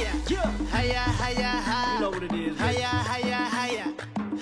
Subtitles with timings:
[0.00, 1.94] Hiya, hiya, hi.
[1.94, 2.56] You know what it is.
[2.56, 3.86] Hiya, hiya, hiya.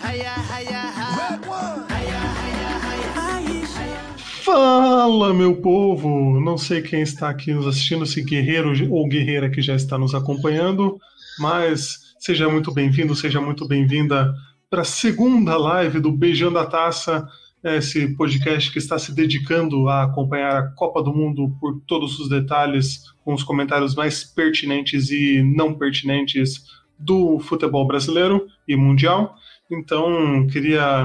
[0.04, 1.08] Hiya, hiya, hi.
[1.18, 1.83] Red one.
[1.91, 4.05] Hiya, hiya, hiya.
[4.44, 6.41] Fala, meu povo!
[6.41, 10.14] Não sei quem está aqui nos assistindo, se guerreiro ou guerreira que já está nos
[10.14, 10.96] acompanhando,
[11.40, 14.32] mas seja muito bem-vindo, seja muito bem-vinda
[14.70, 17.27] para a segunda live do Beijando a Taça,
[17.64, 22.29] esse podcast que está se dedicando a acompanhar a Copa do Mundo por todos os
[22.29, 26.64] detalhes, com os comentários mais pertinentes e não pertinentes
[26.98, 29.36] do futebol brasileiro e mundial.
[29.71, 31.04] Então, queria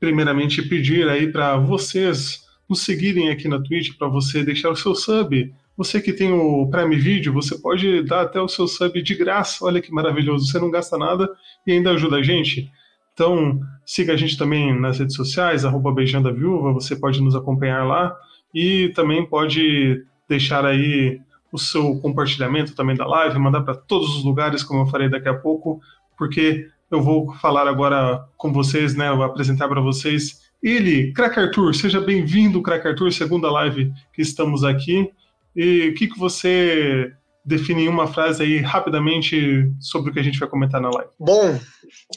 [0.00, 4.94] primeiramente pedir aí para vocês nos seguirem aqui na Twitch, para você deixar o seu
[4.94, 5.52] sub.
[5.76, 9.64] Você que tem o Prime Video, você pode dar até o seu sub de graça.
[9.64, 11.28] Olha que maravilhoso, você não gasta nada
[11.66, 12.70] e ainda ajuda a gente.
[13.18, 17.34] Então, siga a gente também nas redes sociais, arroba Beijando a Viúva, você pode nos
[17.34, 18.16] acompanhar lá
[18.54, 24.22] e também pode deixar aí o seu compartilhamento também da live, mandar para todos os
[24.22, 25.80] lugares, como eu farei daqui a pouco,
[26.16, 31.74] porque eu vou falar agora com vocês, né, vou apresentar para vocês ele, Crack Arthur,
[31.74, 35.10] seja bem-vindo, Crack Arthur, segunda live que estamos aqui.
[35.56, 37.12] E o que, que você
[37.48, 41.10] define em uma frase aí rapidamente sobre o que a gente vai comentar na live.
[41.18, 41.58] Bom,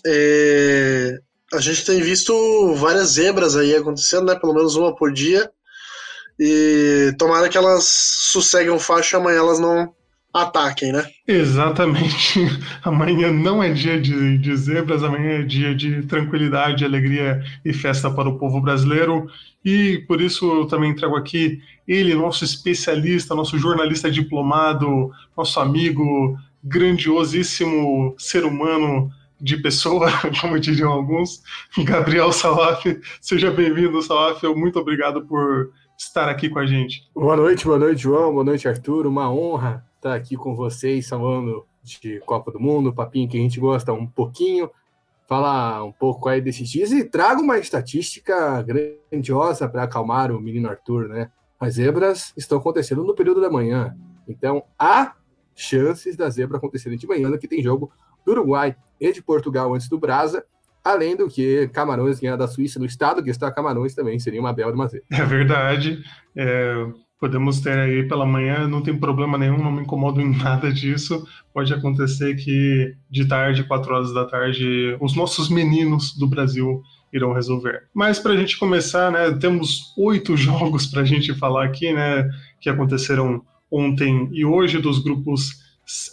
[0.05, 1.17] é...
[1.53, 4.35] a gente tem visto várias zebras aí acontecendo, né?
[4.35, 5.49] Pelo menos uma por dia.
[6.39, 9.93] E tomara que elas sosseguem faixa amanhã elas não
[10.33, 11.05] ataquem, né?
[11.27, 12.39] Exatamente.
[12.83, 18.09] Amanhã não é dia de, de zebras, amanhã é dia de tranquilidade, alegria e festa
[18.09, 19.27] para o povo brasileiro.
[19.63, 26.37] E por isso eu também trago aqui ele, nosso especialista, nosso jornalista diplomado, nosso amigo,
[26.63, 30.09] grandiosíssimo ser humano de pessoa,
[30.39, 31.41] como diriam alguns,
[31.83, 32.85] Gabriel Salaf.
[33.19, 34.43] Seja bem-vindo, Salaf.
[34.55, 37.03] Muito obrigado por estar aqui com a gente.
[37.13, 38.31] Boa noite, boa noite, João.
[38.31, 39.07] Boa noite, Arthur.
[39.07, 43.59] Uma honra estar aqui com vocês, falando de Copa do Mundo, papinho que a gente
[43.59, 44.69] gosta um pouquinho,
[45.31, 50.67] falar um pouco aí desses dias e trago uma estatística grandiosa para acalmar o menino
[50.67, 51.31] Arthur, né?
[51.57, 53.95] As zebras estão acontecendo no período da manhã,
[54.27, 55.15] então há
[55.55, 57.93] chances da zebra acontecerem de manhã, que tem jogo
[58.25, 60.43] do Uruguai e de Portugal antes do Brasa,
[60.83, 64.51] além do que Camarões ganhar da Suíça no estado que está Camarões também seria uma
[64.51, 65.07] bela de uma zebra.
[65.13, 66.03] É verdade.
[66.35, 66.87] É,
[67.21, 71.23] podemos ter aí pela manhã, não tem problema nenhum, não me incomodo em nada disso.
[71.53, 76.81] Pode acontecer que de tarde, quatro horas da tarde, os nossos meninos do Brasil
[77.13, 77.83] irão resolver.
[77.93, 82.27] Mas para a gente começar, né, temos oito jogos para a gente falar aqui, né,
[82.59, 85.61] que aconteceram ontem e hoje dos grupos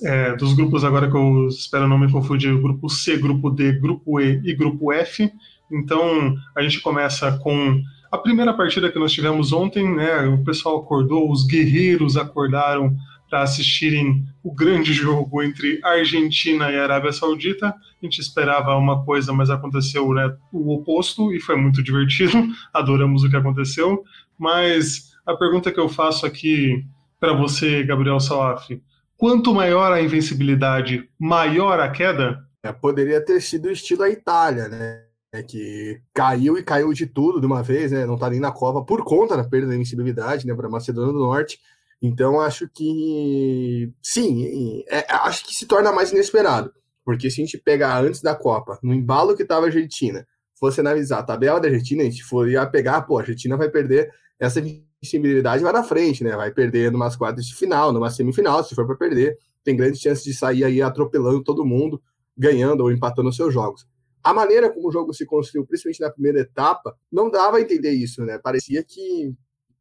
[0.04, 4.20] é, dos grupos agora que eu espero não me confundir, grupo C, grupo D, grupo
[4.20, 5.30] E e grupo F.
[5.70, 7.80] Então a gente começa com
[8.10, 10.22] a primeira partida que nós tivemos ontem, né?
[10.26, 12.96] O pessoal acordou, os guerreiros acordaram
[13.28, 17.68] para assistirem o grande jogo entre Argentina e Arábia Saudita.
[17.68, 22.32] A gente esperava uma coisa, mas aconteceu né, o oposto e foi muito divertido.
[22.72, 24.02] Adoramos o que aconteceu.
[24.38, 26.84] Mas a pergunta que eu faço aqui
[27.20, 28.70] para você, Gabriel Salaf,
[29.16, 32.42] quanto maior a invencibilidade, maior a queda?
[32.62, 35.07] É, poderia ter sido o estilo a Itália, né?
[35.32, 38.06] É que caiu e caiu de tudo de uma vez, né?
[38.06, 40.54] Não tá nem na Copa por conta da perda da invencibilidade, né?
[40.54, 41.58] Para Macedônia do Norte.
[42.00, 46.72] Então acho que sim, é, acho que se torna mais inesperado,
[47.04, 50.80] porque se a gente pegar antes da Copa, no embalo que estava a Argentina, fosse
[50.80, 54.62] analisar a tabela da Argentina, a gente ia pegar, pô, a Argentina vai perder essa
[55.02, 56.36] visibilidade vai na frente, né?
[56.36, 60.24] Vai perder numas quartas de final, numa semifinal, se for para perder, tem grande chance
[60.24, 62.00] de sair aí atropelando todo mundo,
[62.36, 63.86] ganhando ou empatando os seus jogos.
[64.22, 67.92] A maneira como o jogo se construiu, principalmente na primeira etapa, não dava a entender
[67.92, 68.38] isso, né?
[68.38, 69.34] Parecia que,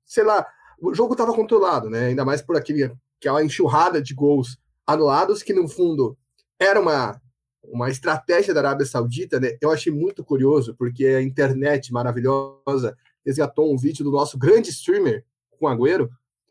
[0.06, 0.46] sei lá,
[0.80, 2.08] o jogo estava controlado, né?
[2.08, 6.18] Ainda mais por aquele, aquela enxurrada de gols anulados, que no fundo
[6.60, 7.20] era uma,
[7.64, 9.58] uma estratégia da Arábia Saudita, né?
[9.62, 15.26] Eu achei muito curioso, porque a internet maravilhosa resgatou um vídeo do nosso grande streamer,
[15.60, 16.10] com Agüero,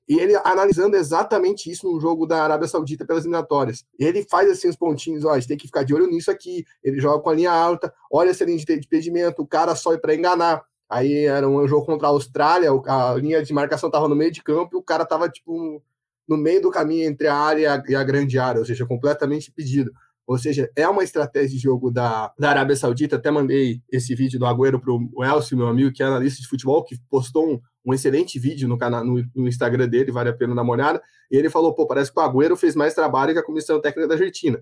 [0.09, 3.85] e ele analisando exatamente isso no jogo da Arábia Saudita pelas eliminatórias.
[3.99, 6.65] Ele faz assim os pontinhos, ó, a gente tem que ficar de olho nisso aqui.
[6.83, 10.15] Ele joga com a linha alta, olha essa linha de impedimento, o cara sobe para
[10.15, 10.63] enganar.
[10.89, 14.43] Aí era um jogo contra a Austrália, a linha de marcação tava no meio de
[14.43, 15.83] campo e o cara tava tipo
[16.29, 19.93] no meio do caminho entre a área e a grande área, ou seja, completamente impedido.
[20.27, 23.15] Ou seja, é uma estratégia de jogo da, da Arábia Saudita.
[23.15, 26.49] Até mandei esse vídeo do Agüero para o Elcio, meu amigo, que é analista de
[26.49, 30.33] futebol, que postou um, um excelente vídeo no, canal, no, no, Instagram dele, vale a
[30.33, 31.01] pena dar uma olhada.
[31.31, 34.09] E ele falou: pô, parece que o Agüero fez mais trabalho que a comissão técnica
[34.09, 34.61] da Argentina.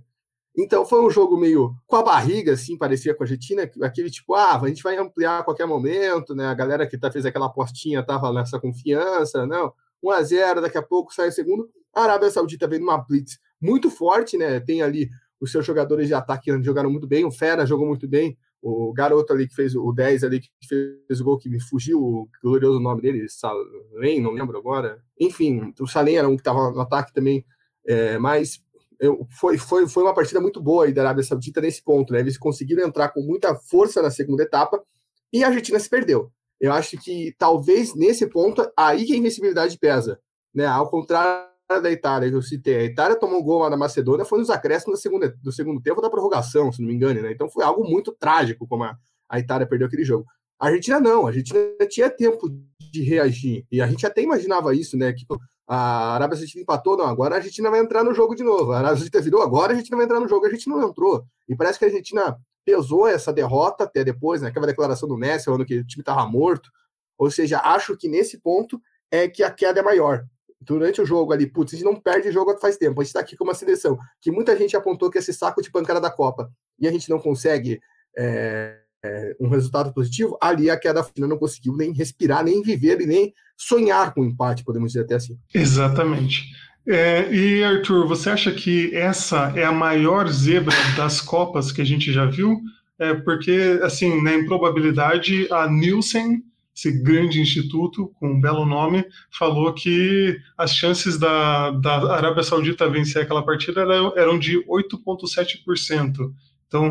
[0.56, 4.34] Então foi um jogo meio com a barriga, assim, parecia com a Argentina, aquele tipo,
[4.34, 6.46] ah, a gente vai ampliar a qualquer momento, né?
[6.46, 9.72] A galera que tá, fez aquela apostinha tava nessa confiança, não.
[10.02, 11.68] 1 a 0 daqui a pouco sai o segundo.
[11.92, 14.60] A Arábia Saudita vem numa blitz muito forte, né?
[14.60, 15.08] Tem ali
[15.40, 18.92] os seus jogadores de ataque que jogaram muito bem, o Fera jogou muito bem, o
[18.92, 22.28] garoto ali que fez o 10 ali, que fez o gol que me fugiu, o
[22.42, 25.02] glorioso nome dele, Salem, não lembro agora.
[25.20, 27.44] Enfim, o Salem era um que estava no ataque também,
[27.86, 28.62] é, mas
[28.98, 32.20] eu, foi, foi, foi uma partida muito boa aí da Arábia Saudita nesse ponto, né?
[32.20, 34.82] Eles conseguiram entrar com muita força na segunda etapa
[35.30, 36.32] e a Argentina se perdeu.
[36.58, 40.18] Eu acho que talvez nesse ponto, aí que a invencibilidade pesa,
[40.54, 40.64] né?
[40.64, 44.24] Ao contrário da Itália que eu citei, a Itália tomou um gol lá na Macedônia,
[44.24, 47.32] foi nos acréscimos do segundo, do segundo tempo da prorrogação, se não me engano, né?
[47.32, 48.96] Então foi algo muito trágico como a,
[49.28, 50.26] a Itália perdeu aquele jogo.
[50.58, 52.48] A Argentina não, a Argentina tinha tempo
[52.92, 55.12] de reagir, e a gente até imaginava isso, né?
[55.12, 55.24] Que
[55.66, 58.72] a Arábia Saudita empatou, não, agora a Argentina vai entrar no jogo de novo.
[58.72, 61.24] A Arábia Saudita virou, agora a Argentina vai entrar no jogo, a gente não entrou.
[61.48, 64.48] E parece que a Argentina pesou essa derrota até depois, né?
[64.48, 66.70] Aquela declaração do Messi, falando que o time estava morto.
[67.18, 68.80] Ou seja, acho que nesse ponto
[69.10, 70.24] é que a queda é maior
[70.64, 73.00] durante o jogo ali, putz, a gente não perde jogo faz tempo.
[73.00, 75.70] A gente está aqui com uma seleção que muita gente apontou que esse saco de
[75.70, 77.80] pancada da Copa e a gente não consegue
[78.16, 80.36] é, é, um resultado positivo.
[80.40, 84.64] Ali a queda final não conseguiu nem respirar, nem viver e nem sonhar com empate,
[84.64, 85.38] podemos dizer até assim.
[85.54, 86.44] Exatamente.
[86.86, 91.84] É, e Arthur, você acha que essa é a maior zebra das Copas que a
[91.84, 92.60] gente já viu?
[92.98, 96.42] É porque, assim, na improbabilidade, a Nielsen
[96.74, 102.88] esse grande instituto com um belo nome, falou que as chances da, da Arábia Saudita
[102.88, 103.82] vencer aquela partida
[104.16, 106.32] eram de 8,7%.
[106.66, 106.90] Então,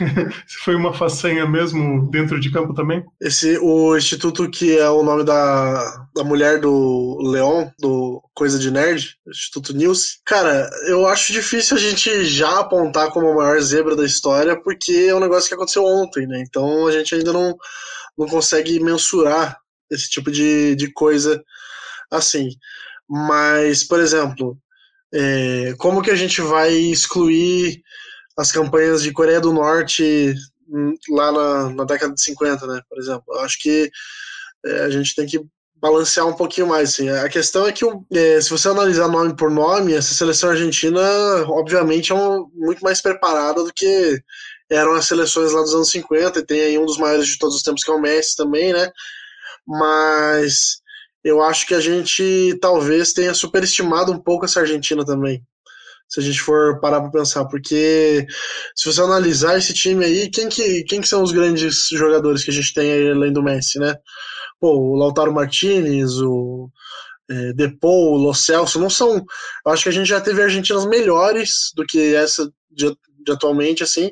[0.64, 3.04] foi uma façanha mesmo dentro de campo também?
[3.20, 8.70] Esse, o instituto que é o nome da, da mulher do Leon, do Coisa de
[8.70, 10.20] Nerd, Instituto News.
[10.24, 14.92] Cara, eu acho difícil a gente já apontar como a maior zebra da história, porque
[15.10, 16.42] é um negócio que aconteceu ontem, né?
[16.48, 17.54] Então a gente ainda não
[18.16, 19.58] não consegue mensurar
[19.90, 21.42] esse tipo de, de coisa
[22.10, 22.50] assim.
[23.08, 24.58] Mas, por exemplo,
[25.12, 27.82] é, como que a gente vai excluir
[28.36, 30.34] as campanhas de Coreia do Norte
[30.68, 32.80] hum, lá na, na década de 50, né?
[32.88, 33.90] Por exemplo, eu acho que
[34.64, 35.40] é, a gente tem que
[35.76, 36.90] balancear um pouquinho mais.
[36.90, 37.10] Assim.
[37.10, 41.00] A questão é que, é, se você analisar nome por nome, essa seleção argentina,
[41.48, 44.18] obviamente, é um, muito mais preparada do que
[44.70, 47.56] eram as seleções lá dos anos 50, e tem aí um dos maiores de todos
[47.56, 48.90] os tempos, que é o Messi também, né?
[49.66, 50.82] Mas
[51.22, 55.42] eu acho que a gente talvez tenha superestimado um pouco essa Argentina também.
[56.08, 58.26] Se a gente for parar para pensar, porque
[58.76, 62.50] se você analisar esse time aí, quem que, quem que são os grandes jogadores que
[62.50, 63.96] a gente tem aí além do Messi, né?
[64.60, 66.70] Pô, o Lautaro Martinez, o
[67.30, 69.16] é, Depou, o Lo Celso, não são.
[69.66, 72.94] Eu acho que a gente já teve Argentinas melhores do que essa de,
[73.24, 74.10] de atualmente, assim,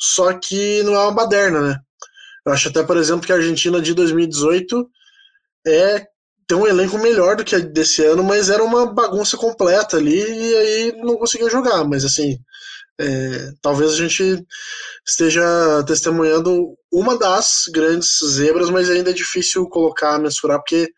[0.00, 1.78] só que não é uma baderna, né?
[2.46, 4.88] Eu acho até, por exemplo, que a Argentina de 2018
[5.66, 6.06] é
[6.46, 10.18] tem um elenco melhor do que a desse ano, mas era uma bagunça completa ali
[10.18, 11.84] e aí não conseguia jogar.
[11.84, 12.36] Mas assim,
[13.00, 14.44] é, talvez a gente
[15.06, 15.42] esteja
[15.86, 20.88] testemunhando uma das grandes zebras, mas ainda é difícil colocar, mensurar, porque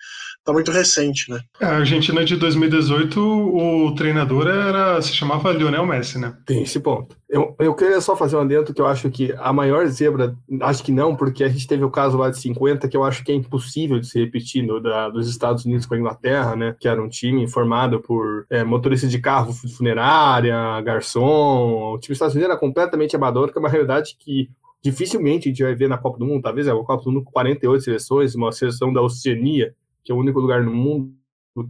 [0.45, 1.41] tá muito recente, né?
[1.61, 6.37] É, a Argentina de 2018, o treinador era se chamava Lionel Messi, né?
[6.45, 7.17] Tem esse ponto.
[7.29, 10.83] Eu, eu queria só fazer um adendo que eu acho que a maior zebra, acho
[10.83, 13.33] que não, porque a gente teve o caso lá de 50, que eu acho que
[13.33, 16.77] é impossível de se repetir no, da, dos Estados Unidos com a Inglaterra, né?
[16.79, 21.95] Que era um time formado por é, motoristas de carro funerária, garçom.
[21.95, 24.51] O time dos Estados Unidos era completamente amador, que é uma realidade que
[24.83, 26.43] dificilmente a gente vai ver na Copa do Mundo.
[26.43, 29.73] Talvez é a Copa do Mundo com 48 seleções, uma seleção da Oceania
[30.05, 31.15] que é o único lugar no mundo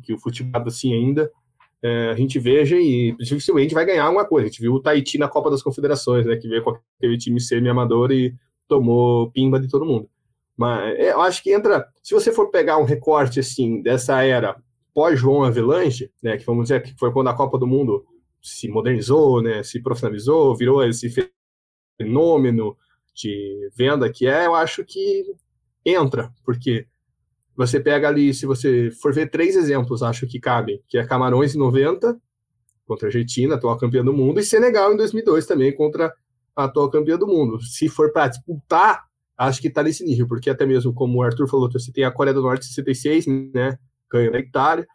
[0.03, 1.31] que o futebol assim ainda,
[1.83, 4.47] é, a gente veja e dificilmente vai ganhar alguma coisa.
[4.47, 7.41] A gente viu o Tahiti na Copa das Confederações, né, que veio com aquele time
[7.41, 8.35] semi-amador e
[8.69, 10.09] tomou pimba de todo mundo.
[10.57, 14.57] Mas é, eu acho que entra, se você for pegar um recorte assim dessa era
[14.95, 18.05] pós-João Avelange, né, que vamos dizer que foi quando a Copa do Mundo
[18.41, 21.13] se modernizou, né, se profissionalizou, virou esse
[21.99, 22.77] fenômeno
[23.15, 25.25] de venda que é, eu acho que
[25.85, 26.87] entra, porque
[27.57, 31.55] você pega ali, se você for ver três exemplos, acho que cabem, que é Camarões
[31.55, 32.19] em 90,
[32.87, 36.13] contra a Argentina, atual campeã do mundo, e Senegal em 2002 também, contra
[36.57, 37.61] a atual campeã do mundo.
[37.63, 39.05] Se for para disputar,
[39.37, 42.11] acho que está nesse nível, porque até mesmo, como o Arthur falou, você tem a
[42.11, 43.79] Coreia do Norte em 66, né,
[44.11, 44.87] ganhando a Itália,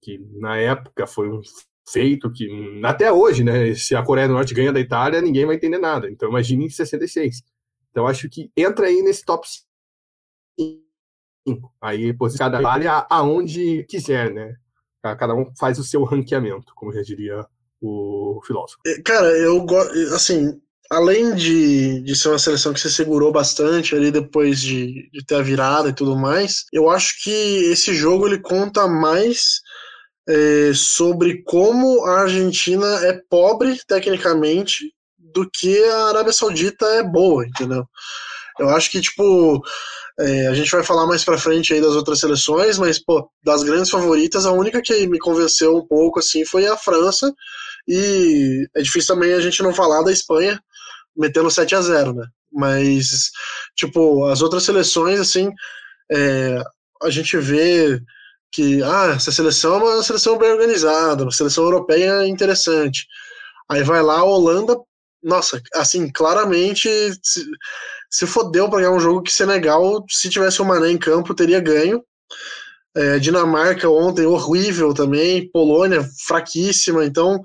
[0.00, 1.40] que na época foi um
[1.88, 2.48] feito que,
[2.84, 6.08] até hoje, né, se a Coreia do Norte ganha da Itália, ninguém vai entender nada.
[6.10, 7.42] Então, imagine em 66.
[7.90, 9.46] Então, acho que entra aí nesse top
[10.56, 10.89] 5
[11.80, 14.54] Aí cada vale aonde quiser, né?
[15.02, 17.46] Cada um faz o seu ranqueamento, como já diria
[17.80, 18.78] o filósofo.
[18.86, 23.94] É, cara, eu gosto, assim, além de, de ser uma seleção que se segurou bastante
[23.94, 28.26] ali depois de, de ter a virada e tudo mais, eu acho que esse jogo
[28.26, 29.60] ele conta mais
[30.28, 37.46] é, sobre como a Argentina é pobre tecnicamente do que a Arábia Saudita é boa,
[37.46, 37.86] entendeu?
[38.58, 39.62] Eu acho que, tipo,
[40.18, 43.62] é, a gente vai falar mais pra frente aí das outras seleções, mas, pô, das
[43.62, 47.32] grandes favoritas, a única que me convenceu um pouco, assim, foi a França,
[47.88, 50.60] e é difícil também a gente não falar da Espanha,
[51.16, 52.26] metendo 7 a 0 né?
[52.52, 53.30] Mas,
[53.76, 55.50] tipo, as outras seleções, assim,
[56.10, 56.62] é,
[57.02, 58.00] a gente vê
[58.52, 63.06] que, ah, essa seleção é uma seleção bem organizada, uma seleção europeia interessante.
[63.70, 64.76] Aí vai lá, a Holanda,
[65.22, 66.88] nossa, assim, claramente
[68.10, 71.60] se, fodeu para ganhar um jogo que Senegal, se tivesse o Mané em campo, teria
[71.60, 72.02] ganho.
[72.96, 77.04] É, Dinamarca ontem horrível também, Polônia fraquíssima.
[77.04, 77.40] Então,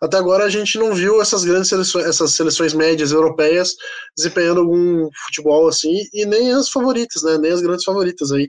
[0.00, 3.74] até agora a gente não viu essas grandes seleções, essas seleções médias europeias
[4.16, 7.36] desempenhando algum futebol assim, e nem as favoritas, né?
[7.38, 8.48] Nem as grandes favoritas aí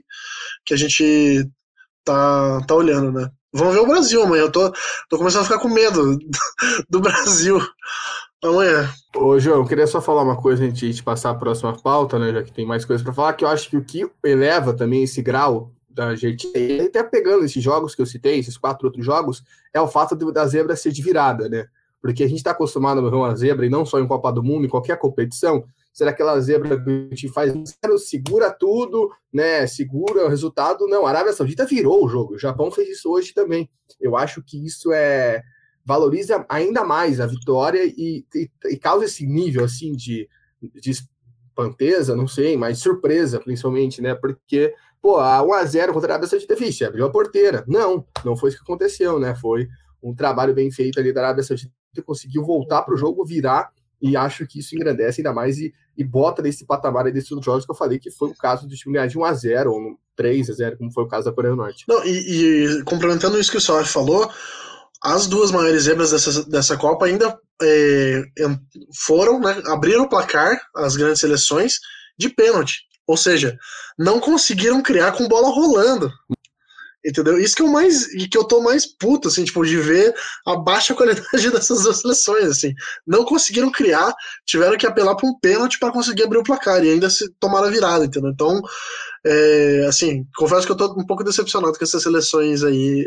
[0.64, 1.48] que a gente
[2.04, 3.28] tá, tá olhando, né?
[3.52, 4.42] Vamos ver o Brasil amanhã.
[4.42, 4.72] Eu tô,
[5.08, 6.28] tô começando a ficar com medo do,
[6.88, 7.60] do Brasil
[8.42, 8.88] amanhã.
[9.14, 12.32] Ô, João, eu queria só falar uma coisa antes de passar a próxima pauta, né?
[12.32, 15.02] Já que tem mais coisas para falar, que eu acho que o que eleva também
[15.02, 19.04] esse grau da Argentina, e até pegando esses jogos que eu citei, esses quatro outros
[19.04, 21.66] jogos, é o fato da zebra ser de virada, né?
[22.02, 24.42] Porque a gente está acostumado a ver uma zebra, e não só em Copa do
[24.42, 25.64] Mundo, em qualquer competição,
[25.96, 27.54] será aquela zebra que a gente faz,
[28.00, 29.66] segura tudo, né?
[29.66, 30.86] Segura o resultado.
[30.86, 32.34] Não, a Arábia Saudita virou o jogo.
[32.34, 33.70] O Japão fez isso hoje também.
[33.98, 35.42] Eu acho que isso é
[35.86, 40.28] valoriza ainda mais a vitória e, e, e causa esse nível assim de,
[40.60, 44.14] de espanteza, não sei, mas surpresa principalmente, né?
[44.16, 47.64] Porque pô, a 1x0 contra a Arábia Saudita, vixe, abriu a porteira.
[47.68, 49.36] Não, não foi isso que aconteceu, né?
[49.36, 49.68] Foi
[50.02, 51.72] um trabalho bem feito ali da Arábia Saudita,
[52.04, 53.70] conseguiu voltar para o jogo, virar,
[54.02, 57.64] e acho que isso engrandece ainda mais e, e bota nesse patamar desses outros jogos
[57.64, 60.92] que eu falei, que foi o caso do time ganhar de 1x0 ou 3x0, como
[60.92, 61.84] foi o caso da Coreia do Norte.
[61.88, 64.28] Não, e, e complementando isso que o Salaf falou,
[65.02, 68.22] as duas maiores zebras dessa, dessa Copa ainda é,
[68.94, 71.78] foram, né, abriram o placar, as grandes seleções,
[72.18, 72.86] de pênalti.
[73.06, 73.56] Ou seja,
[73.98, 76.10] não conseguiram criar com bola rolando.
[77.06, 77.38] Entendeu?
[77.38, 80.12] Isso que eu mais que eu tô mais puto, assim, tipo, de ver
[80.44, 81.22] a baixa qualidade
[81.52, 82.74] dessas duas seleções, assim.
[83.06, 84.12] Não conseguiram criar,
[84.44, 87.68] tiveram que apelar para um pênalti para conseguir abrir o placar e ainda se tomaram
[87.68, 88.30] a virada, entendeu?
[88.30, 88.60] Então,
[89.24, 93.04] é, assim, confesso que eu tô um pouco decepcionado com essas seleções aí,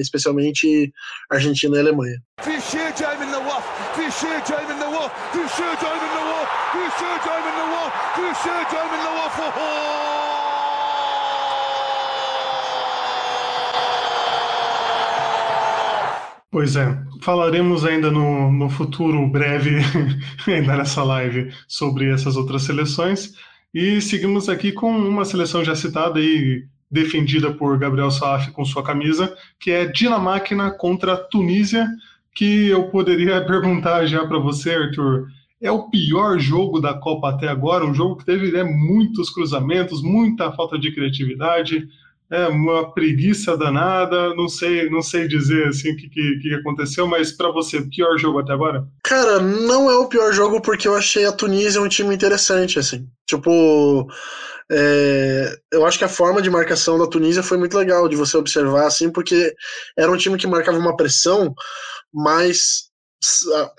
[0.00, 0.92] especialmente
[1.30, 2.22] Argentina e Alemanha.
[16.50, 19.76] Pois é, falaremos ainda no, no futuro breve,
[20.48, 23.34] ainda nessa live, sobre essas outras seleções.
[23.74, 28.82] E seguimos aqui com uma seleção já citada e defendida por Gabriel Saaf com sua
[28.82, 31.86] camisa, que é Dinamáquina contra Tunísia,
[32.34, 35.26] que eu poderia perguntar já para você, Arthur.
[35.60, 40.02] É o pior jogo da Copa até agora, um jogo que teve né, muitos cruzamentos,
[40.02, 41.88] muita falta de criatividade,
[42.30, 47.06] é uma preguiça danada, não sei, não sei dizer assim o que, que, que, aconteceu,
[47.06, 48.86] mas para você, pior jogo até agora?
[49.02, 53.08] Cara, não é o pior jogo porque eu achei a Tunísia um time interessante, assim.
[53.26, 54.06] Tipo,
[54.70, 58.36] é, eu acho que a forma de marcação da Tunísia foi muito legal de você
[58.36, 59.54] observar, assim, porque
[59.96, 61.54] era um time que marcava uma pressão,
[62.12, 62.87] mas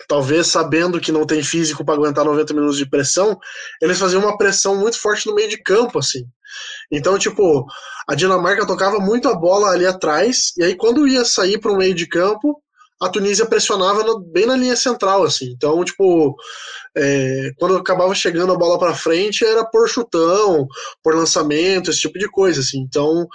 [0.08, 3.38] talvez sabendo que não tem físico para aguentar 90 minutos de pressão,
[3.82, 6.26] eles faziam uma pressão muito forte no meio de campo, assim.
[6.92, 7.66] Então, tipo,
[8.08, 11.78] a Dinamarca tocava muito a bola ali atrás, e aí quando ia sair para o
[11.78, 12.62] meio de campo,
[13.02, 15.46] a Tunísia pressionava no, bem na linha central, assim.
[15.56, 16.36] Então, tipo,
[16.98, 20.68] é, quando acabava chegando a bola para frente, era por chutão,
[21.02, 22.80] por lançamento, esse tipo de coisa, assim.
[22.80, 23.26] Então,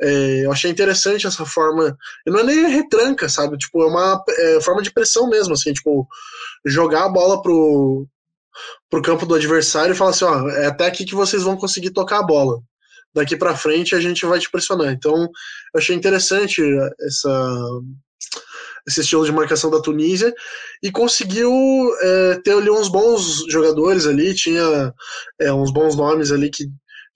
[0.00, 1.96] é, eu achei interessante essa forma.
[2.26, 3.56] Não é nem retranca, sabe?
[3.58, 6.06] Tipo, é uma é, forma de pressão mesmo, assim, tipo,
[6.64, 8.06] jogar a bola pro,
[8.88, 11.90] pro campo do adversário e falar assim, ó, é até aqui que vocês vão conseguir
[11.90, 12.60] tocar a bola.
[13.14, 14.92] Daqui para frente a gente vai te pressionar.
[14.92, 16.62] Então, eu achei interessante
[17.00, 17.80] essa
[18.86, 20.32] esse estilo de marcação da Tunísia
[20.82, 21.52] e conseguiu
[22.00, 24.94] é, ter ali uns bons jogadores ali, tinha
[25.38, 26.64] é, uns bons nomes ali que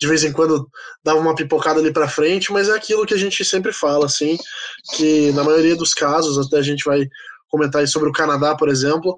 [0.03, 0.69] de vez em quando
[1.05, 4.37] dava uma pipocada ali para frente, mas é aquilo que a gente sempre fala, assim,
[4.97, 7.07] que na maioria dos casos, até a gente vai
[7.49, 9.15] comentar sobre o Canadá, por exemplo,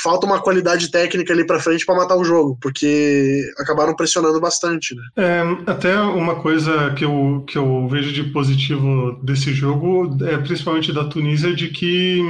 [0.00, 4.94] falta uma qualidade técnica ali para frente para matar o jogo, porque acabaram pressionando bastante.
[4.94, 5.02] Né?
[5.16, 10.92] É, até uma coisa que eu, que eu vejo de positivo desse jogo, é principalmente
[10.92, 12.22] da Tunísia, de que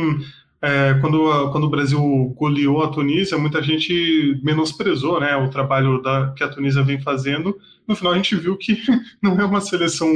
[0.62, 2.00] é, quando, quando o Brasil
[2.36, 7.58] goleou a Tunísia, muita gente menosprezou né, o trabalho da, que a Tunísia vem fazendo.
[7.88, 8.78] No final, a gente viu que
[9.22, 10.08] não é uma seleção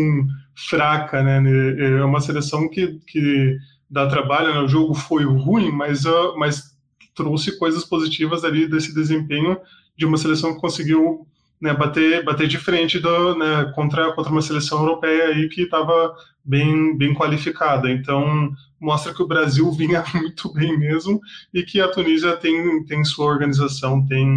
[0.55, 1.43] fraca, né,
[1.79, 3.57] é uma seleção que, que
[3.89, 4.53] dá trabalho.
[4.53, 6.75] Né, o jogo foi ruim, mas, uh, mas
[7.15, 9.57] trouxe coisas positivas ali desse desempenho
[9.97, 11.27] de uma seleção que conseguiu
[11.59, 16.15] né, bater, bater de frente do, né, contra, contra uma seleção europeia aí que estava
[16.45, 17.91] bem, bem qualificada.
[17.91, 21.21] Então, mostra que o Brasil vinha muito bem mesmo
[21.53, 24.29] e que a Tunísia tem, tem sua organização, tem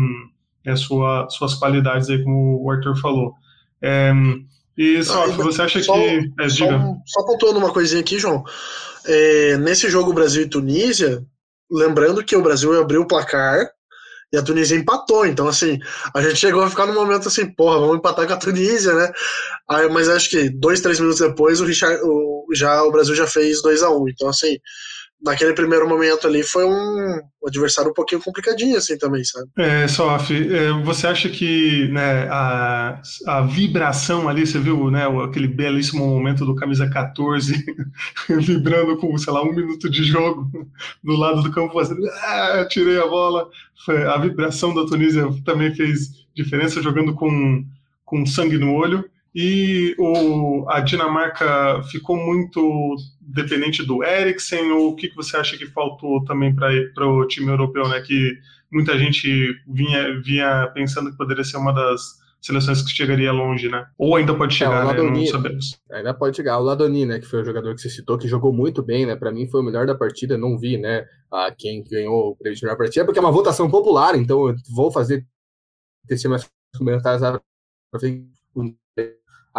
[0.66, 3.34] é, sua, suas qualidades aí, como o Arthur falou.
[3.82, 4.12] É,
[4.78, 6.32] e só, você acha só, que.
[6.40, 6.66] É, só,
[7.06, 8.44] só pontuando uma coisinha aqui, João.
[9.06, 11.26] É, nesse jogo Brasil e Tunísia,
[11.72, 13.72] lembrando que o Brasil abriu o placar
[14.32, 15.26] e a Tunísia empatou.
[15.26, 15.80] Então, assim,
[16.14, 19.12] a gente chegou a ficar no momento assim, porra, vamos empatar com a Tunísia, né?
[19.70, 23.28] Aí, mas acho que dois, três minutos depois, o, Richard, o, já, o Brasil já
[23.28, 24.10] fez 2 a 1 um.
[24.10, 24.58] Então, assim,
[25.22, 29.50] naquele primeiro momento ali foi um, adversário um pouquinho complicadinho assim também, sabe?
[29.58, 35.48] É, Sof, é, você acha que né, a, a vibração ali, você viu né, aquele
[35.48, 37.66] belíssimo momento do camisa 14
[38.40, 40.50] vibrando com, sei lá, um minuto de jogo
[41.04, 43.50] do lado do campo, fazendo, ah, tirei a bola.
[44.14, 47.66] A vibração da Tunísia também fez diferença jogando com,
[48.06, 49.04] com sangue no olho.
[49.40, 55.56] E o, a Dinamarca ficou muito dependente do Eriksen, ou o que, que você acha
[55.56, 58.02] que faltou também para o time europeu, né?
[58.02, 58.36] Que
[58.72, 63.86] muita gente vinha, vinha pensando que poderia ser uma das seleções que chegaria longe, né?
[63.96, 65.20] Ou ainda pode é, chegar, é, Ladoni, né?
[65.20, 65.80] Não sabemos.
[65.92, 66.58] Ainda pode chegar.
[66.58, 69.16] O Ladoni, né, que foi o jogador que você citou, que jogou muito bem, né?
[69.16, 70.36] Para mim foi o melhor da partida.
[70.36, 73.70] Não vi, né, a quem ganhou o prêmio de melhor partida, porque é uma votação
[73.70, 75.24] popular, então eu vou fazer
[76.08, 77.22] ter mais comentários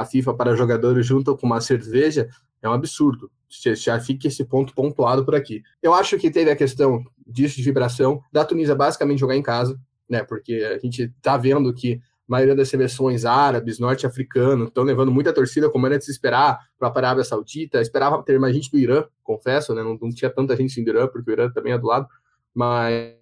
[0.01, 2.29] a FIFA para jogadores junto com uma cerveja
[2.63, 3.31] é um absurdo.
[3.49, 5.63] Já fica esse ponto pontuado por aqui.
[5.83, 9.79] Eu acho que teve a questão disso de vibração, da Tunísia basicamente jogar em casa,
[10.09, 10.23] né?
[10.23, 15.33] Porque a gente tá vendo que a maioria das seleções árabes, norte-africanos, estão levando muita
[15.33, 17.81] torcida, como era de se esperar, para a Arábia Saudita.
[17.81, 19.83] Esperava ter mais gente do Irã, confesso, né?
[19.83, 22.07] Não, não tinha tanta gente do Irã, porque o Irã também é do lado,
[22.55, 23.17] mas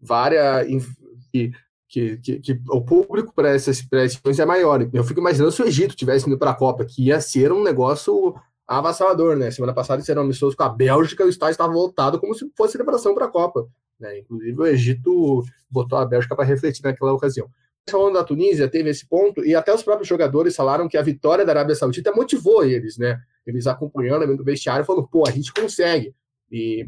[0.00, 0.66] várias
[1.90, 4.88] que, que, que, o público para essas pré-eleições é maior.
[4.92, 7.64] Eu fico imaginando se o Egito tivesse indo para a Copa, que ia ser um
[7.64, 8.32] negócio
[8.66, 9.50] avassalador, né?
[9.50, 13.12] Semana passada eram amistosos com a Bélgica o estádio estava voltado como se fosse preparação
[13.12, 13.66] para a Copa.
[13.98, 14.20] Né?
[14.20, 17.50] Inclusive o Egito botou a Bélgica para refletir naquela ocasião.
[17.90, 21.44] Falando da Tunísia, teve esse ponto, e até os próprios jogadores falaram que a vitória
[21.44, 23.18] da Arábia Saudita motivou eles, né?
[23.44, 26.14] Eles acompanhando o vestiário, falando, pô, a gente consegue.
[26.52, 26.86] E,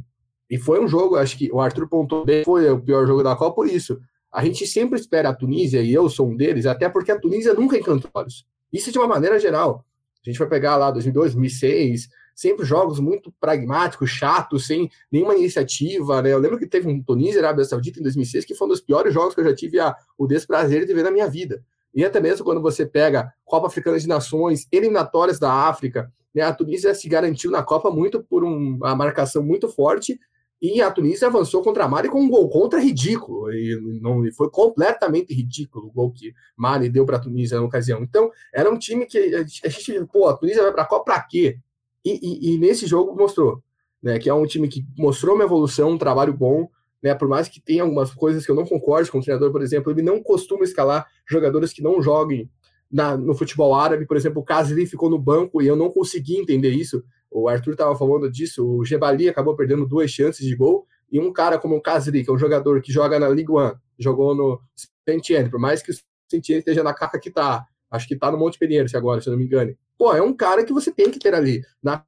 [0.49, 3.35] e foi um jogo, acho que o Arthur pontou bem, foi o pior jogo da
[3.35, 3.99] Copa por isso
[4.33, 7.53] a gente sempre espera a Tunísia, e eu sou um deles, até porque a Tunísia
[7.53, 8.47] nunca encantou olhos.
[8.73, 9.85] Isso de uma maneira geral.
[10.25, 16.23] A gente vai pegar lá 2002, 2006, sempre jogos muito pragmáticos, chatos, sem nenhuma iniciativa.
[16.23, 16.33] Né?
[16.33, 18.81] Eu lembro que teve um Tunísia e Arábia Saudita em 2006, que foi um dos
[18.81, 21.63] piores jogos que eu já tive a, o desprazer de ver na minha vida.
[21.95, 26.43] E até mesmo quando você pega Copa Africana de Nações, eliminatórias da África, né?
[26.43, 30.19] a Tunísia se garantiu na Copa muito por um, uma marcação muito forte
[30.63, 33.53] e a Tunísia avançou contra a Mali com um gol contra ridículo.
[33.53, 38.01] E não foi completamente ridículo o gol que Mali deu para a Tunísia na ocasião.
[38.01, 41.23] Então, era um time que a gente, pô, a Tunísia vai para a Copa para
[41.23, 41.59] quê?
[42.05, 43.61] E, e, e, nesse jogo mostrou,
[44.01, 46.69] né, que é um time que mostrou uma evolução, um trabalho bom,
[47.03, 49.63] né, por mais que tenha algumas coisas que eu não concordo com o treinador, por
[49.63, 52.49] exemplo, ele não costuma escalar jogadores que não joguem
[52.91, 56.37] na, no futebol árabe, por exemplo, o Kazri ficou no banco e eu não consegui
[56.37, 57.03] entender isso.
[57.33, 61.33] O Arthur estava falando disso, o Gebali acabou perdendo duas chances de gol, e um
[61.33, 64.61] cara como o Casri, que é um jogador que joga na Ligue 1, jogou no
[65.07, 65.95] Saint-Etienne, por mais que o
[66.31, 69.33] Saint-Etienne esteja na caca que tá, acho que tá no Monte Pinheiro, agora, se eu
[69.33, 69.77] não me engano.
[69.99, 71.63] Pô, é um cara que você tem que ter ali.
[71.83, 72.05] Na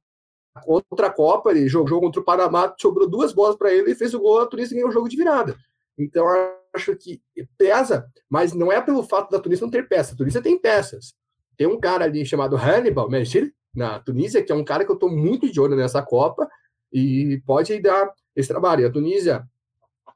[0.65, 4.19] outra Copa, ele jogou contra o Panamá, sobrou duas bolas para ele e fez o
[4.19, 5.55] gol, a Tunísia ganhou o jogo de virada.
[5.97, 6.25] Então,
[6.73, 7.21] acho que
[7.57, 10.13] pesa, mas não é pelo fato da Tunísia não ter peças.
[10.13, 11.13] A Tunísia tem peças.
[11.57, 14.95] Tem um cara ali chamado Hannibal Meshir, na Tunísia, que é um cara que eu
[14.95, 16.47] estou muito de olho nessa Copa
[16.91, 18.81] e pode dar esse trabalho.
[18.81, 19.47] E a Tunísia,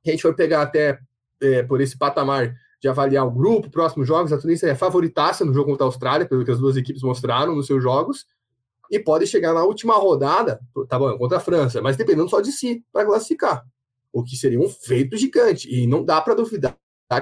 [0.06, 1.00] a gente for pegar até
[1.42, 5.54] é, por esse patamar de avaliar o grupo, próximos jogos, a Tunísia é favoritaça no
[5.54, 8.26] jogo contra a Austrália, pelo que as duas equipes mostraram nos seus jogos,
[8.90, 12.52] e pode chegar na última rodada, tá bom, contra a França, mas dependendo só de
[12.52, 13.66] si para classificar,
[14.12, 16.76] o que seria um feito gigante, e não dá para duvidar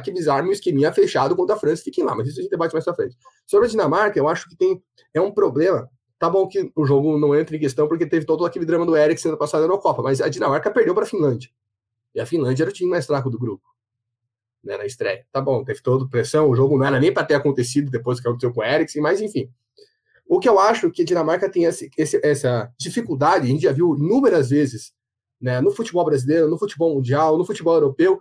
[0.04, 2.42] que eles armem um esqueminha fechado contra a França e fiquem lá, mas isso a
[2.44, 3.18] gente debate mais pra frente.
[3.46, 4.82] Sobre a Dinamarca, eu acho que tem
[5.14, 8.46] é um problema Tá bom que o jogo não entra em questão porque teve todo
[8.46, 11.50] aquele drama do Eriksen na passada Eurocopa, mas a Dinamarca perdeu para a Finlândia.
[12.16, 13.64] E a Finlândia era o time mais fraco do grupo.
[14.64, 15.26] Né, na estreia.
[15.32, 18.28] Tá bom, teve toda pressão, o jogo não era nem para ter acontecido depois que
[18.28, 19.50] aconteceu com o Eriksen, mas enfim.
[20.28, 23.72] O que eu acho que a Dinamarca tem esse, esse, essa dificuldade, a gente já
[23.72, 24.92] viu inúmeras vezes
[25.40, 28.20] né, no futebol brasileiro, no futebol mundial, no futebol europeu,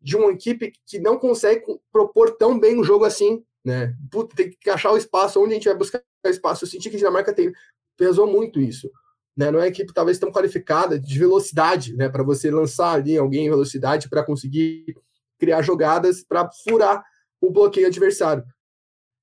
[0.00, 3.96] de uma equipe que não consegue propor tão bem um jogo assim, né?
[4.10, 6.64] Puta, tem que achar o espaço onde a gente vai buscar espaço.
[6.64, 7.52] Eu senti que a Dinamarca tem,
[7.96, 8.90] pesou muito isso.
[9.36, 9.50] Né?
[9.50, 12.08] Não é uma equipe talvez tão qualificada de velocidade, né?
[12.08, 14.94] Para você lançar ali alguém em velocidade para conseguir
[15.38, 17.04] criar jogadas para furar
[17.40, 18.44] o bloqueio adversário.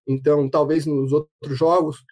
[0.07, 2.03] Então, talvez nos outros jogos,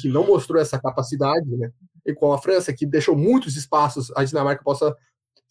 [0.00, 1.70] que não mostrou essa capacidade, né?
[2.04, 4.94] E com a França, que deixou muitos espaços, a Dinamarca possa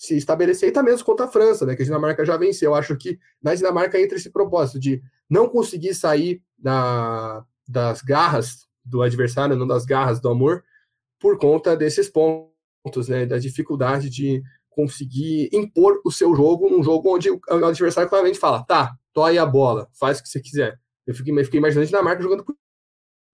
[0.03, 2.71] se estabelecer, e também mesmo contra a França, né, que a Dinamarca já venceu.
[2.71, 8.67] Eu acho que na Dinamarca entra esse propósito de não conseguir sair da, das garras
[8.83, 10.61] do adversário, não das garras do amor,
[11.17, 17.15] por conta desses pontos, né, da dificuldade de conseguir impor o seu jogo num jogo
[17.15, 20.77] onde o adversário claramente fala, tá, toia a bola, faz o que você quiser.
[21.07, 22.53] Eu fiquei, eu fiquei imaginando a Dinamarca jogando com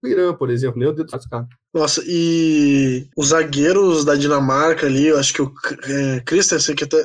[0.02, 0.78] o Irã, por exemplo.
[0.78, 1.46] Meu Deus do céu, cara.
[1.72, 5.52] Nossa, e os zagueiros da Dinamarca ali, eu acho que o
[5.84, 7.02] é, Christensen, que até.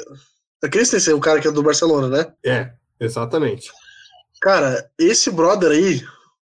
[0.72, 2.34] Christensen é o cara que é do Barcelona, né?
[2.44, 3.72] É, exatamente.
[4.42, 6.04] Cara, esse brother aí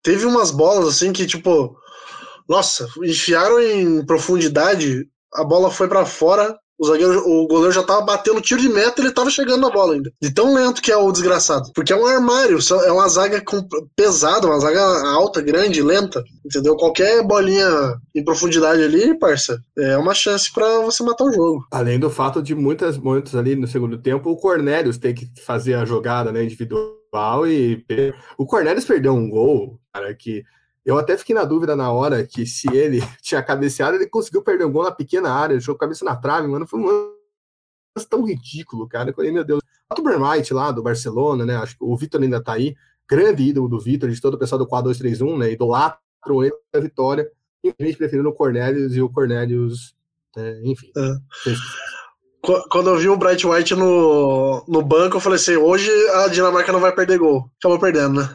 [0.02, 1.76] teve umas bolas assim que, tipo,
[2.48, 8.02] nossa, enfiaram em profundidade, a bola foi para fora, o zagueiro, o goleiro já tava
[8.02, 10.12] batendo tiro de meta, ele tava chegando na bola ainda.
[10.20, 11.70] De tão lento que é o desgraçado.
[11.74, 13.42] Porque é um armário, é uma zaga
[13.94, 16.22] pesada, uma zaga alta, grande, lenta.
[16.44, 16.76] Entendeu?
[16.76, 21.66] Qualquer bolinha em profundidade ali, parça, é uma chance para você matar o jogo.
[21.72, 25.74] Além do fato de muitas momentos ali no segundo tempo, o Cornelius tem que fazer
[25.74, 27.84] a jogada né, individual e
[28.36, 30.42] o Cornelius perdeu um gol, cara, que
[30.86, 34.64] eu até fiquei na dúvida na hora que se ele tinha cabeceado, ele conseguiu perder
[34.64, 36.64] um gol na pequena área, jogou cabeça na trave, mano.
[36.64, 39.10] Foi um lance tão ridículo, cara.
[39.10, 39.60] Eu falei, meu Deus.
[39.90, 41.56] O Bermite lá do Barcelona, né?
[41.56, 42.76] Acho que o Vitor ainda tá aí.
[43.08, 45.52] Grande ídolo do Vitor, de todo o pessoal do 4-2-3-1, né?
[45.52, 47.28] Idolatram ele da vitória.
[47.64, 49.94] E a gente preferindo o Cornelius e o Cornelius,
[50.36, 50.90] é, enfim.
[50.96, 51.14] É.
[52.70, 56.72] Quando eu vi o Bright White no, no banco, eu falei assim: hoje a Dinamarca
[56.72, 57.50] não vai perder gol.
[57.58, 58.34] Acabou perdendo, né?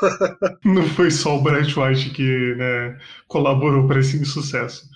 [0.64, 4.88] Não foi só o Brett White que né, colaborou para esse insucesso.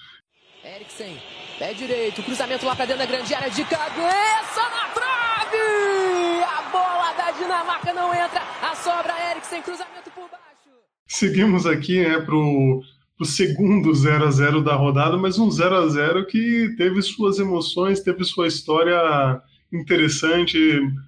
[0.64, 1.17] Eriksen,
[1.59, 6.43] pé direito, cruzamento lá para dentro da grande área de cabeça na trave!
[6.45, 10.71] A bola da Dinamarca não entra, a sobra Eriksen, cruzamento por baixo.
[11.07, 12.83] Seguimos aqui né, pro
[13.19, 17.38] o segundo 0 a 0 da rodada, mas um 0 a 0 que teve suas
[17.38, 19.40] emoções, teve sua história
[19.74, 20.58] interessante.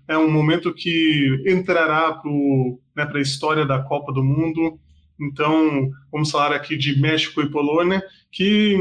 [0.09, 2.31] É um momento que entrará para
[2.97, 4.79] né, a história da Copa do Mundo.
[5.21, 8.77] Então, vamos falar aqui de México e Polônia, que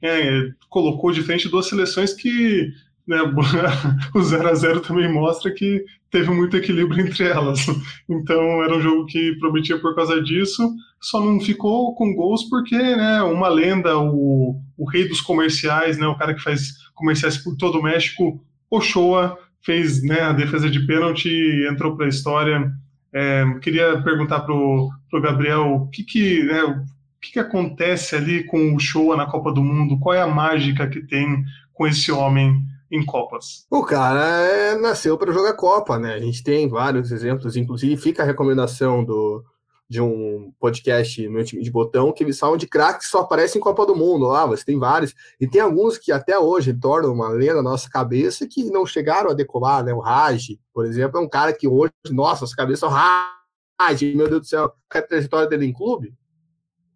[0.00, 2.70] é, colocou de frente duas seleções que
[3.06, 3.18] né,
[4.14, 7.66] o 0 a 0 também mostra que teve muito equilíbrio entre elas.
[8.08, 12.76] Então, era um jogo que prometia por causa disso, só não ficou com gols porque
[12.76, 17.56] né, uma lenda, o, o rei dos comerciais, né, o cara que faz comerciais por
[17.56, 18.40] todo o México,
[18.70, 22.72] Ochoa fez né, a defesa de pênalti e entrou para a história.
[23.12, 28.44] É, queria perguntar para o Gabriel o que, que, né, o que, que acontece ali
[28.44, 29.98] com o Ochoa na Copa do Mundo?
[29.98, 33.66] Qual é a mágica que tem com esse homem em Copas?
[33.70, 36.14] O cara é, nasceu para jogar Copa, né?
[36.14, 39.44] A gente tem vários exemplos, inclusive fica a recomendação do,
[39.90, 43.58] de um podcast no time de botão que eles falam de craques que só aparecem
[43.58, 47.12] em Copa do Mundo lá, você tem vários, e tem alguns que até hoje tornam
[47.12, 49.92] uma lenda na nossa cabeça que não chegaram a decolar, né?
[49.92, 54.28] O Raj, por exemplo, é um cara que hoje, nossa, nossa cabeça, o Raj, meu
[54.28, 56.14] Deus do céu, a trajetória dele em clube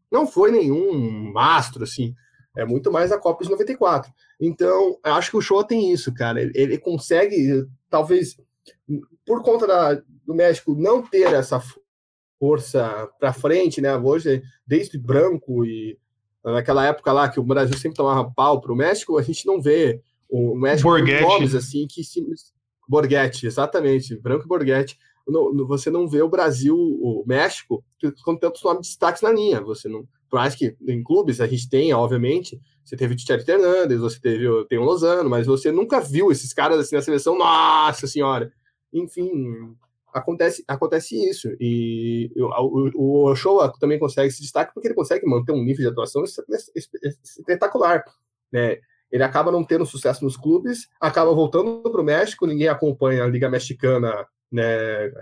[0.08, 2.14] não foi nenhum mastro, assim,
[2.56, 4.12] é muito mais a Copa de 94.
[4.40, 8.36] Então, acho que o show tem isso, cara, ele, ele consegue, talvez,
[9.26, 11.60] por conta da, do México não ter essa
[12.44, 13.96] força para frente, né?
[13.96, 15.98] Hoje, desde branco e
[16.44, 19.62] naquela época lá que o Brasil sempre tomava pau para o México, a gente não
[19.62, 21.22] vê o México Borghetti.
[21.22, 22.22] nomes assim que se...
[22.86, 24.98] Borghetti, exatamente, branco e Borghetti.
[25.66, 27.82] você não vê o Brasil, o México,
[28.22, 29.62] com tantos nomes de destaques na linha.
[29.62, 33.42] Você não, por mais que em clubes a gente tenha, obviamente, você teve o Thierry
[33.42, 37.38] Fernandes, você teve tem o Lozano, mas você nunca viu esses caras assim na seleção.
[37.38, 38.52] Nossa senhora!
[38.92, 39.74] Enfim,
[40.14, 41.54] acontece, acontece isso.
[41.60, 46.22] E o, o, também consegue se destacar porque ele consegue manter um nível de atuação
[46.24, 48.04] espetacular.
[48.52, 48.78] Né?
[49.10, 53.28] Ele acaba não tendo sucesso nos clubes, acaba voltando para o México, ninguém acompanha a
[53.28, 55.12] Liga Mexicana né,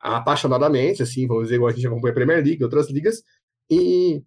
[0.00, 3.22] apaixonadamente, assim, vamos dizer, igual a gente acompanha a Premier League, outras ligas,
[3.70, 4.22] e,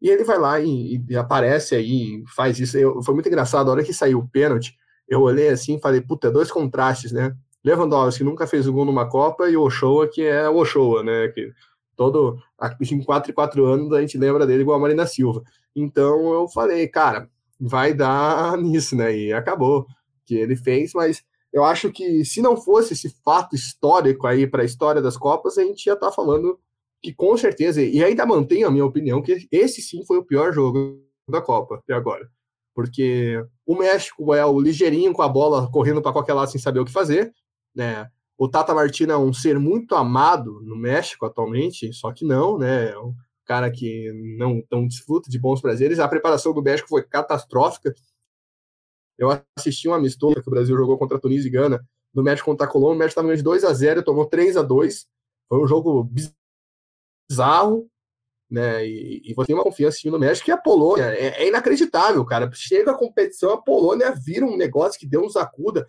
[0.00, 2.78] e ele vai lá e, e aparece aí, faz isso.
[2.78, 4.76] Eu, foi muito engraçado, a hora que saiu o pênalti,
[5.08, 7.36] eu olhei assim e falei, puta, dois contrastes, né?
[7.64, 11.28] Lewandowski nunca fez um gol numa Copa e o Ochoa, que é o Ochoa, né?
[11.28, 11.52] Que
[11.96, 12.38] todo
[12.80, 15.42] em 4 e 4 anos a gente lembra dele igual a Marina Silva.
[15.76, 17.28] Então eu falei, cara,
[17.60, 19.16] vai dar nisso, né?
[19.16, 19.86] E acabou.
[20.24, 24.62] que ele fez, mas eu acho que se não fosse esse fato histórico aí para
[24.62, 26.58] a história das Copas, a gente ia estar tá falando
[27.02, 30.52] que com certeza, e ainda mantenho a minha opinião, que esse sim foi o pior
[30.52, 32.28] jogo da Copa até agora.
[32.74, 36.80] Porque o México é o ligeirinho com a bola correndo para qualquer lado sem saber
[36.80, 37.32] o que fazer,
[37.74, 38.10] né?
[38.36, 42.90] O Tata Martino é um ser muito amado no México atualmente, só que não, né?
[42.90, 45.98] É um cara que não, não desfruta de bons prazeres.
[45.98, 47.92] A preparação do México foi catastrófica.
[49.18, 49.28] Eu
[49.58, 52.66] assisti um amistoso que o Brasil jogou contra a Tunísia e Gana, do México contra
[52.66, 52.96] a Colômbia.
[52.96, 55.06] O México estava ganhando de 2 a 0 tomou 3 a 2
[55.48, 56.08] Foi um jogo
[57.28, 57.90] bizarro,
[58.50, 58.86] né?
[58.86, 62.50] E, e você tem uma confiança no México que a Polônia é, é, inacreditável, cara.
[62.52, 65.86] Chega a competição, a Polônia vira um negócio que deu um sacuda.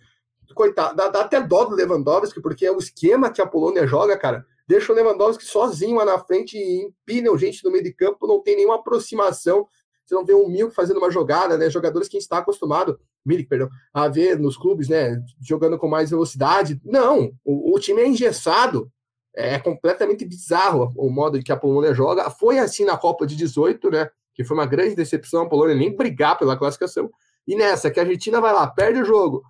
[0.54, 4.16] Coitado, dá, dá até dó do Lewandowski, porque é o esquema que a Polônia joga,
[4.16, 4.46] cara.
[4.66, 8.40] Deixa o Lewandowski sozinho lá na frente e empina gente no meio de campo, não
[8.40, 9.66] tem nenhuma aproximação.
[10.04, 11.70] Você não vê um Milk fazendo uma jogada, né?
[11.70, 15.22] Jogadores que a gente está acostumado, Milik, perdão, a ver nos clubes, né?
[15.40, 16.80] Jogando com mais velocidade.
[16.84, 18.90] Não, o, o time é engessado.
[19.34, 22.28] É completamente bizarro o modo que a Polônia joga.
[22.28, 24.10] Foi assim na Copa de 18, né?
[24.34, 27.10] Que foi uma grande decepção a Polônia nem brigar pela classificação.
[27.46, 29.42] E nessa, que a Argentina vai lá, perde o jogo.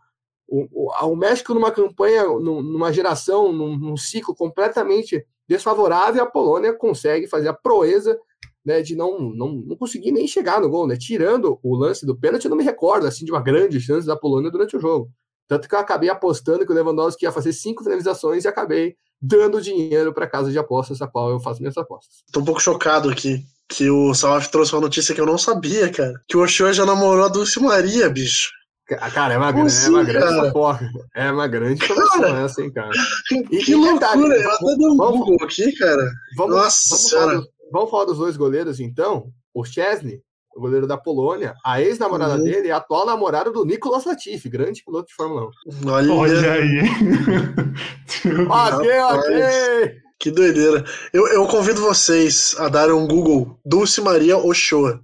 [0.55, 7.27] O, o, México, numa campanha, numa geração, num, num, ciclo completamente desfavorável, a Polônia consegue
[7.27, 8.19] fazer a proeza
[8.63, 10.95] né, de não, não, não conseguir nem chegar no gol, né?
[10.95, 14.15] Tirando o lance do pênalti, eu não me recordo assim, de uma grande chance da
[14.15, 15.11] Polônia durante o jogo.
[15.49, 19.59] Tanto que eu acabei apostando que o Lewandowski ia fazer cinco finalizações e acabei dando
[19.59, 22.25] dinheiro para casa de apostas, a qual eu faço minhas apostas.
[22.31, 25.91] Tô um pouco chocado aqui que o Salaf trouxe uma notícia que eu não sabia,
[25.91, 26.13] cara.
[26.29, 28.51] Que o Ochoa já namorou a Dulce Maria, bicho.
[28.87, 30.91] Cara, é uma, grande, assim, é uma grande porra.
[31.15, 32.91] É uma grande informação essa, hein, cara.
[33.31, 36.11] E, que e loucura, eu até dei um Google aqui, cara.
[36.37, 37.33] Vamos, Nossa vamos senhora.
[37.33, 39.27] Falar, vamos falar dos dois goleiros, então.
[39.55, 40.23] O Chesney
[40.55, 42.45] o goleiro da Polônia, a ex-namorada uhum.
[42.45, 45.89] dele é a atual namorada do Nicolas Latifi, grande piloto de Fórmula 1.
[45.89, 46.83] Olha, Olha aí.
[48.49, 50.03] ok, ok.
[50.19, 50.85] Que doideira.
[51.13, 55.01] Eu, eu convido vocês a darem um Google Dulce Maria Ochoa,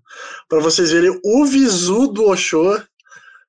[0.49, 2.85] para vocês verem o visu do Ochoa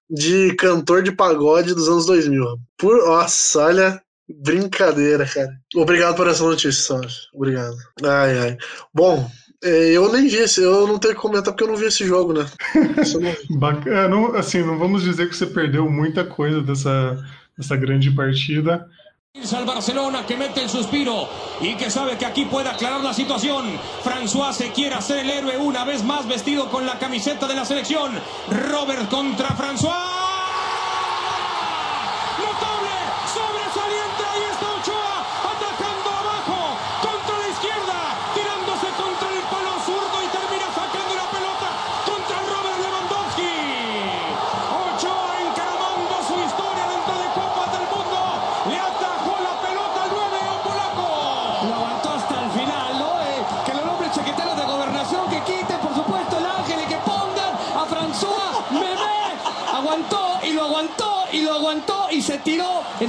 [0.10, 2.43] de cantor de pagode dos anos 2000.
[2.78, 5.52] Por, nossa, olha, brincadeira, cara.
[5.76, 7.19] Obrigado por essa notícia, Sérgio.
[7.34, 7.76] Obrigado.
[8.04, 8.58] Ai, ai.
[8.93, 9.30] Bom,
[9.63, 12.06] é, eu nem vi esse, eu não tenho que comentar porque eu não vi esse
[12.06, 12.45] jogo, né?
[13.52, 17.17] Bacana, assim, não vamos dizer que você perdeu muita coisa dessa,
[17.58, 18.88] dessa grande partida.
[19.36, 21.30] Al Barcelona que mete el suspiro
[21.62, 23.80] y que sabe que aquí puede aclarar la situación.
[24.04, 27.63] François se quiere hacer el héroe una vez más vestido con la camiseta de la
[27.63, 28.12] selección.
[28.50, 30.29] Robert contra François.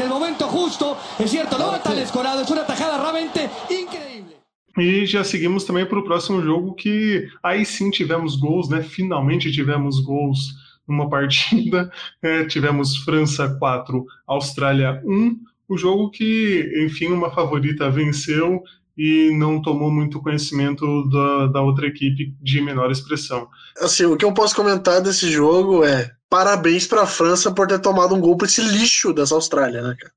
[0.01, 0.97] En el momento justo.
[1.19, 4.37] Es cierto, no está descolado, es una tajada realmente increíble.
[4.79, 8.83] E já seguimos também para o próximo jogo, que aí sim tivemos gols, né?
[8.83, 10.55] Finalmente tivemos gols
[10.87, 11.91] numa partida.
[12.23, 15.37] É, tivemos França 4, Austrália 1.
[15.69, 18.63] O jogo que, enfim, uma favorita venceu
[18.97, 23.49] e não tomou muito conhecimento da, da outra equipe de menor expressão.
[23.79, 27.81] Assim, o que eu posso comentar desse jogo é parabéns para a França por ter
[27.81, 30.13] tomado um gol para esse lixo dessa Austrália, né, cara?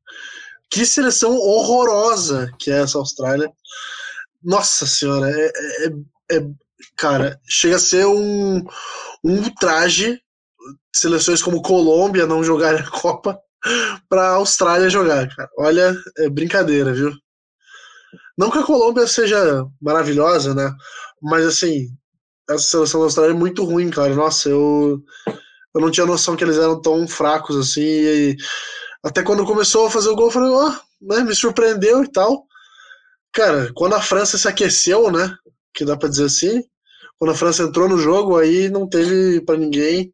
[0.70, 3.52] Que seleção horrorosa que é essa Austrália.
[4.44, 5.52] Nossa senhora, é,
[5.86, 6.48] é, é,
[6.96, 8.66] cara, chega a ser um,
[9.24, 10.20] um ultraje
[10.94, 13.40] seleções como Colômbia não jogarem a Copa
[14.10, 15.50] para a Austrália jogar, cara.
[15.58, 17.14] Olha, é brincadeira, viu?
[18.38, 20.72] Não que a Colômbia seja maravilhosa, né?
[21.22, 21.88] Mas assim,
[22.50, 24.14] essa seleção da Austrália é muito ruim, cara.
[24.16, 25.02] Nossa, eu
[25.76, 27.82] eu não tinha noção que eles eram tão fracos assim.
[27.82, 28.36] E
[29.04, 32.12] até quando começou a fazer o gol, eu falei, ó, oh, né, me surpreendeu e
[32.12, 32.46] tal.
[33.34, 35.36] Cara, quando a França se aqueceu, né?
[35.74, 36.62] Que dá pra dizer assim.
[37.18, 40.12] Quando a França entrou no jogo, aí não teve para ninguém.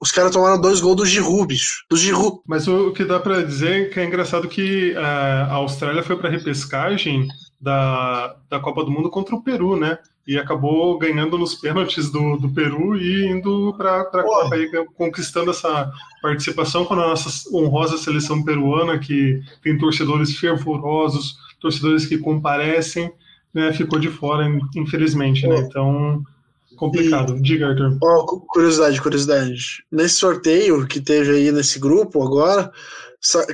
[0.00, 1.84] Os caras tomaram dois gols do Giroud, bicho.
[1.88, 2.40] Do Giroud.
[2.46, 6.28] Mas o que dá para dizer é que é engraçado que a Austrália foi para
[6.28, 7.28] repescagem
[7.60, 9.98] da, da Copa do Mundo contra o Peru, né?
[10.30, 15.50] e acabou ganhando nos pênaltis do, do Peru e indo para a Copa, aí, conquistando
[15.50, 15.90] essa
[16.22, 23.10] participação com a nossa honrosa seleção peruana, que tem torcedores fervorosos, torcedores que comparecem,
[23.52, 24.46] né, ficou de fora,
[24.76, 25.48] infelizmente.
[25.48, 25.56] Né?
[25.58, 26.22] Então,
[26.76, 27.36] complicado.
[27.36, 27.98] E, Diga, Arthur.
[28.00, 29.84] Ó, curiosidade, curiosidade.
[29.90, 32.70] Nesse sorteio que teve aí nesse grupo agora,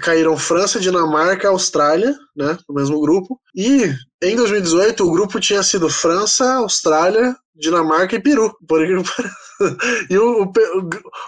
[0.00, 3.40] caíram França, Dinamarca, Austrália, né, no mesmo grupo.
[3.54, 8.54] E em 2018 o grupo tinha sido França, Austrália, Dinamarca e Peru.
[8.68, 8.82] Por
[10.10, 10.50] e o, o,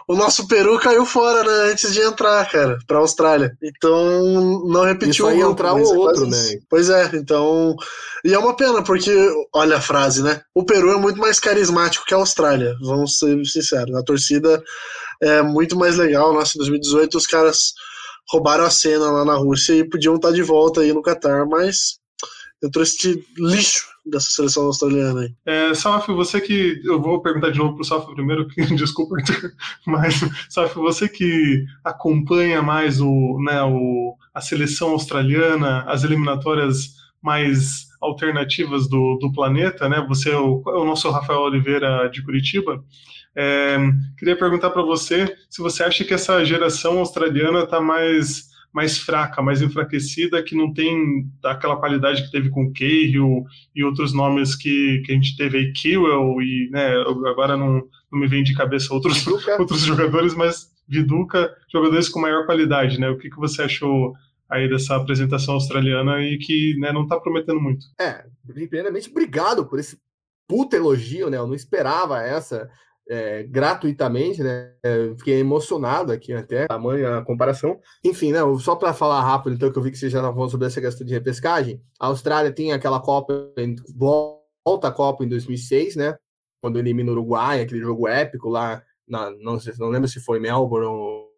[0.08, 3.56] o, nosso Peru caiu fora, né, antes de entrar, cara, pra Austrália.
[3.62, 6.36] Então não repetiu o entrar o é outro, né?
[6.68, 7.74] Pois é, então.
[8.24, 9.10] E é uma pena, porque,
[9.54, 10.42] olha a frase, né?
[10.54, 13.94] O Peru é muito mais carismático que a Austrália, vamos ser sinceros.
[13.96, 14.62] A torcida
[15.22, 16.32] é muito mais legal.
[16.32, 17.72] Nossa, em 2018 os caras
[18.30, 21.98] roubaram a cena lá na Rússia e podiam estar de volta aí no Catar, mas
[22.60, 25.34] eu trouxe este lixo dessa seleção australiana aí.
[25.46, 26.80] É, Saf, você que.
[26.84, 29.52] Eu vou perguntar de novo pro Saf primeiro, que, desculpa, Arthur,
[29.86, 37.86] mas Saf, você que acompanha mais o, né, o, a seleção australiana, as eliminatórias mais
[38.00, 40.04] alternativas do, do planeta, né?
[40.08, 42.82] Você é o, é o nosso Rafael Oliveira de Curitiba.
[43.36, 43.76] É,
[44.18, 49.40] queria perguntar para você se você acha que essa geração australiana está mais, mais fraca,
[49.42, 54.56] mais enfraquecida, que não tem aquela qualidade que teve com o Cahill e outros nomes
[54.56, 56.96] que, que a gente teve aí, Kewell, e né,
[57.30, 59.26] agora não, não me vem de cabeça outros,
[59.58, 63.10] outros jogadores, mas Viduca, jogadores com maior qualidade, né?
[63.10, 64.14] O que, que você achou
[64.48, 67.84] aí dessa apresentação australiana e que né, não está prometendo muito?
[68.00, 69.98] É, primeiramente, obrigado por esse
[70.48, 71.36] puta elogio, né?
[71.36, 72.70] Eu não esperava essa
[73.08, 74.74] é, gratuitamente, né?
[74.82, 77.80] É, fiquei emocionado aqui até, tamanho a comparação.
[78.04, 80.50] Enfim, né, só para falar rápido, então, que eu vi que você já estava falando
[80.50, 81.82] sobre essa questão de repescagem.
[81.98, 83.50] A Austrália tem aquela Copa,
[83.96, 86.16] volta a Copa em 2006, né?
[86.60, 90.38] Quando elimina o Uruguai, aquele jogo épico lá, na, não, sei, não lembro se foi
[90.38, 91.28] Melbourne ou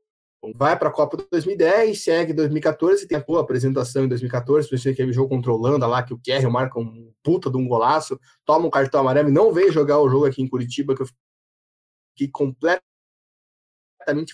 [0.56, 5.02] vai para a Copa 2010, segue 2014, tem a boa apresentação em 2014, pensei que
[5.02, 8.70] aquele jogo controlando lá, que o Kerry marca um puta de um golaço, toma um
[8.70, 11.06] cartão amarelo e não veio jogar o jogo aqui em Curitiba, que eu
[12.20, 12.82] fiquei completamente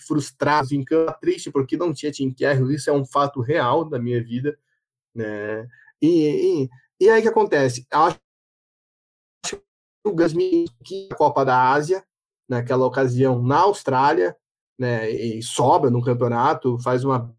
[0.05, 3.97] frustrado, em campo, triste, porque não tinha Tim Carroll, isso é um fato real da
[3.99, 4.57] minha vida,
[5.15, 5.67] né?
[6.01, 6.69] E, e,
[6.99, 7.87] e aí que acontece?
[7.91, 8.19] Acho
[9.45, 9.61] que
[10.05, 12.05] o Gasmin que a Copa da Ásia,
[12.49, 14.35] naquela ocasião na Austrália,
[14.79, 17.35] né, e sobra no campeonato, faz uma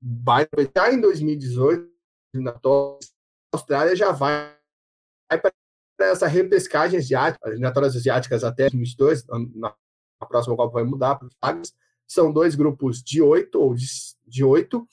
[0.00, 0.70] baita.
[0.76, 1.90] Já em 2018,
[2.34, 2.54] na
[3.54, 4.54] Austrália já vai
[5.30, 5.52] para
[6.00, 9.74] essa repescagem asiática, as asiáticas até 2022, na
[10.24, 11.72] a próxima Copa vai mudar para vagas.
[12.06, 13.86] São dois grupos de oito ou de,
[14.26, 14.86] de oito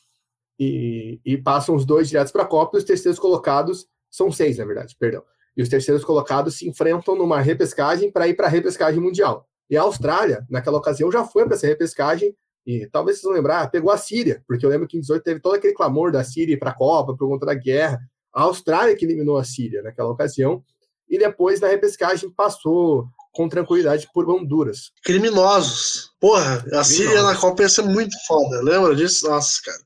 [0.60, 4.58] e, e passam os dois diretos para a Copa e os terceiros colocados são seis,
[4.58, 5.24] na verdade, perdão.
[5.56, 9.48] E os terceiros colocados se enfrentam numa repescagem para ir para a repescagem mundial.
[9.70, 13.70] E a Austrália, naquela ocasião, já foi para essa repescagem e talvez vocês vão lembrar,
[13.72, 16.58] pegou a Síria, porque eu lembro que em 18 teve todo aquele clamor da Síria
[16.58, 18.00] para a Copa por conta da guerra.
[18.34, 20.64] A Austrália que eliminou a Síria naquela ocasião
[21.10, 24.92] e depois na repescagem passou com tranquilidade por Honduras.
[25.04, 26.12] Criminosos.
[26.20, 28.62] Porra, a Síria na Copa ia ser muito foda.
[28.62, 29.30] Lembra disso?
[29.30, 29.80] Nossa, cara.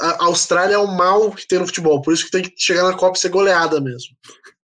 [0.00, 2.84] A Austrália é o mal que tem no futebol, por isso que tem que chegar
[2.84, 4.16] na Copa e ser goleada mesmo.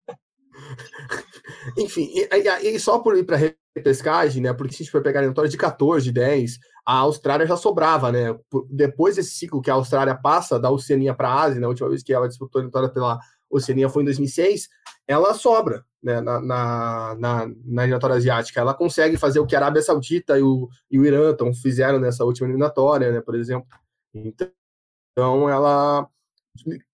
[1.79, 2.29] Enfim, e,
[2.69, 3.39] e, só por ir para
[3.75, 4.53] repescagem, né?
[4.53, 8.37] Porque se a gente for pegar a de 14, 10, a Austrália já sobrava, né?
[8.71, 11.67] Depois desse ciclo que a Austrália passa da Oceania para a Ásia, né?
[11.67, 13.19] A última vez que ela disputou a eliminatória pela
[13.53, 14.69] Oceania foi em 2006,
[15.07, 18.61] ela sobra né, na, na, na, na eliminatória asiática.
[18.61, 22.01] Ela consegue fazer o que a Arábia Saudita e o, e o Irã tão, fizeram
[22.01, 23.69] nessa última eliminatória, né, por exemplo.
[24.15, 26.09] Então, ela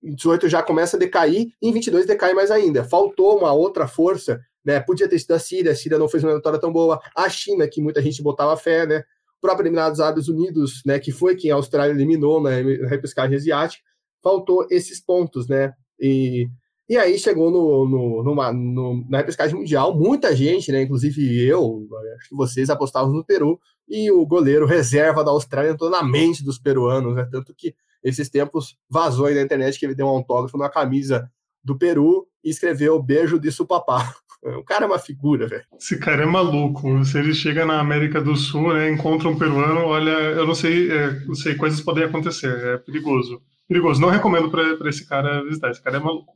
[0.02, 2.84] em 18 já começa a decair, e em 22 decai mais ainda.
[2.84, 4.78] Faltou uma outra força, né?
[4.80, 7.00] Podia ter sido a Síria, a Síria não fez uma eliminatória tão boa.
[7.16, 8.98] A China, que muita gente botava fé, né?
[9.36, 10.98] O próprio Emirados Árabes Unidos, né?
[10.98, 12.50] Que foi quem a Austrália eliminou na
[12.88, 13.82] repescagem asiática.
[14.22, 15.72] Faltou esses pontos, né?
[16.00, 16.48] E
[16.88, 21.86] e aí chegou no, no, numa, no, na repescagem mundial, muita gente, né, inclusive eu,
[22.16, 26.42] acho que vocês apostavam no Peru, e o goleiro reserva da Austrália entrou na mente
[26.42, 30.10] dos peruanos, né, tanto que esses tempos vazou aí na internet que ele deu um
[30.10, 31.30] autógrafo na camisa
[31.62, 34.14] do Peru e escreveu beijo de supapá.
[34.40, 35.64] O cara é uma figura, velho.
[35.76, 37.04] Esse cara é maluco.
[37.04, 40.92] Se ele chega na América do Sul, né, encontra um peruano, olha, eu não sei,
[40.92, 43.42] é, não sei, coisas podem acontecer, é perigoso.
[43.68, 44.00] Perigoso.
[44.00, 46.32] Não recomendo para esse cara visitar, esse cara é maluco.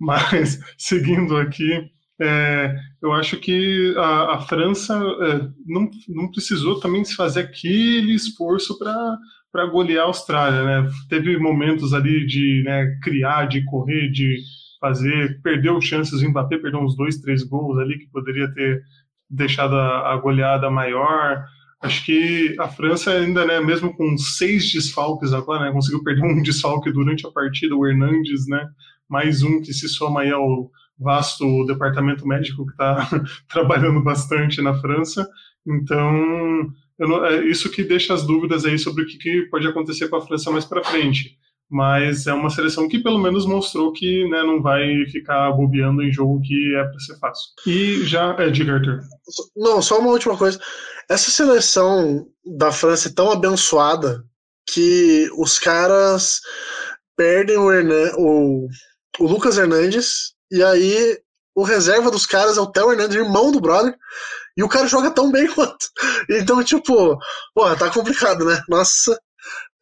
[0.00, 7.04] Mas, seguindo aqui, é, eu acho que a, a França é, não, não precisou também
[7.04, 10.64] se fazer aquele esforço para golear a Austrália.
[10.64, 10.90] Né?
[11.08, 14.38] Teve momentos ali de né, criar, de correr, de
[14.80, 18.82] fazer, perdeu chances, o Mbappé perdeu uns dois, três gols ali que poderia ter
[19.30, 21.44] deixado a, a goleada maior.
[21.82, 26.40] Acho que a França ainda, né, mesmo com seis desfalques agora, né, conseguiu perder um
[26.42, 28.68] desfalque durante a partida, o Hernandes, né,
[29.08, 30.70] mais um que se soma aí ao,
[31.02, 33.08] vasto departamento médico que está
[33.48, 35.28] trabalhando bastante na França.
[35.66, 40.08] Então, não, é isso que deixa as dúvidas aí sobre o que, que pode acontecer
[40.08, 41.36] com a França mais para frente.
[41.72, 46.12] Mas é uma seleção que pelo menos mostrou que né, não vai ficar bobeando em
[46.12, 47.46] jogo que é para ser fácil.
[47.66, 49.00] E já é de Arthur.
[49.56, 50.60] Não, só uma última coisa.
[51.08, 54.22] Essa seleção da França é tão abençoada
[54.70, 56.42] que os caras
[57.16, 58.68] perdem o, Hernan, o,
[59.18, 61.18] o Lucas Hernandes e aí
[61.54, 63.96] o reserva dos caras é o Theo Hernandes, irmão do brother,
[64.56, 65.86] e o cara joga tão bem quanto.
[66.28, 67.18] Então, tipo,
[67.54, 68.62] porra, tá complicado, né?
[68.68, 69.18] Nossa,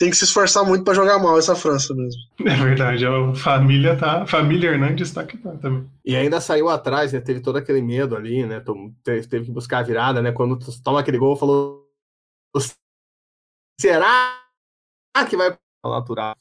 [0.00, 2.22] tem que se esforçar muito para jogar mal essa França mesmo.
[2.40, 5.86] É verdade, a família tá, a família Hernandes tá aqui tá, também.
[6.02, 7.20] E ainda saiu atrás, né?
[7.20, 8.64] Teve todo aquele medo ali, né?
[9.04, 10.32] Teve que buscar a virada, né?
[10.32, 11.86] Quando toma aquele gol, falou:
[13.78, 14.40] será
[15.28, 16.34] que vai natural?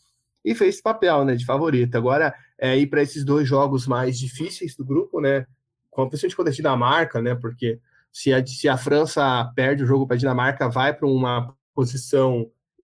[0.46, 1.36] E fez esse papel, né?
[1.36, 1.98] De favorito.
[1.98, 5.46] Agora é ir para esses dois jogos mais difíceis do grupo, né?
[5.94, 7.36] Principalmente contra a Dinamarca, né?
[7.36, 7.78] Porque
[8.10, 12.50] se a, se a França perde o jogo para a Dinamarca, vai para uma posição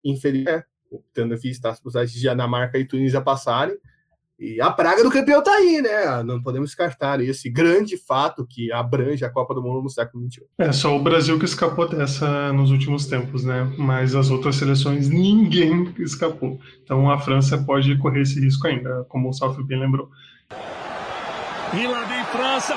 [0.04, 0.66] inferior,
[1.14, 3.78] tendo visto as possibilidades de Dinamarca e Tunísia passarem.
[4.42, 6.24] E a praga do campeão está aí, né?
[6.24, 10.42] Não podemos descartar esse grande fato que abrange a Copa do Mundo no século XXI.
[10.58, 13.72] É só o Brasil que escapou dessa nos últimos tempos, né?
[13.78, 16.60] Mas as outras seleções ninguém escapou.
[16.84, 20.10] Então a França pode correr esse risco ainda, como o Salve bem lembrou.
[21.74, 22.74] E lá vem França,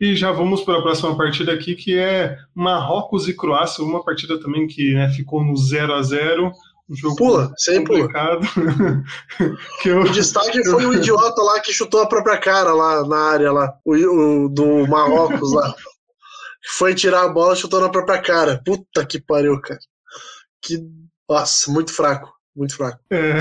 [0.00, 4.40] E já vamos para a próxima partida aqui, que é Marrocos e Croácia, uma partida
[4.40, 6.52] também que né, ficou no 0 a 0
[6.88, 8.40] um jogo pula, sem complicado.
[9.84, 13.52] eu, o destaque foi o idiota lá que chutou a própria cara lá na área
[13.52, 15.74] lá, o, o do Marrocos lá.
[16.76, 18.62] Foi tirar a bola, chutou na própria cara.
[18.64, 19.80] Puta que pariu, cara.
[20.62, 20.82] Que
[21.28, 23.00] nossa, muito fraco, muito fraco.
[23.10, 23.34] É,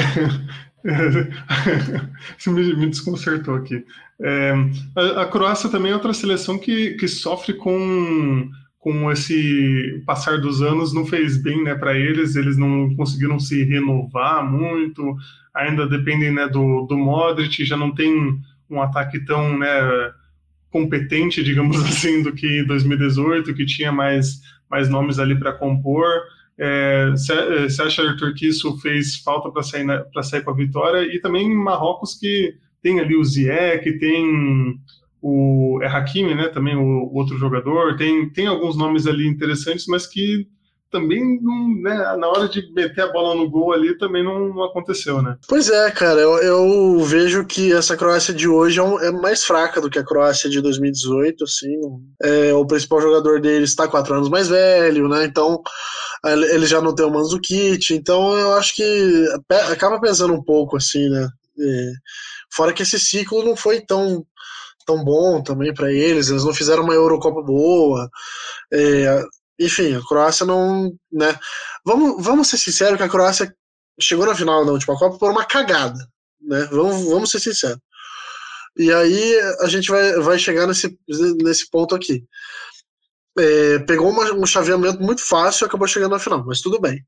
[2.37, 3.83] Isso me, me, desconcertou aqui.
[4.21, 4.53] É,
[4.95, 8.49] a, a, Croácia também é outra seleção que, que sofre com,
[8.79, 13.63] com esse passar dos anos, não fez bem né, para eles, eles não conseguiram se
[13.63, 15.15] renovar muito,
[15.53, 19.67] ainda dependem né, do, do Modric, já não tem um ataque tão né,
[20.71, 26.05] competente, digamos assim, do que 2018, que tinha mais, mais nomes ali para compor.
[27.11, 29.85] Você é, acha, Arthur, que isso fez falta para sair,
[30.23, 31.03] sair com a vitória?
[31.03, 34.79] E também Marrocos, que tem ali o Ziyech, tem
[35.21, 40.07] o é Hakimi, né, também o, outro jogador, tem, tem alguns nomes ali interessantes, mas
[40.07, 40.47] que
[40.89, 41.21] também
[41.81, 45.35] né, na hora de meter a bola no gol ali também não, não aconteceu, né?
[45.47, 49.43] Pois é, cara, eu, eu, vejo que essa Croácia de hoje é, um, é, mais
[49.43, 51.75] fraca do que a Croácia de 2018, assim.
[52.23, 55.25] É, o principal jogador deles está quatro anos mais velho, né?
[55.25, 55.61] Então
[56.25, 59.25] ele já não tem o Manzukic, então eu acho que
[59.71, 61.29] acaba pesando um pouco, assim, né?
[61.59, 61.91] É,
[62.51, 64.25] fora que esse ciclo não foi tão
[64.87, 68.09] tão bom também para eles, eles não fizeram uma Eurocopa boa.
[68.71, 69.21] É,
[69.59, 70.93] enfim, a Croácia não.
[71.11, 71.37] Né?
[71.85, 73.53] Vamos, vamos ser sinceros que a Croácia
[73.99, 75.99] chegou na final da última Copa por uma cagada.
[76.41, 76.67] Né?
[76.71, 77.79] Vamos, vamos ser sinceros.
[78.77, 80.97] E aí a gente vai, vai chegar nesse,
[81.43, 82.23] nesse ponto aqui.
[83.39, 87.03] É, pegou uma, um chaveamento muito fácil e acabou chegando na final, mas tudo bem.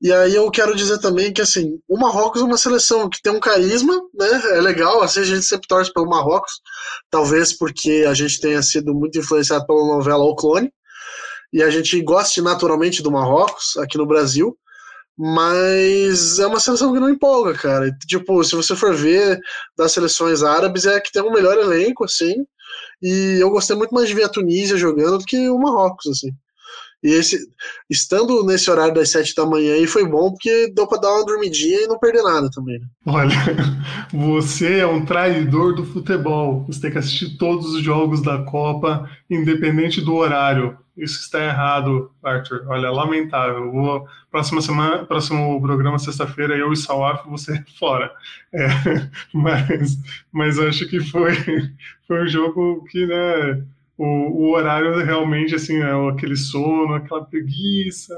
[0.00, 3.32] E aí eu quero dizer também que assim, o Marrocos é uma seleção que tem
[3.32, 4.42] um carisma, né?
[4.52, 6.52] É legal, assim, a gente sempre torce pelo Marrocos,
[7.10, 10.72] talvez porque a gente tenha sido muito influenciado pela novela O Clone,
[11.52, 14.56] e a gente goste naturalmente do Marrocos aqui no Brasil,
[15.18, 17.90] mas é uma seleção que não empolga, cara.
[18.06, 19.40] Tipo, se você for ver
[19.76, 22.46] das seleções árabes, é que tem um melhor elenco, assim,
[23.02, 26.30] e eu gostei muito mais de ver a Tunísia jogando do que o Marrocos, assim.
[27.02, 27.38] E esse,
[27.88, 31.24] estando nesse horário das sete da manhã aí foi bom porque deu para dar uma
[31.24, 32.80] dormidinha e não perder nada também.
[32.80, 32.86] Né?
[33.06, 33.36] Olha,
[34.12, 36.64] você é um traidor do futebol.
[36.66, 40.76] Você tem que assistir todos os jogos da Copa, independente do horário.
[40.98, 42.64] Isso está errado, Arthur.
[42.66, 43.70] Olha, lamentável.
[43.70, 48.12] Vou, próxima semana, próximo programa, sexta-feira, eu e Salaf, você fora.
[48.52, 48.66] É,
[49.32, 49.98] mas,
[50.32, 51.32] mas acho que foi,
[52.06, 53.64] foi um jogo que, né?
[53.98, 58.14] o, o horário realmente, assim, é aquele sono, aquela preguiça,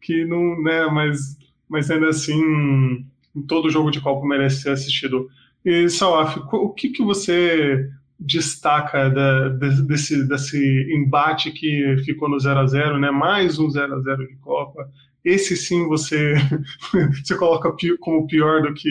[0.00, 3.06] que não, né, mas, mas ainda assim,
[3.48, 5.30] todo jogo de Copa merece ser assistido.
[5.64, 10.58] E, Salaf, o que, que você destaca da, desse, desse
[10.94, 13.10] embate que ficou no 0 a 0 né?
[13.10, 14.88] Mais um 0 a 0 de Copa.
[15.24, 16.34] esse sim você,
[17.24, 18.90] você coloca como pior do que,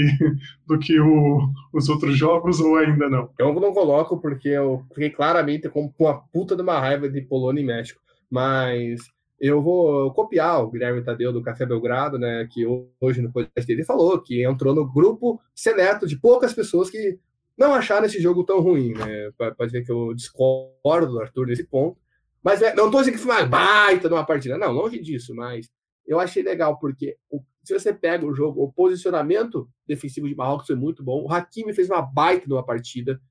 [0.67, 3.29] do que o, os outros jogos ou ainda não?
[3.37, 7.61] Eu não coloco porque eu fiquei claramente com uma puta de uma raiva de Polônia
[7.61, 8.01] e México.
[8.29, 9.01] Mas
[9.39, 12.65] eu vou copiar o Guilherme Tadeu do Café Belgrado, né, que
[12.99, 17.19] hoje no podcast dele falou que entrou no grupo seleto de poucas pessoas que
[17.57, 19.31] não acharam esse jogo tão ruim, né?
[19.57, 21.97] Pode ver que eu discordo do Arthur nesse ponto.
[22.43, 25.69] Mas é, não estou dizendo que foi uma baita numa partida, não, longe disso, mas
[26.05, 30.67] eu achei legal, porque o, se você pega o jogo, o posicionamento defensivo de Marrocos
[30.67, 31.23] foi muito bom.
[31.23, 33.21] O Hakimi fez uma baita numa partida.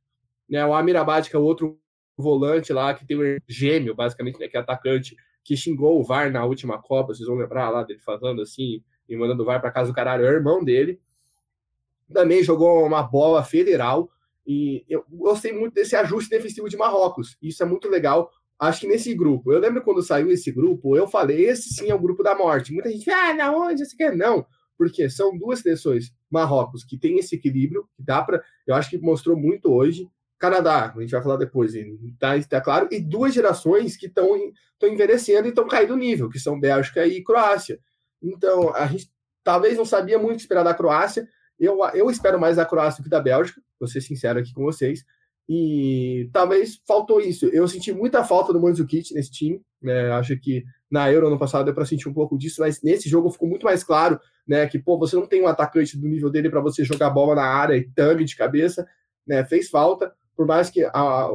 [0.49, 0.65] Né?
[0.65, 1.79] O Amirabad, que é o outro
[2.17, 4.49] volante lá, que tem um gêmeo, basicamente, né?
[4.49, 5.15] que é atacante,
[5.45, 9.17] que xingou o VAR na última Copa, vocês vão lembrar lá dele falando assim, e
[9.17, 10.99] mandando o VAR para casa do caralho, é o irmão dele.
[12.13, 14.11] Também jogou uma bola federal.
[14.47, 17.37] E eu gostei muito desse ajuste defensivo de Marrocos.
[17.41, 18.31] Isso é muito legal
[18.63, 21.95] acho que nesse grupo, eu lembro quando saiu esse grupo, eu falei, esse sim é
[21.95, 22.73] o grupo da morte.
[22.73, 24.17] Muita gente, ah, na onde você quer?
[24.17, 24.47] Não,
[24.79, 28.99] porque são duas seleções, Marrocos, que tem esse equilíbrio, que dá para, eu acho que
[28.99, 30.09] mostrou muito hoje,
[30.39, 31.73] Canadá, a gente vai falar depois,
[32.21, 34.37] tá, tá claro, e duas gerações que estão
[34.85, 37.81] envelhecendo e estão caindo nível, que são Bélgica e Croácia.
[38.23, 39.11] Então, a gente
[39.43, 41.29] talvez não sabia muito esperar da Croácia,
[41.65, 44.63] eu, eu espero mais da Croácia do que da Bélgica, vou ser sincero aqui com
[44.63, 45.05] vocês,
[45.49, 47.47] e talvez faltou isso.
[47.47, 49.61] Eu senti muita falta do Mandzukic nesse time.
[49.83, 50.11] Né?
[50.13, 53.31] Acho que na Euro ano passado deu para sentir um pouco disso, mas nesse jogo
[53.31, 56.49] ficou muito mais claro né, que pô, você não tem um atacante do nível dele
[56.49, 58.87] para você jogar bola na área e tame de cabeça.
[59.27, 59.45] Né?
[59.45, 61.29] Fez falta, por mais que a,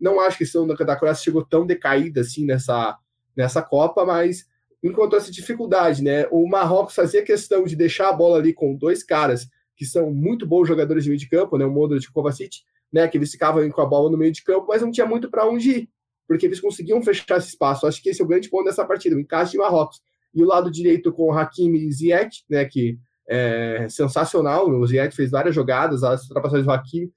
[0.00, 2.96] não acho que a questão da, da Croácia chegou tão decaída assim nessa,
[3.36, 4.46] nessa Copa, mas
[4.82, 6.02] encontrou essa dificuldade.
[6.02, 6.26] Né?
[6.30, 10.46] O Marrocos fazia questão de deixar a bola ali com dois caras que são muito
[10.46, 11.64] bons jogadores de meio de campo, né?
[11.64, 12.58] o Modric e o Kovacic,
[12.94, 15.28] né, que eles ficavam com a bola no meio de campo, mas não tinha muito
[15.28, 15.88] para onde ir,
[16.28, 17.88] porque eles conseguiam fechar esse espaço.
[17.88, 20.00] Acho que esse é o grande ponto dessa partida, o encaixe de Marrocos.
[20.32, 22.96] E o lado direito com o Hakimi e Ziyech, né, que
[23.28, 27.10] é sensacional, o Ziyech fez várias jogadas, as ultrapassagens do Hakimi,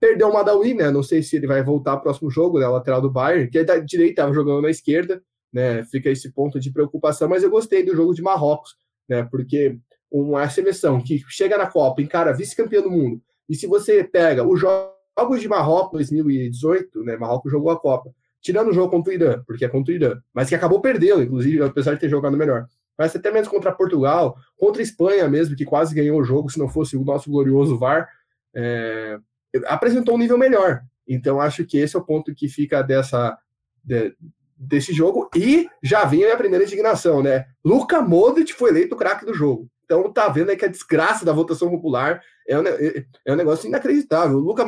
[0.00, 3.00] perdeu o Madawi, né, não sei se ele vai voltar ao próximo jogo, né, lateral
[3.00, 5.20] do Bayern, que é da direita estava jogando na esquerda,
[5.52, 8.76] né, fica esse ponto de preocupação, mas eu gostei do jogo de Marrocos,
[9.08, 9.78] né, porque
[10.22, 14.56] uma seleção que chega na Copa, encara vice-campeão do mundo, e se você pega o
[14.56, 17.16] jogo jogos de Marrocos 2018, né?
[17.16, 18.10] Marrocos jogou a Copa.
[18.40, 21.22] Tirando o jogo contra o Irã, porque é contra o Irã, mas que acabou perdendo,
[21.22, 22.66] inclusive, apesar de ter jogado melhor.
[22.98, 26.68] Mas até mesmo contra Portugal, contra Espanha mesmo, que quase ganhou o jogo, se não
[26.68, 28.06] fosse o nosso glorioso VAR,
[28.54, 29.18] é,
[29.66, 30.82] apresentou um nível melhor.
[31.08, 33.36] Então, acho que esse é o ponto que fica dessa,
[33.82, 34.14] de,
[34.56, 35.30] desse jogo.
[35.34, 37.46] E já vem a primeira indignação, né?
[37.64, 39.70] Luca Modric foi eleito o craque do jogo.
[39.84, 43.36] Então tá vendo aí que a desgraça da votação popular é um, é, é um
[43.36, 44.38] negócio inacreditável.
[44.38, 44.64] O Luca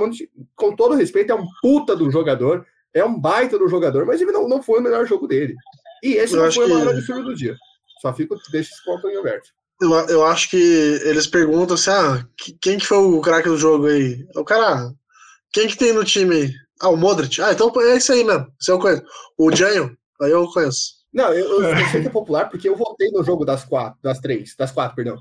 [0.55, 4.33] com todo respeito, é um puta do jogador, é um baita do jogador, mas ele
[4.33, 5.55] não, não foi o melhor jogo dele.
[6.03, 6.99] E esse eu não foi o maior que...
[6.99, 7.57] absurdo do dia.
[8.01, 9.51] Só fico, deixa esse ponto em aberto.
[9.81, 10.57] Eu, eu acho que
[11.05, 12.27] eles perguntam assim: ah,
[12.61, 14.27] quem que foi o craque do jogo aí?
[14.35, 14.91] O cara,
[15.53, 16.53] quem que tem no time aí?
[16.81, 17.41] Ah, o Modric.
[17.41, 18.47] Ah, então é isso aí mesmo.
[18.59, 19.03] Você eu conheço.
[19.39, 20.96] O Janho, aí eu conheço.
[21.17, 23.99] Não, eu, eu, eu sei que é popular porque eu votei no jogo das quatro,
[24.03, 25.17] das três, das quatro, perdão.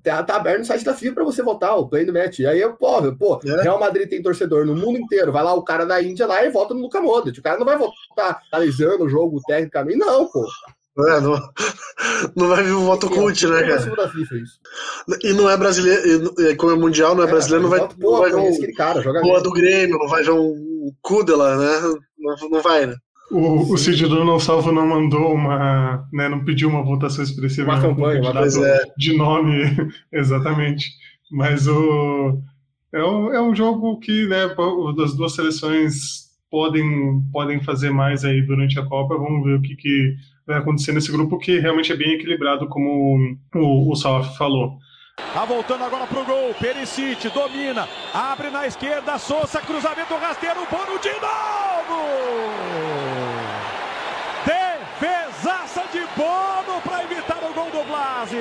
[0.00, 2.38] Tá, tá aberto no site da FIFA para você votar, o play do match.
[2.38, 3.62] E aí, eu, pô, pô é.
[3.62, 5.32] Real Madrid tem torcedor no mundo inteiro.
[5.32, 7.40] Vai lá o cara da Índia lá e vota no Luca Modric.
[7.40, 10.46] O cara não vai votar analisando o jogo tecnicamente, não, pô.
[11.08, 11.32] É, não,
[12.36, 14.08] não vai vir o voto cult, né, cara?
[14.10, 14.34] FIFA,
[15.24, 17.96] e não é brasileiro, e, como é mundial, não é, é brasileiro, não vai, voto,
[17.98, 21.98] não vai ver um cara, joga do Grêmio, não vai ver um Kudela, né?
[22.18, 22.94] Não, não vai, né?
[23.32, 26.06] O, o Cid não Salvo não mandou uma.
[26.12, 27.72] Né, não pediu uma votação expressiva.
[27.72, 28.82] Uma campanha, uma é.
[28.96, 29.64] de nome,
[30.12, 30.90] exatamente.
[31.30, 32.38] Mas o,
[32.92, 34.54] é, um, é um jogo que né,
[35.02, 39.16] as duas seleções podem, podem fazer mais aí durante a Copa.
[39.16, 40.14] Vamos ver o que, que
[40.46, 44.76] vai acontecer nesse grupo, que realmente é bem equilibrado, como o, o Salaf falou.
[45.32, 46.54] Tá voltando agora pro gol.
[46.60, 47.88] Perisic domina.
[48.12, 49.18] Abre na esquerda.
[49.18, 50.66] Souza, cruzamento rasteiro.
[50.70, 52.02] Bono de novo!
[54.44, 57.04] Defesaça de Bono para
[57.84, 58.36] Blasi.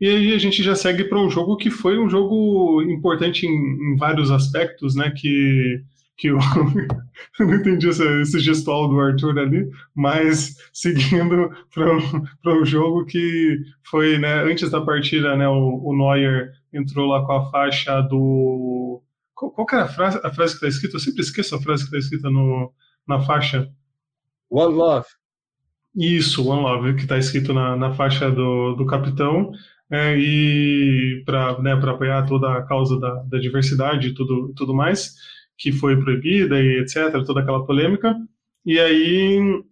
[0.00, 3.50] E aí a gente já segue para um jogo que foi um jogo importante em,
[3.50, 5.10] em vários aspectos, né?
[5.10, 5.82] Que
[6.16, 6.38] que eu
[7.40, 14.18] não entendi esse, esse, gestual do Arthur ali, mas seguindo para um jogo que foi,
[14.18, 19.02] né, antes da partida, né, o, o Neuer entrou lá com a faixa do...
[19.34, 20.96] Qual, qual era a frase, a frase que está escrita?
[20.96, 22.72] Eu sempre esqueço a frase que está escrita no,
[23.06, 23.68] na faixa.
[24.48, 25.06] One Love.
[25.96, 29.52] Isso, One Love, que está escrito na, na faixa do, do capitão,
[29.90, 35.14] é, e para né, apoiar toda a causa da, da diversidade e tudo, tudo mais
[35.56, 38.14] que foi proibida e etc., toda aquela polêmica.
[38.66, 39.62] E aí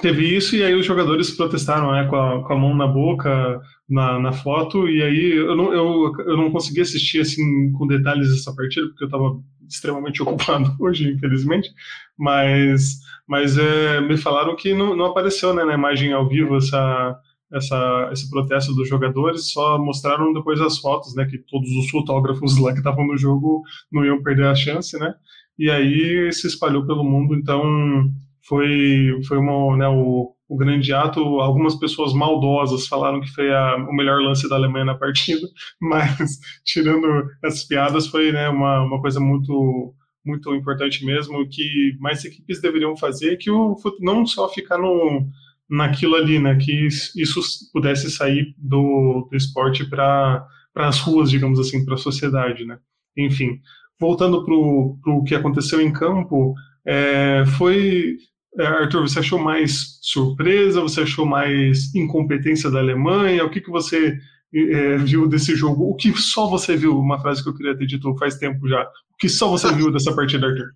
[0.00, 3.60] teve isso e aí os jogadores protestaram né, com, a, com a mão na boca
[3.88, 8.32] na, na foto e aí eu não, eu, eu não consegui assistir assim com detalhes
[8.32, 9.38] essa partida porque eu estava
[9.70, 11.70] extremamente ocupado hoje infelizmente
[12.18, 17.18] mas mas é, me falaram que não, não apareceu né, na imagem ao vivo essa
[17.52, 22.58] essa, esse protesto dos jogadores, só mostraram depois as fotos, né, que todos os fotógrafos
[22.58, 25.14] lá que estavam no jogo não iam perder a chance, né,
[25.58, 28.08] e aí se espalhou pelo mundo, então
[28.42, 31.20] foi, foi uma, né, o, o grande ato.
[31.40, 35.46] Algumas pessoas maldosas falaram que foi a, o melhor lance da Alemanha na partida,
[35.80, 37.06] mas tirando
[37.42, 42.94] essas piadas, foi né, uma, uma coisa muito muito importante mesmo, que mais equipes deveriam
[42.94, 45.26] fazer, que o não só ficar no,
[45.68, 46.86] naquilo ali, né, que
[47.16, 47.40] isso
[47.72, 52.78] pudesse sair do, do esporte para as ruas, digamos assim, para a sociedade, né.
[53.16, 53.60] Enfim,
[53.98, 58.18] voltando para o que aconteceu em campo, é, foi
[58.58, 60.80] Arthur, você achou mais surpresa?
[60.80, 63.44] Você achou mais incompetência da Alemanha?
[63.44, 64.18] O que, que você
[64.52, 65.84] é, viu desse jogo?
[65.84, 66.98] O que só você viu?
[66.98, 68.82] Uma frase que eu queria ter dito faz tempo já.
[68.82, 70.74] O que só você viu dessa partida, Arthur?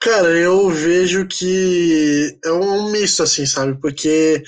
[0.00, 3.80] Cara, eu vejo que é um misto, assim, sabe?
[3.80, 4.42] Porque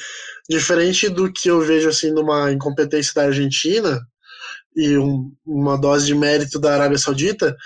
[0.49, 4.01] diferente do que eu vejo, assim, numa incompetência da Argentina
[4.76, 7.57] e um, uma dose de mérito da Arábia Saudita,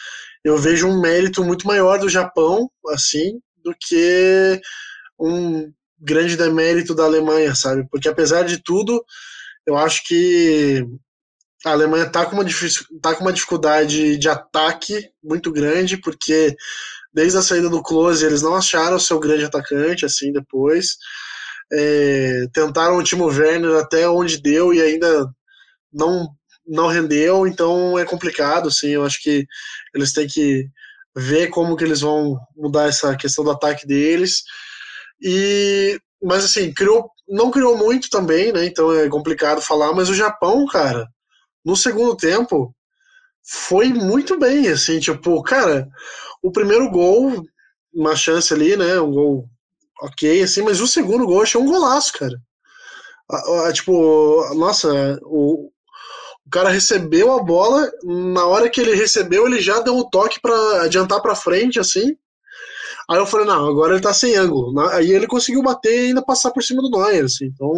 [0.45, 4.61] eu vejo um mérito muito maior do Japão, assim, do que
[5.19, 7.87] um grande demérito da Alemanha, sabe?
[7.91, 9.05] Porque apesar de tudo,
[9.67, 10.85] eu acho que
[11.65, 12.45] a Alemanha está com, uma,
[13.01, 16.57] tá com uma dificuldade de ataque muito grande, porque
[17.15, 20.97] desde a saída do Close eles não acharam o seu grande atacante, assim, depois.
[21.73, 25.27] É, tentaram o Timo Werner até onde deu e ainda
[25.93, 26.29] não,
[26.67, 29.47] não rendeu, então é complicado, assim, eu acho que
[29.95, 30.67] eles têm que
[31.15, 34.43] ver como que eles vão mudar essa questão do ataque deles.
[35.21, 38.65] E mas assim, criou, não criou muito também, né?
[38.65, 41.09] Então é complicado falar, mas o Japão, cara,
[41.65, 42.75] no segundo tempo
[43.45, 45.89] foi muito bem, assim, tipo, cara,
[46.43, 47.43] o primeiro gol,
[47.93, 49.01] uma chance ali, né?
[49.01, 49.49] Um gol
[50.01, 52.39] ok, assim, mas o segundo gol achei um golaço, cara.
[53.31, 55.72] A, a, tipo, nossa, o, o
[56.53, 60.83] cara recebeu a bola, na hora que ele recebeu, ele já deu um toque para
[60.83, 62.15] adiantar para frente, assim.
[63.11, 64.79] Aí eu falei, não, agora ele tá sem ângulo.
[64.91, 67.47] Aí ele conseguiu bater e ainda passar por cima do Neuer, assim.
[67.47, 67.73] Então,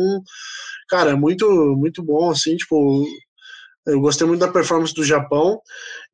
[0.88, 3.06] cara, é muito, muito bom, assim, tipo,
[3.86, 5.60] eu gostei muito da performance do Japão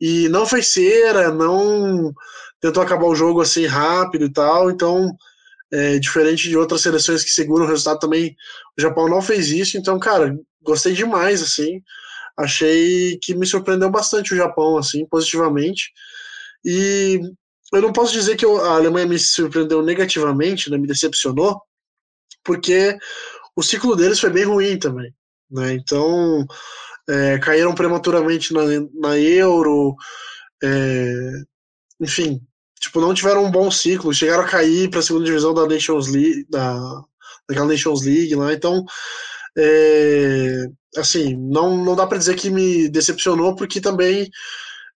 [0.00, 2.12] e não fez cera, não
[2.60, 5.10] tentou acabar o jogo assim rápido e tal, então
[5.72, 8.36] é, diferente de outras seleções que seguram o resultado também,
[8.78, 11.80] o Japão não fez isso, então, cara, gostei demais, assim,
[12.40, 15.92] achei que me surpreendeu bastante o Japão, assim, positivamente.
[16.64, 17.20] E
[17.72, 21.60] eu não posso dizer que a Alemanha me surpreendeu negativamente, né, me decepcionou,
[22.44, 22.98] porque
[23.54, 25.14] o ciclo deles foi bem ruim também.
[25.50, 25.74] Né?
[25.74, 26.46] Então,
[27.08, 28.62] é, caíram prematuramente na,
[28.94, 29.94] na Euro,
[30.62, 31.42] é,
[32.00, 32.40] enfim,
[32.80, 36.08] tipo, não tiveram um bom ciclo, chegaram a cair para a segunda divisão da Nations
[36.08, 37.02] League, da,
[37.48, 38.84] daquela Nations League lá, então
[39.56, 40.64] é,
[40.96, 44.28] assim, não, não dá para dizer que me decepcionou, porque também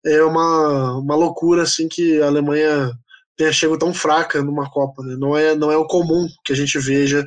[0.04, 2.90] é uma, uma loucura assim que a Alemanha
[3.36, 5.02] tenha chego tão fraca numa Copa.
[5.02, 5.16] Né?
[5.18, 7.26] Não, é, não é o comum que a gente veja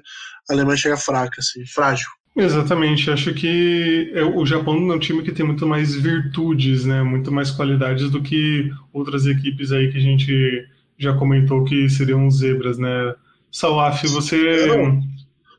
[0.49, 2.07] a Alemanha chegar fraca, assim, frágil.
[2.36, 7.01] Exatamente, acho que é, o Japão é um time que tem muito mais virtudes, né,
[7.01, 10.63] muito mais qualidades do que outras equipes aí que a gente
[10.99, 13.15] já comentou que seriam zebras, né?
[13.51, 15.01] Salaf, você não,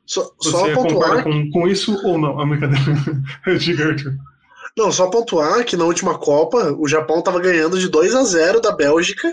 [0.09, 2.41] só, Você só com, com isso ou não?
[2.41, 2.83] A brincadeira.
[3.61, 4.15] Diga, Arthur.
[4.75, 8.61] Não, só pontuar que na última Copa o Japão estava ganhando de 2 a 0
[8.61, 9.31] da Bélgica,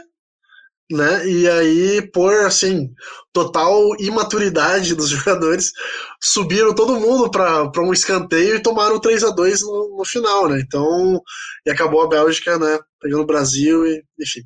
[0.91, 1.26] né?
[1.26, 2.91] E aí, por assim,
[3.32, 5.71] total imaturidade dos jogadores,
[6.21, 10.59] subiram todo mundo para um escanteio e tomaram 3 a 2 no, no, final, né?
[10.59, 11.21] Então,
[11.65, 12.80] e acabou a Bélgica, né?
[12.99, 14.41] Pegando o Brasil e, enfim.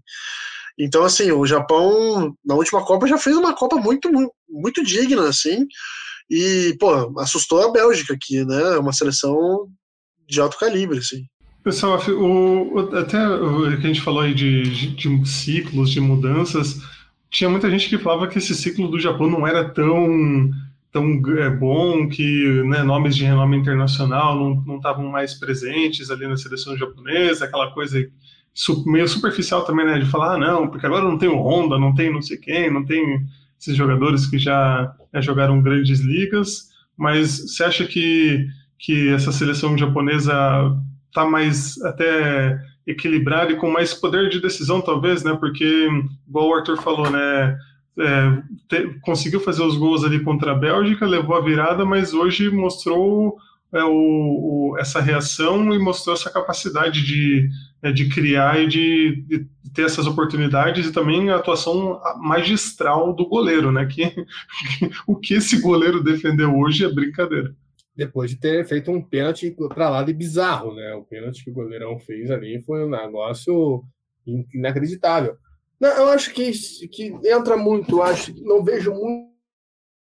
[0.77, 5.27] Então, assim, o Japão na última Copa já fez uma Copa muito, muito, muito digna,
[5.27, 5.65] assim.
[6.30, 8.75] E, pô, assustou a Bélgica aqui, né?
[8.75, 9.67] É uma seleção
[10.27, 11.25] de alto calibre, assim.
[11.63, 16.82] Pessoal, o, até o que a gente falou aí de, de, de, ciclos, de mudanças,
[17.30, 20.49] tinha muita gente que falava que esse ciclo do Japão não era tão,
[20.91, 26.38] tão é, bom, que né, nomes de renome internacional não estavam mais presentes ali na
[26.38, 28.07] seleção japonesa, aquela coisa
[28.86, 31.93] meio superficial também, né, de falar, ah, não, porque agora não tem o Honda, não
[31.93, 33.21] tem não sei quem, não tem
[33.60, 38.47] esses jogadores que já jogaram grandes ligas, mas você acha que,
[38.78, 40.34] que essa seleção japonesa
[41.07, 45.36] está mais até equilibrada e com mais poder de decisão, talvez, né?
[45.39, 45.88] Porque,
[46.28, 47.57] igual o Arthur falou, né?
[47.99, 52.49] é, te, conseguiu fazer os gols ali contra a Bélgica, levou a virada, mas hoje
[52.49, 53.38] mostrou
[53.74, 53.91] é, o,
[54.72, 57.49] o, essa reação e mostrou essa capacidade de,
[57.82, 63.27] é, de criar e de, de, ter essas oportunidades e também a atuação magistral do
[63.27, 63.86] goleiro, né?
[63.86, 67.55] Que, que o que esse goleiro defendeu hoje é brincadeira.
[67.95, 70.93] Depois de ter feito um pênalti para lá de bizarro, né?
[70.95, 73.84] O pênalti que o goleirão fez ali foi um negócio
[74.53, 75.38] inacreditável.
[75.80, 76.51] Não, eu acho que,
[76.89, 79.30] que entra muito, acho que não vejo muito,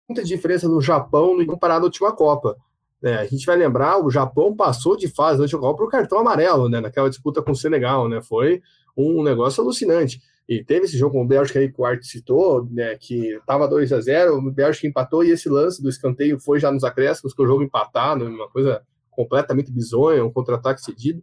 [0.09, 2.57] muita diferença no Japão comparado à última Copa.
[3.03, 6.19] É, a gente vai lembrar, o Japão passou de fase do Copa para o cartão
[6.19, 8.61] amarelo, né, naquela disputa com o Senegal, né, foi
[8.95, 10.19] um negócio alucinante.
[10.49, 13.67] E teve esse jogo com o Bélgica aí que o Art citou, né, que estava
[13.67, 17.33] 2 a 0 o Bélgica empatou e esse lance do escanteio foi já nos acréscimos,
[17.33, 18.81] que o jogo empatado, uma coisa
[19.11, 21.21] completamente bizonha, um contra-ataque cedido.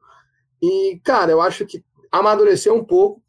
[0.61, 3.23] E, cara, eu acho que amadureceu um pouco.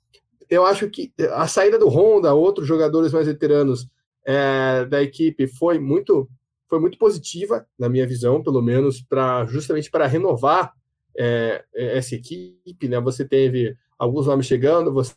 [0.50, 3.88] Eu acho que a saída do Honda, outros jogadores mais veteranos
[4.26, 6.28] é, da equipe, foi muito
[6.68, 10.74] foi muito positiva, na minha visão, pelo menos, para justamente para renovar
[11.18, 12.88] é, essa equipe.
[12.88, 13.00] Né?
[13.02, 15.14] Você teve alguns nomes chegando, você,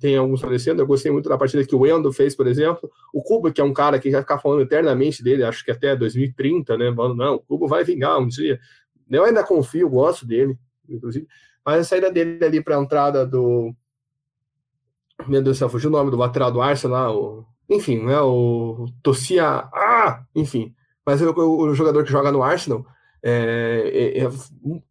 [0.00, 0.82] tem alguns falecendo.
[0.82, 2.90] Eu gostei muito da partida que o Endo fez, por exemplo.
[3.12, 5.94] O Cubo, que é um cara que já ficar falando eternamente dele, acho que até
[5.94, 6.92] 2030, né?
[6.94, 8.58] Falando, não, o Cubo vai vingar um dia.
[9.08, 10.58] Eu ainda confio, gosto dele,
[10.88, 11.26] inclusive.
[11.64, 13.72] Mas a saída dele ali para a entrada do.
[15.26, 18.86] Meu Deus do céu, fugiu o nome do lateral do Arsenal, o enfim, né, o
[19.02, 20.74] Tossia, ah, enfim,
[21.06, 22.84] mas o, o, jogador que joga no Arsenal,
[23.22, 24.30] é, é, é,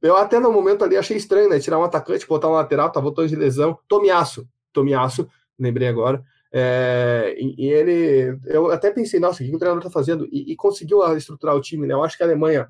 [0.01, 3.01] eu até no momento ali achei estranho, né, tirar um atacante, botar um lateral, tá
[3.01, 5.27] voltando de lesão, Tomiaço, Tomiaço,
[5.59, 9.89] lembrei agora, é, e, e, ele, eu até pensei, nossa, o que o treinador tá
[9.89, 10.25] fazendo?
[10.31, 12.69] E, e, conseguiu estruturar o time, né, eu acho que a Alemanha,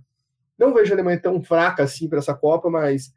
[0.57, 3.13] não vejo a Alemanha tão fraca assim para essa Copa, mas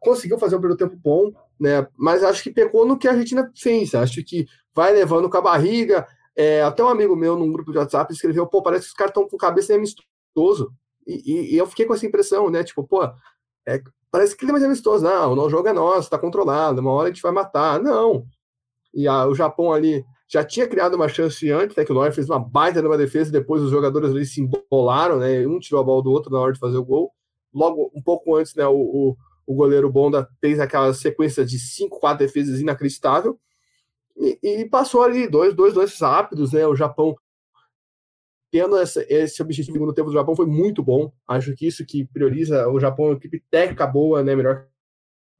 [0.00, 1.86] conseguiu fazer um primeiro tempo bom, né?
[1.96, 3.94] Mas acho que pecou no que a Argentina fez.
[3.94, 6.06] Acho que vai levando com a barriga,
[6.38, 9.10] é, até um amigo meu num grupo de WhatsApp escreveu: pô, parece que os caras
[9.10, 10.72] estão com cabeça amistoso.
[11.04, 12.62] E, e, e, eu fiquei com essa impressão, né?
[12.62, 13.02] Tipo, pô,
[13.66, 15.02] é, parece que ele é mais amistoso.
[15.02, 17.82] Não, o jogo é nosso, tá controlado, uma hora a gente vai matar.
[17.82, 18.24] Não.
[18.94, 22.12] E a, o Japão ali já tinha criado uma chance antes, né, que o Neuer
[22.12, 25.44] fez uma baita numa defesa, depois os jogadores ali se embolaram, né?
[25.44, 27.10] Um tirou a bola do outro na hora de fazer o gol.
[27.52, 31.98] Logo, um pouco antes, né, o, o, o goleiro Bonda fez aquela sequência de cinco,
[31.98, 33.40] quatro defesas inacreditável.
[34.18, 36.66] E, e, passou ali dois, dois lances rápidos, né?
[36.66, 37.16] O Japão
[38.50, 41.12] tendo essa, esse objetivo no tempo do Japão foi muito bom.
[41.26, 44.34] Acho que isso que prioriza o Japão, uma equipe técnica boa, né?
[44.34, 44.66] Melhor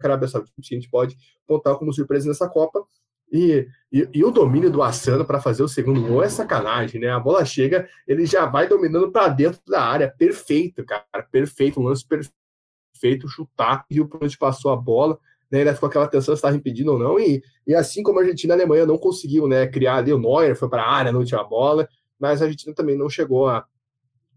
[0.00, 1.16] que a Arábia Saudita, a gente pode
[1.46, 2.84] contar como surpresa nessa Copa.
[3.30, 7.10] E, e, e o domínio do Assano para fazer o segundo gol é sacanagem, né?
[7.10, 11.84] A bola chega, ele já vai dominando para dentro da área, perfeito, cara, perfeito, um
[11.84, 15.18] lance perfeito, chutar, e o onde passou a bola
[15.50, 18.22] né, ele ficou aquela tensão se estava impedindo ou não, e, e assim como a
[18.22, 21.18] Argentina a Alemanha não conseguiu né, criar ali, o Neuer foi para a área na
[21.18, 21.88] última bola,
[22.18, 23.66] mas a Argentina também não chegou a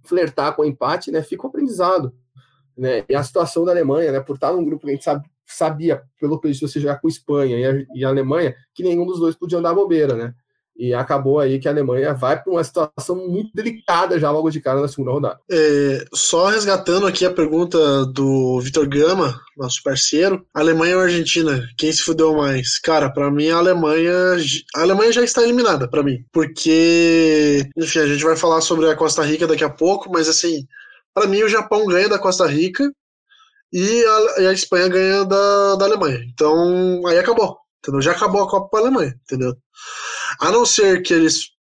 [0.04, 2.14] flertar com o empate, né, fica um aprendizado.
[2.78, 5.30] Né, e a situação da Alemanha, né, por estar num grupo que a gente sabe,
[5.46, 9.20] sabia, pelo que você já com Espanha e a, e a Alemanha, que nenhum dos
[9.20, 10.34] dois podia dar bobeira, né?
[10.78, 14.60] E acabou aí que a Alemanha vai para uma situação muito delicada já logo de
[14.60, 15.40] cara na segunda rodada.
[15.52, 21.92] É, só resgatando aqui a pergunta do Vitor Gama, nosso parceiro, Alemanha ou Argentina, quem
[21.92, 22.80] se fudeu mais?
[22.80, 24.14] Cara, para mim a Alemanha,
[24.76, 28.96] a Alemanha já está eliminada para mim, porque, enfim, a gente vai falar sobre a
[28.96, 30.66] Costa Rica daqui a pouco, mas assim,
[31.14, 32.92] para mim o Japão ganha da Costa Rica
[33.72, 36.20] e a, e a Espanha ganha da, da Alemanha.
[36.34, 37.58] Então, aí acabou.
[37.82, 38.02] Entendeu?
[38.02, 39.56] Já acabou a Copa para a Alemanha, entendeu?
[40.40, 41.52] A não ser que eles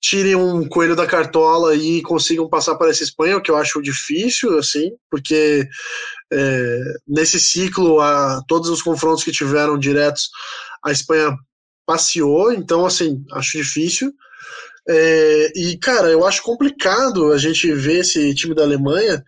[0.00, 3.80] tirem um coelho da cartola e consigam passar para essa Espanha, o que eu acho
[3.80, 5.66] difícil, assim, porque
[6.30, 10.28] é, nesse ciclo, a, todos os confrontos que tiveram diretos,
[10.84, 11.34] a Espanha
[11.86, 14.12] passeou, então, assim, acho difícil.
[14.86, 19.24] É, e, cara, eu acho complicado a gente ver esse time da Alemanha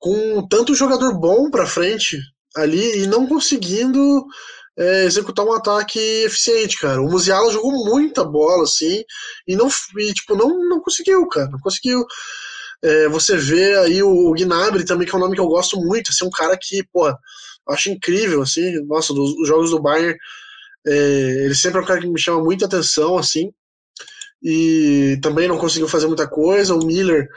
[0.00, 2.18] com tanto jogador bom para frente
[2.56, 4.24] ali e não conseguindo
[4.78, 7.02] é, executar um ataque eficiente, cara.
[7.02, 9.02] O Musiala jogou muita bola, assim,
[9.46, 11.50] e não, e, tipo, não, não conseguiu, cara.
[11.50, 12.06] Não conseguiu.
[12.82, 16.10] É, você vê aí o, Gnabry também, que é um nome que eu gosto muito,
[16.10, 17.12] assim, um cara que, pô,
[17.68, 20.16] acho incrível, assim, nossa, dos, dos jogos do Bayern,
[20.86, 23.52] é, ele sempre é um cara que me chama muita atenção, assim,
[24.40, 26.74] e também não conseguiu fazer muita coisa.
[26.74, 27.28] O Miller,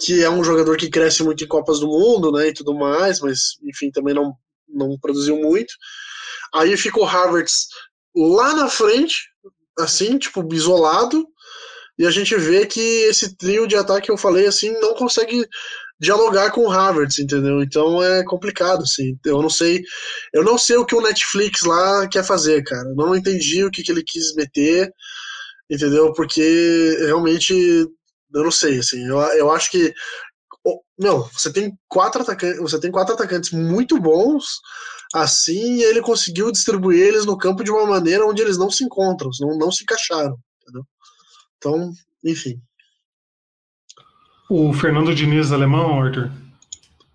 [0.00, 3.20] que é um jogador que cresce muito em Copas do Mundo, né, e tudo mais,
[3.20, 4.34] mas, enfim, também não,
[4.68, 5.72] não produziu muito.
[6.54, 7.66] Aí fica o Havertz
[8.16, 9.14] lá na frente,
[9.78, 11.26] assim, tipo, isolado,
[11.98, 15.46] e a gente vê que esse trio de ataque que eu falei, assim, não consegue
[16.00, 17.62] dialogar com o Havertz, entendeu?
[17.62, 19.18] Então é complicado, assim.
[19.24, 19.82] Eu não sei,
[20.32, 22.88] eu não sei o que o Netflix lá quer fazer, cara.
[22.88, 24.92] Eu não entendi o que, que ele quis meter.
[25.70, 26.12] entendeu?
[26.12, 29.92] Porque realmente, eu não sei, assim, eu, eu acho que
[30.98, 34.60] não, você tem quatro atacantes, você tem quatro atacantes muito bons,
[35.14, 38.84] assim, e ele conseguiu distribuir eles no campo de uma maneira onde eles não se
[38.84, 40.84] encontram, não, não se encaixaram, entendeu?
[41.56, 41.92] Então,
[42.24, 42.60] enfim.
[44.50, 46.30] O Fernando Diniz alemão, Arthur?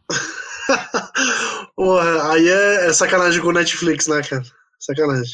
[1.76, 4.44] Porra, aí é, é, sacanagem com o Netflix, né, cara?
[4.80, 5.34] Sacanagem.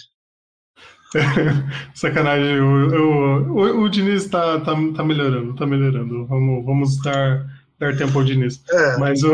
[1.93, 2.59] sacanagem.
[2.61, 6.25] O, o, o, o Diniz tá, tá, tá melhorando, tá melhorando.
[6.27, 7.45] Vamos, vamos dar,
[7.79, 8.61] dar tempo ao Diniz.
[8.69, 8.97] É.
[8.97, 9.33] Mas o.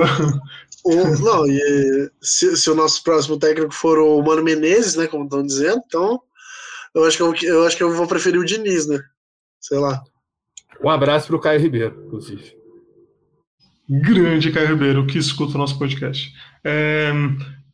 [0.85, 5.07] o não, e se, se, o nosso próximo técnico for o Mano Menezes, né?
[5.07, 6.21] Como estão dizendo, então
[6.93, 8.99] eu acho, que eu, eu acho que eu vou preferir o Diniz, né?
[9.59, 10.01] Sei lá.
[10.83, 12.55] Um abraço para o Caio Ribeiro, inclusive.
[13.89, 16.31] Grande Caio Ribeiro, que escuta o nosso podcast.
[16.63, 17.11] É,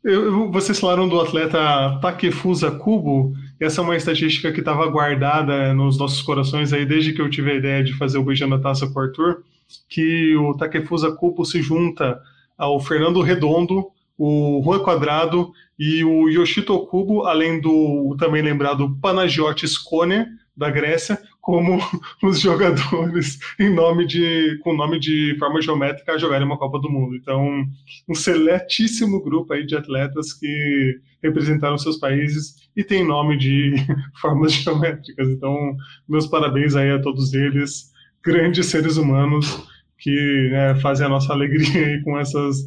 [0.03, 3.33] eu, vocês falaram do atleta Takefusa Kubo.
[3.59, 7.51] Essa é uma estatística que estava guardada nos nossos corações aí desde que eu tive
[7.51, 9.43] a ideia de fazer o Beijando a Taça com o Arthur,
[9.89, 12.19] que o Takefusa Kubo se junta
[12.57, 19.77] ao Fernando Redondo, o Juan Quadrado e o Yoshito Kubo, além do também lembrado Panagiotis
[19.77, 21.79] Kone, da Grécia, como
[22.21, 26.89] os jogadores em nome de, com nome de forma geométrica a jogarem uma Copa do
[26.89, 27.15] Mundo.
[27.15, 27.65] Então,
[28.07, 33.73] um seletíssimo grupo aí de atletas que representaram seus países e tem nome de
[34.21, 35.29] formas geométricas.
[35.29, 35.75] Então,
[36.07, 37.90] meus parabéns aí a todos eles,
[38.23, 39.67] grandes seres humanos
[39.97, 42.57] que né, fazem a nossa alegria com essas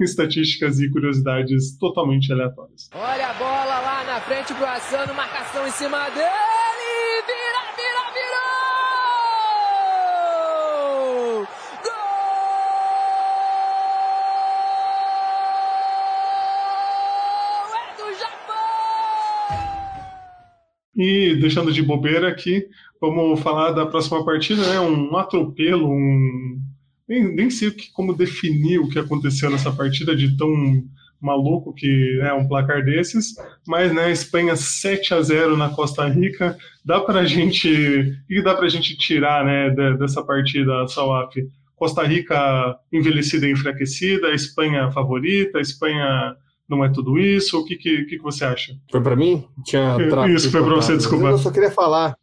[0.00, 2.90] estatísticas e curiosidades totalmente aleatórias.
[2.94, 6.45] Olha a bola lá na frente pro Assano, marcação em cima dele.
[20.96, 22.66] E deixando de bobeira aqui,
[23.00, 24.80] vamos falar da próxima partida, né?
[24.80, 26.58] Um atropelo, um.
[27.08, 30.82] Nem, nem sei como definir o que aconteceu nessa partida de tão
[31.20, 33.34] maluco que é um placar desses,
[33.66, 38.54] mas né, Espanha 7 a 0 na Costa Rica, dá pra gente, o que dá
[38.54, 41.34] pra gente tirar, né, dessa partida, Salaf?
[41.74, 46.34] Costa Rica envelhecida e enfraquecida, Espanha favorita, Espanha
[46.68, 47.58] não é tudo isso?
[47.58, 48.76] O que, que, que você acha?
[48.90, 49.46] Foi para mim?
[49.64, 49.96] Tinha
[50.28, 51.28] isso, foi para você, desculpa.
[51.28, 52.16] Eu só queria falar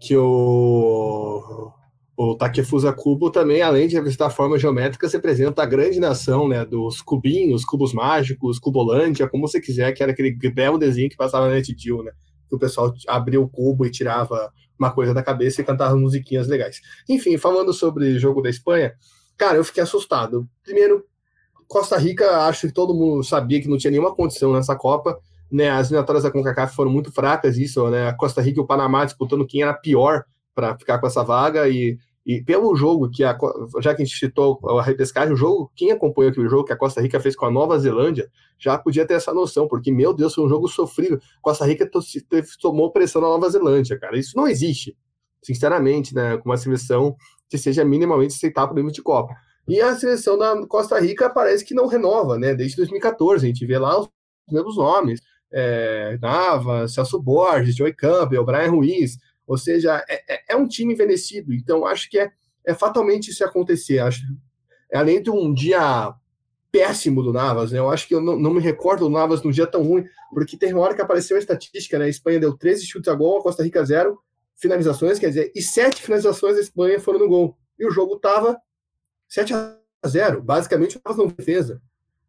[0.00, 1.72] que o,
[2.16, 7.00] o Takefusa Kubo também, além de representar formas geométricas, representa a grande nação né, dos
[7.00, 11.54] cubinhos, cubos mágicos, Cubolândia, como você quiser, que era aquele belo desenho que passava na
[11.54, 12.12] NetGill, né?
[12.48, 16.48] Que o pessoal abria o cubo e tirava uma coisa da cabeça e cantava musiquinhas
[16.48, 16.80] legais.
[17.08, 18.92] Enfim, falando sobre o jogo da Espanha,
[19.36, 20.48] cara, eu fiquei assustado.
[20.62, 21.04] Primeiro,
[21.68, 25.18] Costa Rica, acho que todo mundo sabia que não tinha nenhuma condição nessa Copa.
[25.50, 28.08] Né, as eliminatórias da CONCACAF foram muito fracas, isso, né?
[28.08, 31.68] A Costa Rica e o Panamá disputando quem era pior para ficar com essa vaga
[31.68, 31.96] e,
[32.26, 33.38] e pelo jogo que a,
[33.80, 36.76] já que a gente citou a repescagem, o jogo, quem acompanhou aquele jogo que a
[36.76, 40.34] Costa Rica fez com a Nova Zelândia, já podia ter essa noção, porque meu Deus,
[40.34, 41.20] foi um jogo sofrido.
[41.40, 41.88] Costa Rica
[42.60, 44.18] tomou pressão na Nova Zelândia, cara.
[44.18, 44.96] Isso não existe,
[45.40, 46.36] sinceramente, né?
[46.38, 47.14] Com uma seleção
[47.48, 49.32] que seja minimamente aceitável no nível de Copa.
[49.68, 52.54] E a seleção da Costa Rica parece que não renova, né?
[52.54, 54.08] Desde 2014, a gente vê lá os
[54.50, 55.20] mesmos nomes:
[55.52, 59.18] é, Nava, Celso Borges, Joey Campbell, Brian Ruiz.
[59.46, 61.52] Ou seja, é, é, é um time envelhecido.
[61.52, 62.30] Então, acho que é,
[62.64, 63.98] é fatalmente isso acontecer.
[64.00, 64.22] Acho,
[64.92, 66.14] além de um dia
[66.70, 67.78] péssimo do Navas, né?
[67.78, 70.56] Eu acho que eu não, não, me recordo do Navas num dia tão ruim, porque
[70.56, 72.04] tem uma hora que apareceu a estatística, né?
[72.04, 74.18] A Espanha deu 13 chutes a gol, a Costa Rica zero
[74.56, 77.56] finalizações, quer dizer, e sete finalizações da Espanha foram no gol.
[77.78, 78.58] E o jogo estava
[79.28, 81.80] 7 a 0 basicamente não defesa.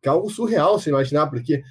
[0.02, 1.64] Que é algo surreal se imaginar, porque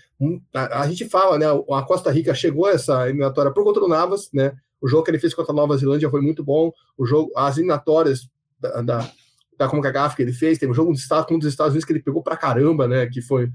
[0.52, 1.46] a, a, gente fala, né?
[1.46, 4.52] A Costa Rica chegou a essa eliminatória por conta do Navas, né?
[4.80, 6.72] O jogo que ele fez contra a Nova Zelândia foi muito bom.
[6.98, 9.10] O jogo, as eliminatórias da, da,
[9.56, 10.92] da CONCACAF que ele fez, teve um jogo
[11.26, 13.06] com um dos Estados Unidos que ele pegou pra caramba, né?
[13.06, 13.48] Que foi,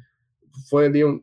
[0.69, 1.21] foi ali, um,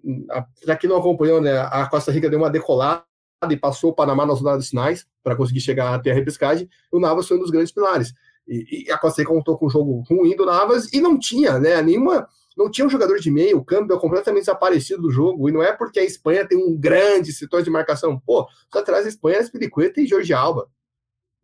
[0.65, 1.59] para quem não acompanhou, né?
[1.59, 3.05] A Costa Rica deu uma decolada
[3.51, 6.69] e passou o Panamá nas zona dos sinais para conseguir chegar até a repescagem.
[6.93, 8.13] O Navas foi um dos grandes pilares.
[8.49, 11.59] E, e a Costa Rica contou com um jogo ruim do Navas e não tinha,
[11.59, 11.81] né?
[11.83, 12.27] Nenhuma.
[12.57, 15.73] Não tinha um jogador de meio, o Campbell completamente desaparecido do jogo, e não é
[15.73, 18.19] porque a Espanha tem um grande setor de marcação.
[18.19, 20.69] Pô, só atrás da Espanha, Spilicueta e Jorge Alba.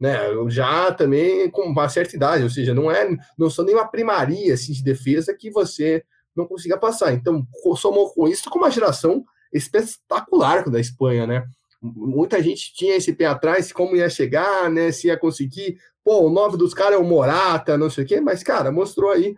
[0.00, 4.52] Né, já também com uma certa idade, ou seja, não é, não são nenhuma primaria
[4.52, 7.12] assim, de defesa que você não consiga passar.
[7.12, 7.46] Então,
[7.76, 11.46] somou com isso com uma geração espetacular da Espanha, né?
[11.80, 14.90] Muita gente tinha esse pé atrás, como ia chegar, né?
[14.90, 18.20] Se ia conseguir pô, o nove dos caras é o Morata, não sei o quê,
[18.20, 19.36] mas, cara, mostrou aí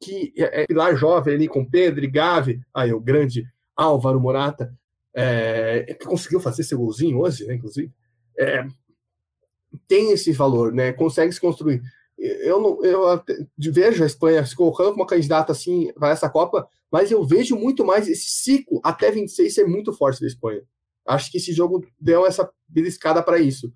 [0.00, 4.72] que é, é pilar jovem ali com Pedro e Gavi, aí o grande Álvaro Morata,
[5.14, 7.92] é, que conseguiu fazer seu golzinho hoje, né, inclusive.
[8.38, 8.66] é,
[9.88, 10.92] tem esse valor, né?
[10.92, 11.82] Consegue se construir.
[12.16, 13.22] Eu, não, eu
[13.72, 17.56] vejo a Espanha se colocando como uma candidata assim para essa Copa, mas eu vejo
[17.56, 20.62] muito mais esse ciclo até 26 ser muito forte da Espanha.
[21.06, 23.72] Acho que esse jogo deu essa beliscada para isso.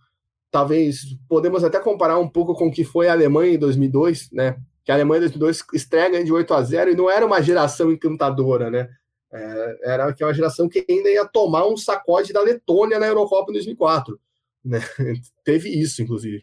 [0.51, 4.57] Talvez podemos até comparar um pouco com o que foi a Alemanha em 2002, né?
[4.85, 7.93] Que a Alemanha em 2002 estreia de 8 a 0 e não era uma geração
[7.93, 8.89] encantadora, né?
[9.31, 13.55] É, era uma geração que ainda ia tomar um sacode da Letônia na Eurocopa em
[13.55, 14.19] 2004.
[14.65, 14.81] Né?
[15.45, 16.43] Teve isso, inclusive.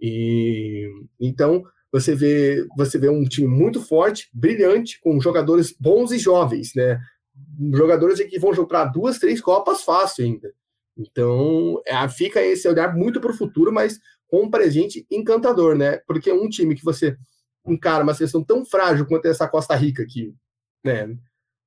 [0.00, 0.88] E
[1.20, 6.72] então você vê, você vê um time muito forte, brilhante, com jogadores bons e jovens,
[6.74, 6.98] né?
[7.74, 10.52] Jogadores que vão jogar duas, três copas fácil ainda.
[10.96, 15.98] Então, é, fica esse olhar muito para o futuro, mas com um presente encantador, né?
[16.06, 17.16] Porque um time que você
[17.66, 20.34] encara uma seleção tão frágil quanto essa Costa Rica, que
[20.84, 21.14] né,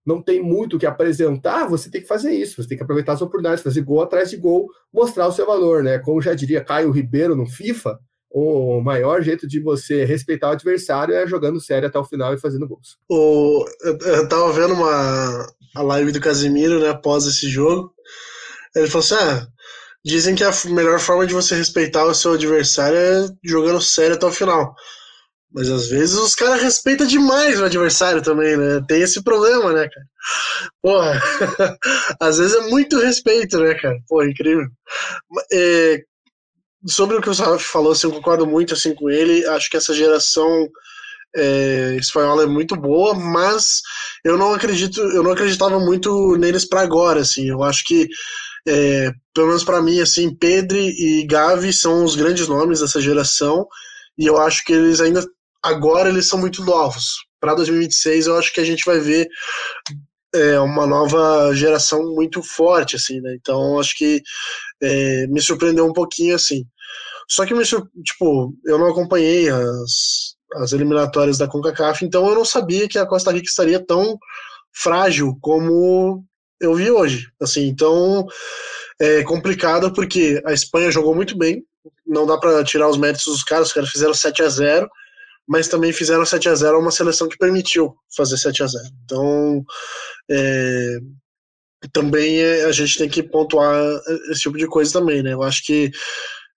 [0.06, 3.14] não tem muito o que apresentar, você tem que fazer isso, você tem que aproveitar
[3.14, 6.00] as oportunidades, fazer gol atrás de gol, mostrar o seu valor, né?
[6.00, 8.00] Como já diria Caio Ribeiro no FIFA,
[8.30, 12.38] o maior jeito de você respeitar o adversário é jogando sério até o final e
[12.38, 12.98] fazendo gols.
[13.10, 17.94] O, eu, eu tava vendo uma a live do Casemiro, né, após esse jogo.
[18.76, 19.48] Ele falou assim: ah,
[20.04, 24.26] dizem que a melhor forma de você respeitar o seu adversário é jogando sério até
[24.26, 24.76] o final.
[25.52, 28.82] Mas às vezes os caras respeitam demais o adversário também, né?
[28.88, 30.06] Tem esse problema, né, cara?
[30.82, 31.22] Porra,
[32.20, 33.96] às vezes é muito respeito, né, cara?
[34.08, 34.68] Pô, incrível.
[35.54, 36.02] É,
[36.86, 39.46] sobre o que o Saraf falou, assim, eu concordo muito assim, com ele.
[39.48, 40.68] Acho que essa geração
[41.36, 43.82] é, espanhola é muito boa, mas
[44.24, 47.50] eu não acredito, eu não acreditava muito neles para agora, assim.
[47.50, 48.08] Eu acho que
[48.68, 53.68] é, pelo menos para mim, assim, Pedri e Gavi são os grandes nomes dessa geração
[54.18, 55.26] e eu acho que eles ainda
[55.62, 57.26] agora eles são muito novos.
[57.40, 59.28] Para 2026 eu acho que a gente vai ver
[60.34, 63.36] é, uma nova geração muito forte, assim, né?
[63.40, 64.22] Então acho que
[64.82, 66.66] é, me surpreendeu um pouquinho, assim.
[67.30, 72.46] Só que me tipo, eu não acompanhei as, as eliminatórias da CONCACAF, então eu não
[72.46, 74.18] sabia que a Costa Rica estaria tão
[74.74, 76.24] frágil como
[76.66, 77.28] eu vi hoje.
[77.42, 78.26] Assim, então
[79.00, 81.64] é complicado porque a Espanha jogou muito bem,
[82.06, 84.90] não dá para tirar os méritos dos caras, os caras fizeram 7 a 0
[85.48, 88.84] mas também fizeram 7 a 0 a uma seleção que permitiu fazer 7 a 0
[89.04, 89.64] Então,
[90.30, 90.98] é,
[91.92, 93.80] também é, a gente tem que pontuar
[94.32, 95.34] esse tipo de coisa também, né?
[95.34, 95.92] Eu acho que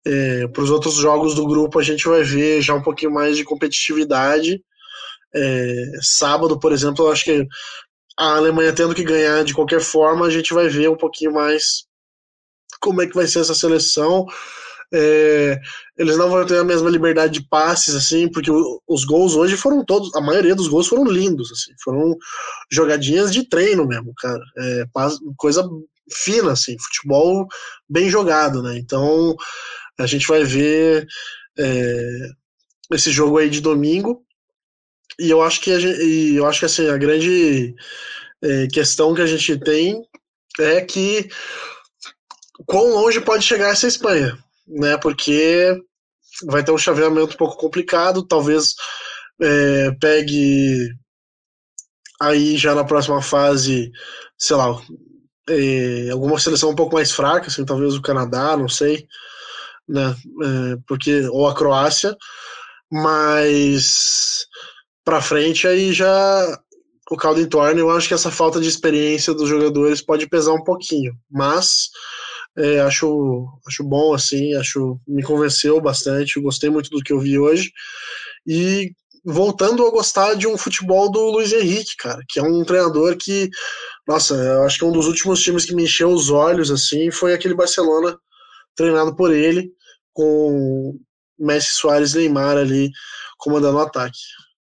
[0.06, 3.36] é, para os outros jogos do grupo a gente vai ver já um pouquinho mais
[3.36, 4.62] de competitividade.
[5.36, 7.46] É, sábado, por exemplo, eu acho que
[8.18, 11.86] a Alemanha tendo que ganhar de qualquer forma, a gente vai ver um pouquinho mais
[12.80, 14.26] como é que vai ser essa seleção.
[14.94, 15.60] É,
[15.98, 18.50] eles não vão ter a mesma liberdade de passes, assim, porque
[18.88, 22.16] os gols hoje foram todos, a maioria dos gols foram lindos, assim, foram
[22.72, 24.42] jogadinhas de treino mesmo, cara.
[24.58, 24.86] É,
[25.36, 25.68] coisa
[26.10, 27.48] fina, assim, futebol
[27.90, 28.78] bem jogado, né?
[28.78, 29.36] Então
[30.00, 31.06] a gente vai ver
[31.58, 32.30] é,
[32.94, 34.24] esse jogo aí de domingo.
[35.20, 37.76] E eu acho que a gente, eu acho que assim, a grande
[38.44, 40.02] é, questão que a gente tem
[40.60, 41.30] é que
[42.66, 44.38] quão longe pode chegar essa Espanha
[44.68, 44.98] né?
[44.98, 45.80] Porque
[46.46, 48.76] vai ter um chaveamento um pouco complicado, talvez
[49.42, 50.90] é, pegue
[52.20, 53.92] aí já na próxima fase,
[54.38, 54.80] sei lá,
[55.50, 59.08] é, alguma seleção um pouco mais fraca, assim, talvez o Canadá, não sei,
[59.88, 60.16] né?
[60.44, 62.16] É, porque ou a Croácia,
[62.92, 64.47] mas
[65.08, 66.60] para frente aí já
[67.10, 67.80] o caldo entorna.
[67.80, 71.88] Eu acho que essa falta de experiência dos jogadores pode pesar um pouquinho, mas
[72.58, 77.40] é, acho, acho bom, assim, acho me convenceu bastante, gostei muito do que eu vi
[77.40, 77.72] hoje.
[78.46, 78.92] E
[79.24, 83.50] voltando a gostar de um futebol do Luiz Henrique, cara, que é um treinador que,
[84.06, 87.34] nossa, eu acho que um dos últimos times que me encheu os olhos, assim, foi
[87.34, 88.18] aquele Barcelona
[88.76, 89.72] treinado por ele,
[90.12, 91.00] com
[91.40, 92.90] Messi, Soares, Neymar ali
[93.38, 94.20] comandando o ataque.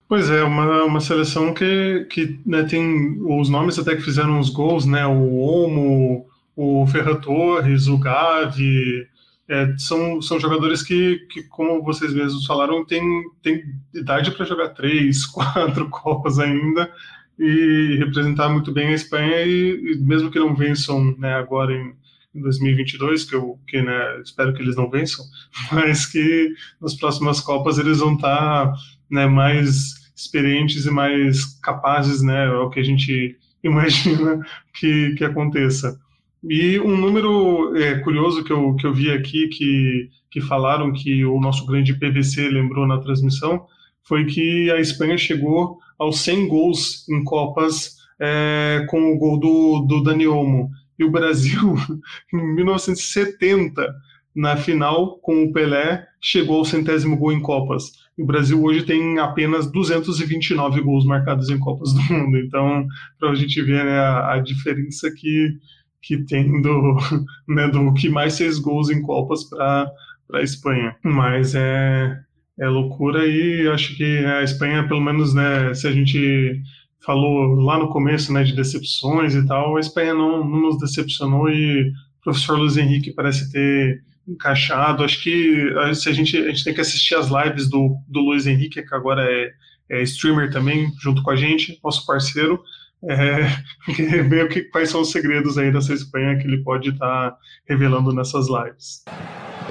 [0.07, 4.49] Pois é, uma, uma seleção que, que né, tem os nomes até que fizeram os
[4.49, 5.05] gols, né?
[5.07, 9.07] O Olmo, o Ferran Torres, o Gavi,
[9.47, 13.03] é, são, são jogadores que, que, como vocês mesmos falaram, têm,
[13.41, 16.91] têm idade para jogar três, quatro Copas ainda
[17.37, 21.93] e representar muito bem a Espanha e, e mesmo que não vençam né, agora em,
[22.33, 25.25] em 2022, que eu que, né, espero que eles não vençam,
[25.71, 28.73] mas que nas próximas Copas eles vão estar tá,
[29.09, 35.23] né, mais experientes e mais capazes, né, é o que a gente imagina que, que
[35.23, 35.99] aconteça.
[36.47, 41.25] E um número é, curioso que eu, que eu vi aqui, que, que falaram que
[41.25, 43.65] o nosso grande PVC lembrou na transmissão,
[44.03, 49.79] foi que a Espanha chegou aos 100 gols em Copas é, com o gol do,
[49.87, 50.69] do Dani Olmo.
[50.97, 51.75] E o Brasil,
[52.31, 53.93] em 1970,
[54.35, 57.91] na final com o Pelé chegou ao centésimo gol em Copas.
[58.17, 62.37] E o Brasil hoje tem apenas 229 gols marcados em Copas do Mundo.
[62.37, 62.87] Então,
[63.19, 65.57] para a gente ver né, a, a, diferença que,
[66.01, 66.97] que tem do,
[67.47, 69.91] né, do que mais fez gols em Copas para
[70.33, 70.95] a Espanha.
[71.03, 72.17] Mas é,
[72.59, 76.61] é loucura e acho que a Espanha, pelo menos, né, se a gente
[77.05, 81.49] falou lá no começo né, de decepções e tal, a Espanha não, não nos decepcionou
[81.49, 85.03] e o professor Luiz Henrique parece ter encaixado.
[85.03, 88.45] Acho que se a gente, a gente tem que assistir as lives do, do Luiz
[88.47, 89.51] Henrique, que agora é,
[89.89, 92.61] é streamer também, junto com a gente, nosso parceiro,
[93.07, 93.43] é,
[94.23, 97.37] ver o que, quais são os segredos aí dessa Espanha que ele pode estar tá
[97.67, 99.03] revelando nessas lives.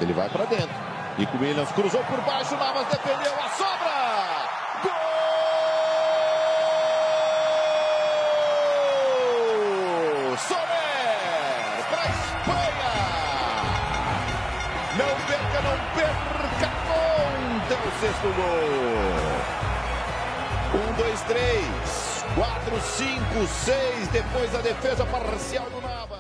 [0.01, 0.95] Ele vai para dentro.
[1.19, 3.44] Nico Williams cruzou por baixo, Navas defendeu
[18.25, 18.55] Conta o sexto gol!
[20.81, 26.19] Um, dois, três, quatro, cinco, seis, depois a defesa parcial do Navas.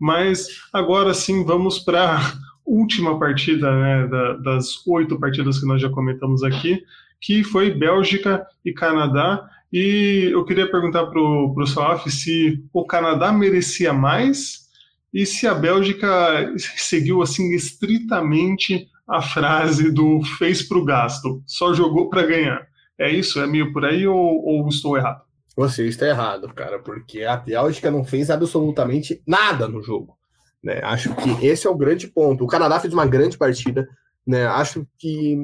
[0.00, 2.18] Mas agora sim vamos para
[2.64, 6.82] última partida né, da, das oito partidas que nós já comentamos aqui,
[7.20, 9.46] que foi Bélgica e Canadá.
[9.72, 14.68] E eu queria perguntar para o Salaf se o Canadá merecia mais
[15.12, 21.72] e se a Bélgica seguiu assim estritamente a frase do fez para o gasto, só
[21.74, 22.66] jogou para ganhar.
[22.98, 23.40] É isso?
[23.40, 25.22] É meio por aí ou, ou estou errado?
[25.56, 30.18] Você está errado, cara, porque a Bélgica não fez absolutamente nada no jogo.
[30.62, 30.80] Né?
[30.82, 32.44] Acho que esse é o grande ponto.
[32.44, 33.88] O Canadá fez uma grande partida.
[34.26, 34.46] Né?
[34.46, 35.36] Acho que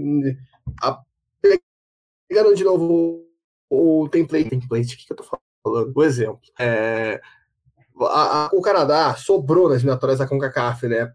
[0.83, 0.99] a,
[2.27, 3.25] pegando de novo
[3.69, 5.93] o template, template, o que, que eu tô falando?
[5.95, 6.41] O exemplo.
[6.59, 7.21] É,
[8.01, 11.13] a, a, o Canadá sobrou nas eliminatórias da CONCACAF, né?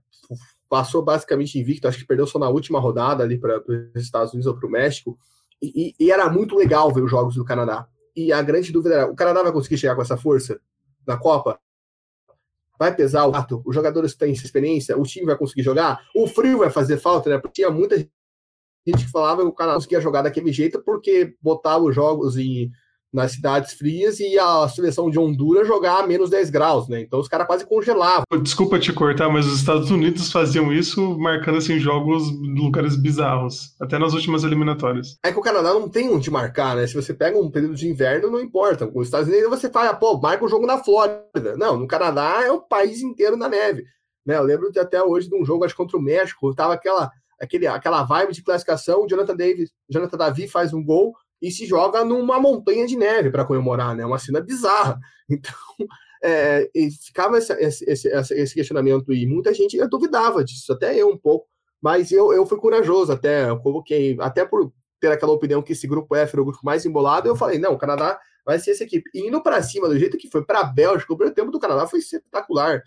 [0.76, 4.46] Passou basicamente invicto, acho que perdeu só na última rodada ali para os Estados Unidos
[4.46, 5.18] ou para o México.
[5.62, 7.88] E, e, era muito legal ver os jogos do Canadá.
[8.14, 10.60] E a grande dúvida era: o Canadá vai conseguir chegar com essa força
[11.08, 11.58] na Copa?
[12.78, 16.58] vai pesar o ato, os jogadores têm experiência, o time vai conseguir jogar, o frio
[16.58, 17.38] vai fazer falta, né?
[17.38, 21.86] Porque tinha muita gente que falava que o não conseguia jogar daquele jeito porque botava
[21.86, 22.70] os jogos em
[23.16, 27.02] nas cidades frias e a seleção de Honduras jogar a menos 10 graus, né?
[27.02, 28.26] Então os caras quase congelavam.
[28.42, 33.76] Desculpa te cortar, mas os Estados Unidos faziam isso marcando assim jogos em lugares bizarros,
[33.80, 35.18] até nas últimas eliminatórias.
[35.24, 36.86] É que o Canadá não tem onde marcar, né?
[36.86, 38.90] Se você pega um período de inverno, não importa.
[38.94, 41.56] Os Estados Unidos você fala, pô, marca o jogo na Flórida.
[41.58, 43.86] Não, no Canadá é o país inteiro na neve.
[44.26, 44.36] Né?
[44.36, 47.10] Eu lembro de até hoje de um jogo acho contra o México, tava aquela
[47.40, 51.66] aquele, aquela vibe de classificação, o Jonathan Davis, Jonathan Davi faz um gol, e se
[51.66, 54.06] joga numa montanha de neve para comemorar, né?
[54.06, 55.00] Uma cena bizarra.
[55.28, 55.56] Então,
[56.24, 56.70] é,
[57.04, 61.48] ficava esse, esse, esse, questionamento e muita gente duvidava disso, até eu um pouco,
[61.82, 65.88] mas eu, eu fui corajoso até, eu coloquei, até por ter aquela opinião que esse
[65.88, 68.84] grupo F era o grupo mais embolado, eu falei, não, o Canadá vai ser essa
[68.84, 69.10] equipe.
[69.14, 71.60] E indo para cima, do jeito que foi para a Bélgica, o primeiro tempo do
[71.60, 72.84] Canadá foi espetacular.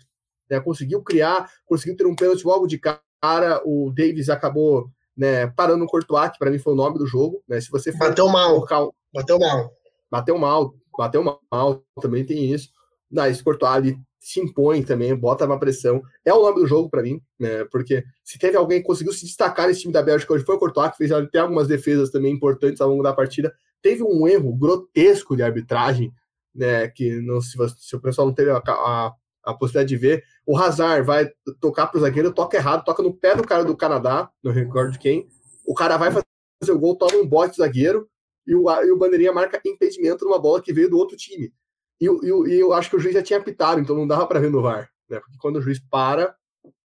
[0.49, 0.59] Né?
[0.59, 4.89] Conseguiu criar, conseguiu ter um pênalti logo de cara, o Davis acabou
[5.19, 7.59] né, parando no Courtois, que para mim foi o nome do jogo, né?
[7.59, 8.87] Se você bateu mal, colocar...
[9.13, 9.73] bateu mal,
[10.09, 12.69] bateu mal, bateu mal, também tem isso.
[13.11, 16.01] Não, esse Courtois ali se impõe também, bota uma pressão.
[16.23, 17.65] É o nome do jogo para mim, né?
[17.65, 20.59] Porque se teve alguém que conseguiu se destacar nesse time da Bélgica hoje foi o
[20.59, 23.53] Courtois, que fez até algumas defesas também importantes ao longo da partida.
[23.81, 26.13] Teve um erro grotesco de arbitragem,
[26.55, 26.87] né?
[26.87, 29.11] Que não, se, se o pessoal não teve a, a,
[29.49, 31.29] a possibilidade de ver, o Hazard vai
[31.59, 35.27] tocar pro zagueiro, toca errado, toca no pé do cara do Canadá, não recordo quem.
[35.65, 38.07] O cara vai fazer o gol, toma um bote zagueiro
[38.45, 41.53] e o, e o bandeirinha marca impedimento numa bola que veio do outro time.
[41.99, 44.39] E, e, e eu acho que o juiz já tinha apitado, então não dava para
[44.39, 44.89] ver no VAR.
[45.09, 45.19] Né?
[45.19, 46.35] Porque quando o juiz para,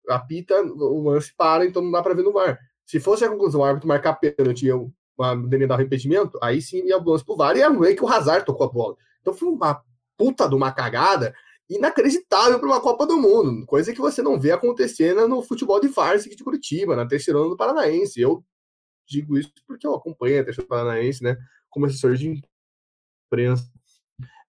[0.10, 2.60] apita, o lance para, então não dá para ver no VAR.
[2.86, 6.86] Se fosse a conclusão, o árbitro marcar pênalti e o bandeirinha dar impedimento, aí sim
[6.86, 8.96] ia o lance pro VAR e ia ver que o Hazard tocou a bola.
[9.22, 9.82] Então foi uma
[10.18, 11.34] puta de uma cagada
[11.70, 15.88] inacreditável para uma Copa do Mundo, coisa que você não vê acontecendo no futebol de
[15.88, 18.20] Varsity de Curitiba, na terceira do Paranaense.
[18.20, 18.44] Eu
[19.08, 21.38] digo isso porque eu acompanho a terceira Paranaense, né,
[21.70, 22.42] como assessor de
[23.32, 23.72] imprensa.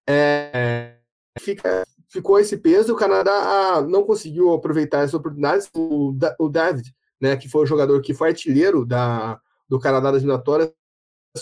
[0.07, 0.97] É,
[1.39, 5.69] fica, ficou esse peso, o Canadá ah, não conseguiu aproveitar as oportunidades.
[5.73, 10.21] O, o David, né, que foi o jogador que foi artilheiro da, do Canadá das
[10.21, 10.71] eliminatórias,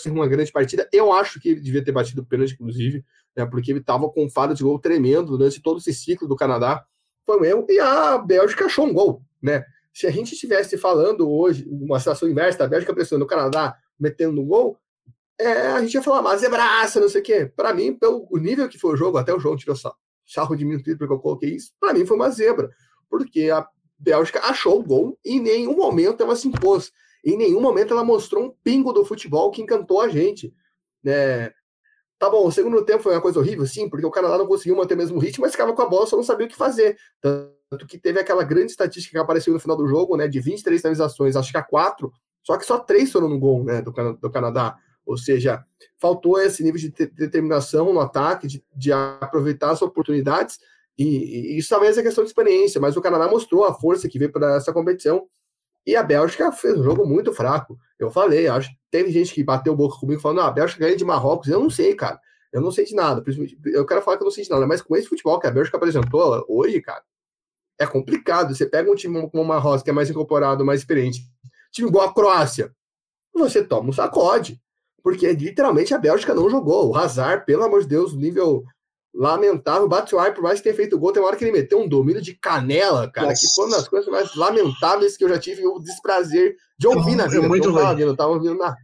[0.06, 0.88] uma grande partida.
[0.92, 3.04] Eu acho que ele devia ter batido o pênalti, inclusive,
[3.36, 6.36] né, porque ele estava com um faro de gol tremendo durante todo esse ciclo do
[6.36, 6.84] Canadá.
[7.26, 9.22] Foi mesmo, e a Bélgica achou um gol.
[9.42, 9.64] Né?
[9.92, 14.32] Se a gente estivesse falando hoje, uma situação inversa, da Bélgica pressionando o Canadá, metendo
[14.32, 14.78] no gol,
[15.38, 17.52] é, a gente ia falar, mas é braça, não sei o quê.
[17.56, 20.98] Para mim, pelo nível que foi o jogo, até o jogo tirou sarro de Twitter
[20.98, 22.70] porque eu coloquei isso, para mim foi uma zebra.
[23.08, 23.66] Porque a,
[23.98, 26.92] Bélgica achou o gol e em nenhum momento ela se impôs.
[27.24, 30.52] Em nenhum momento ela mostrou um pingo do futebol que encantou a gente.
[31.02, 31.50] Né?
[32.18, 34.76] Tá bom, o segundo tempo foi uma coisa horrível, sim, porque o Canadá não conseguiu
[34.76, 36.96] manter o mesmo ritmo, mas ficava com a bola, só não sabia o que fazer.
[37.20, 40.80] Tanto que teve aquela grande estatística que apareceu no final do jogo, né, de 23
[40.80, 44.30] finalizações, acho que a 4, só que só 3 foram no gol, né, do, do
[44.30, 44.76] Canadá.
[45.04, 45.64] Ou seja,
[45.98, 50.58] faltou esse nível de determinação no ataque, de, de aproveitar as oportunidades,
[50.96, 54.18] e, e, isso talvez é questão de experiência, mas o Canadá mostrou a força que
[54.18, 55.26] veio para essa competição,
[55.86, 57.78] e a Bélgica fez um jogo muito fraco.
[57.98, 60.96] Eu falei, acho que teve gente que bateu boca comigo falando, ah, a Bélgica ganha
[60.96, 61.48] de Marrocos.
[61.48, 62.18] Eu não sei, cara.
[62.52, 63.22] Eu não sei de nada.
[63.66, 65.50] Eu quero falar que eu não sei de nada, mas com esse futebol que a
[65.50, 67.02] Bélgica apresentou hoje, cara,
[67.78, 68.54] é complicado.
[68.54, 71.22] Você pega um time como o Marrocos, que é mais incorporado, mais experiente,
[71.72, 72.72] time igual a Croácia,
[73.34, 74.60] você toma um sacode.
[75.02, 76.88] Porque literalmente a Bélgica não jogou.
[76.88, 78.64] O Hazard, pelo amor de Deus, nível
[79.14, 79.84] lamentável.
[79.84, 81.88] O Batshuayi, por mais que tenha feito gol, tem uma hora que ele meteu um
[81.88, 83.40] domínio de canela, cara, Nossa.
[83.40, 87.14] que foi uma das coisas mais lamentáveis que eu já tive o desprazer de ouvir
[87.14, 87.46] na vida.
[87.46, 88.76] Muito eu, tava eu tava ouvindo na,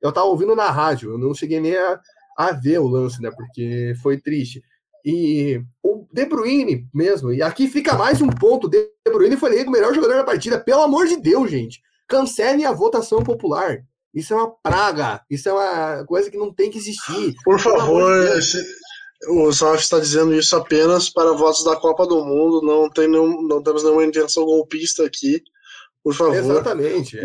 [0.00, 2.00] eu tava ouvindo na rádio, eu não cheguei nem a,
[2.38, 4.62] a ver o lance, né, porque foi triste.
[5.04, 9.68] E o De Bruyne mesmo, e aqui fica mais um ponto, De Bruyne foi eleito
[9.68, 11.80] o melhor jogador da partida, pelo amor de Deus, gente.
[12.08, 13.78] Cancelem a votação popular.
[14.14, 17.34] Isso é uma praga, isso é uma coisa que não tem que existir.
[17.44, 18.64] Por favor, de
[19.28, 23.42] o Salaf está dizendo isso apenas para votos da Copa do Mundo, não, tem nenhum,
[23.42, 25.42] não temos nenhuma intenção golpista aqui,
[26.02, 26.36] por favor.
[26.36, 27.18] Exatamente.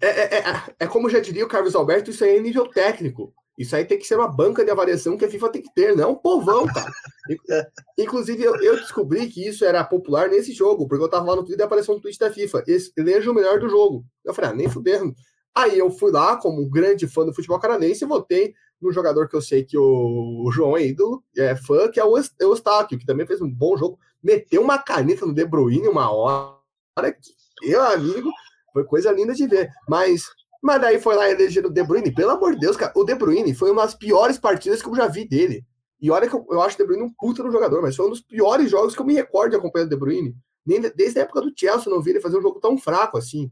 [0.00, 3.32] É, é, é, é, como já diria o Carlos Alberto, isso aí é nível técnico.
[3.56, 5.94] Isso aí tem que ser uma banca de avaliação que a FIFA tem que ter,
[5.94, 6.90] não é um povão, cara.
[7.98, 11.44] Inclusive, eu, eu, descobri que isso era popular nesse jogo, porque eu tava lá no
[11.44, 12.64] Twitter e apareceu um tweet da FIFA.
[12.96, 14.04] Eleja o melhor do jogo.
[14.24, 15.14] Eu falei, ah, nem fudendo.
[15.54, 19.28] Aí eu fui lá, como um grande fã do futebol canadense, e votei no jogador
[19.28, 22.98] que eu sei que o, o João é ídolo, é fã, que é o Eustáquio,
[22.98, 26.58] que também fez um bom jogo, meteu uma caneta no De Bruyne uma hora
[26.98, 28.28] que, meu amigo,
[28.72, 29.70] foi coisa linda de ver.
[29.88, 30.24] Mas,
[30.62, 33.14] mas daí foi lá eleger o De Bruyne, pelo amor de Deus, cara, o De
[33.14, 35.64] Bruyne foi uma das piores partidas que eu já vi dele.
[36.00, 38.06] E olha que eu, eu acho o De Bruyne um puta no jogador, mas foi
[38.06, 40.34] um dos piores jogos que eu me recordo de acompanhar o De Bruyne.
[40.66, 43.16] Nem desde a época do Chelsea eu não vi ele fazer um jogo tão fraco
[43.16, 43.50] assim.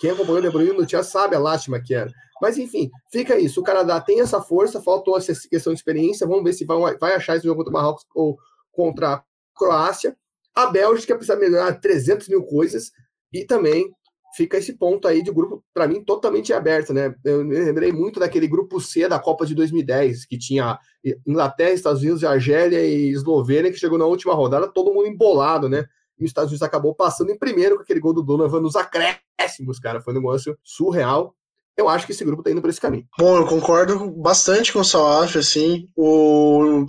[0.00, 2.10] Quem acompanhou o De Bruyne no Chelsea sabe a lástima que era.
[2.42, 3.60] Mas enfim, fica isso.
[3.60, 6.26] O Canadá tem essa força, faltou essa questão de experiência.
[6.26, 8.36] Vamos ver se vai, vai achar esse jogo contra o Marrocos ou
[8.72, 9.24] contra a
[9.54, 10.16] Croácia.
[10.52, 12.90] A Bélgica precisa melhorar 300 mil coisas
[13.32, 13.88] e também
[14.34, 17.14] fica esse ponto aí de grupo, para mim, totalmente aberto, né?
[17.24, 20.80] Eu me lembrei muito daquele grupo C da Copa de 2010, que tinha
[21.24, 25.84] Inglaterra, Estados Unidos, Argélia e Eslovênia, que chegou na última rodada, todo mundo embolado, né?
[26.18, 29.78] E os Estados Unidos acabou passando em primeiro com aquele gol do Donovan nos acréscimos,
[29.78, 30.00] cara.
[30.00, 31.36] Foi um negócio surreal
[31.76, 33.06] eu acho que esse grupo está indo por esse caminho.
[33.18, 36.84] Bom, eu concordo bastante com o Salaf, assim, o,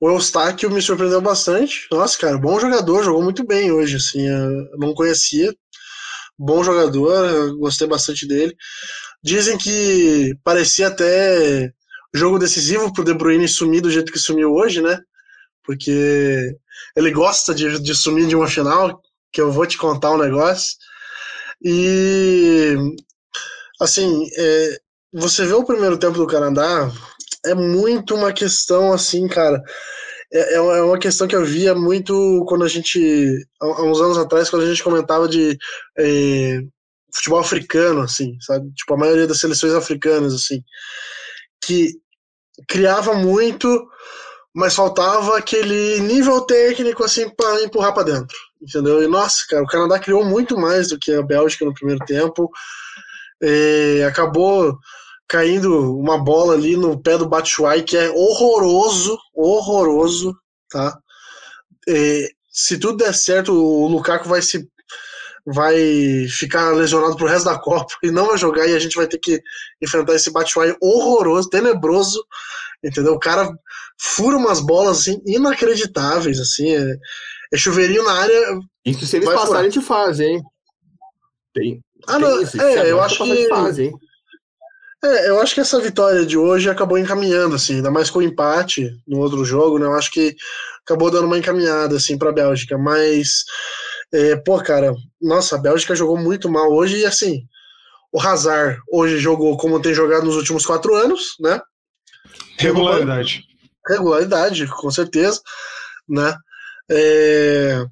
[0.00, 4.78] o Eustáquio me surpreendeu bastante, nossa, cara, bom jogador, jogou muito bem hoje, assim, eu
[4.78, 5.54] não conhecia,
[6.38, 8.54] bom jogador, gostei bastante dele,
[9.22, 11.70] dizem que parecia até
[12.12, 14.98] jogo decisivo pro De Bruyne sumir do jeito que sumiu hoje, né,
[15.62, 16.56] porque
[16.96, 19.00] ele gosta de, de sumir de uma final,
[19.32, 20.76] que eu vou te contar um negócio,
[21.62, 22.74] e
[23.80, 24.80] assim, é,
[25.12, 26.90] você vê o primeiro tempo do Canadá,
[27.44, 29.62] é muito uma questão assim, cara.
[30.32, 34.18] É, é, é uma questão que eu via muito quando a gente, há uns anos
[34.18, 35.56] atrás, quando a gente comentava de
[35.98, 36.60] é,
[37.14, 38.70] futebol africano, assim, sabe?
[38.74, 40.62] Tipo, a maioria das seleções africanas, assim,
[41.64, 41.92] que
[42.68, 43.86] criava muito,
[44.54, 49.02] mas faltava aquele nível técnico, assim, para empurrar para dentro, entendeu?
[49.02, 52.50] E nossa, cara, o Canadá criou muito mais do que a Bélgica no primeiro tempo
[53.42, 54.78] é, acabou
[55.28, 60.36] caindo uma bola ali no pé do Batshuayi que é horroroso, horroroso,
[60.70, 60.96] tá?
[61.88, 64.68] É, se tudo der certo, o Lukaku vai se
[65.48, 69.06] vai ficar lesionado pro resto da Copa e não vai jogar e a gente vai
[69.06, 69.40] ter que
[69.80, 72.24] enfrentar esse Batshuayi horroroso, tenebroso,
[72.82, 73.12] entendeu?
[73.12, 73.48] O cara
[73.96, 76.96] fura umas bolas assim inacreditáveis, assim, é,
[77.52, 78.58] é chuveirinho na área.
[78.84, 80.42] Isso se eles passarem, a gente faz, hein?
[81.54, 83.48] Tem, ah, não, é, eu acho que.
[83.48, 83.92] Fase,
[85.04, 88.22] é, eu acho que essa vitória de hoje acabou encaminhando, assim, ainda mais com o
[88.22, 89.86] empate no outro jogo, né?
[89.86, 90.34] Eu acho que
[90.84, 92.76] acabou dando uma encaminhada, assim, pra Bélgica.
[92.78, 93.44] Mas,
[94.12, 97.46] é, pô, cara, nossa, a Bélgica jogou muito mal hoje e, assim,
[98.12, 101.60] o Hazard hoje jogou como tem jogado nos últimos quatro anos, né?
[102.58, 103.44] Regularidade.
[103.86, 105.40] Regularidade, com certeza,
[106.08, 106.34] né?
[106.90, 107.84] É,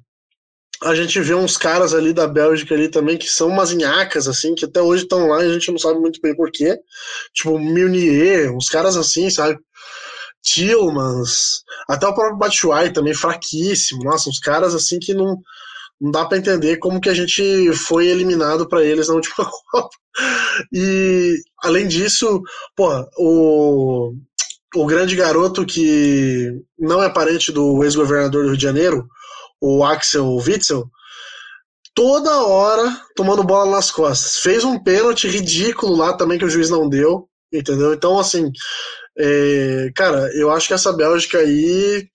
[0.83, 4.53] a gente vê uns caras ali da Bélgica ali também que são umas inhacas, assim,
[4.55, 6.77] que até hoje estão lá e a gente não sabe muito bem porquê.
[7.33, 9.57] Tipo, Milnier, uns caras assim, sabe?
[10.43, 14.03] Tillmans, até o próprio Batshuayi também fraquíssimo.
[14.03, 15.37] Nossa, uns caras assim que não,
[15.99, 19.89] não dá para entender como que a gente foi eliminado para eles na última Copa.
[20.71, 22.41] E além disso,
[22.75, 24.13] pô, o,
[24.75, 29.07] o grande garoto que não é parente do ex-governador do Rio de Janeiro,
[29.65, 30.87] o Axel Witzel,
[31.95, 34.37] toda hora tomando bola nas costas.
[34.37, 37.91] Fez um pênalti ridículo lá também que o juiz não deu, entendeu?
[37.91, 38.51] Então, assim,
[39.17, 42.07] é, cara, eu acho que essa Bélgica aí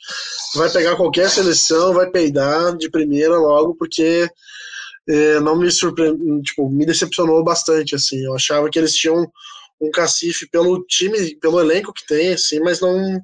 [0.54, 4.28] vai pegar qualquer seleção, vai peidar de primeira logo, porque
[5.08, 8.24] é, não me surpreendeu, tipo, me decepcionou bastante, assim.
[8.24, 9.26] Eu achava que eles tinham
[9.80, 13.20] um cacife pelo time, pelo elenco que tem, assim, mas não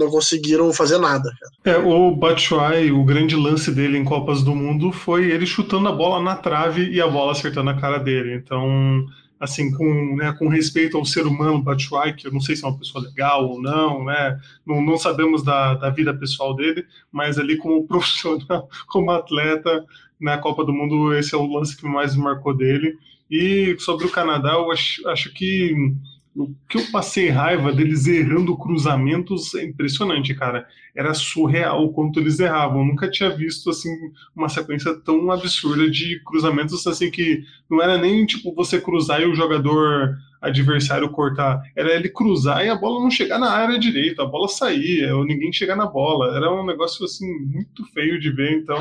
[0.00, 1.30] não conseguiram fazer nada.
[1.62, 1.76] Cara.
[1.76, 5.92] É, o Batshuayi, o grande lance dele em Copas do Mundo foi ele chutando a
[5.92, 8.34] bola na trave e a bola acertando a cara dele.
[8.34, 9.06] Então,
[9.38, 12.68] assim, com, né, com respeito ao ser humano Batshuayi, que eu não sei se é
[12.68, 17.38] uma pessoa legal ou não, né, não, não sabemos da, da vida pessoal dele, mas
[17.38, 19.84] ali como profissional, como atleta
[20.20, 22.96] na Copa do Mundo, esse é o lance que mais me marcou dele.
[23.30, 25.94] E sobre o Canadá, eu acho, acho que
[26.36, 30.66] o que eu passei raiva deles errando cruzamentos é impressionante, cara.
[30.94, 32.80] Era surreal o quanto eles erravam.
[32.80, 33.90] Eu nunca tinha visto assim
[34.34, 39.26] uma sequência tão absurda de cruzamentos assim que não era nem tipo você cruzar e
[39.26, 44.22] o jogador adversário cortar, era ele cruzar e a bola não chegar na área direita,
[44.22, 46.34] a bola sair, ou ninguém chegar na bola.
[46.34, 48.78] Era um negócio assim muito feio de ver, então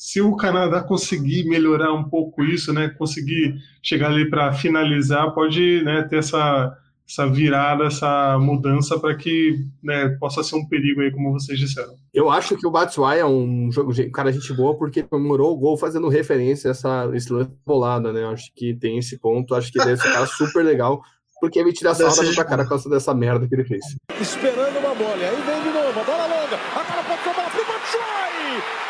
[0.00, 5.84] se o Canadá conseguir melhorar um pouco isso, né, conseguir chegar ali para finalizar, pode
[5.84, 6.74] né, ter essa,
[7.06, 11.92] essa virada, essa mudança para que né, possa ser um perigo aí, como vocês disseram.
[12.14, 15.58] Eu acho que o Batshuayi é um jogo, um cara gente boa porque comemorou o
[15.58, 18.24] gol fazendo referência a essa esse lance bolada, né?
[18.24, 21.02] Acho que tem esse ponto, acho que deve ficar super legal.
[21.42, 23.84] Porque ele tira a salva pra cara por causa dessa merda que ele fez.
[24.18, 28.30] Esperando uma bola, aí vem de novo, a bola longa, agora pode sobrar pro Batshuayi!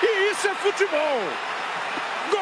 [0.03, 1.20] E isso é futebol!
[2.30, 2.40] Gol!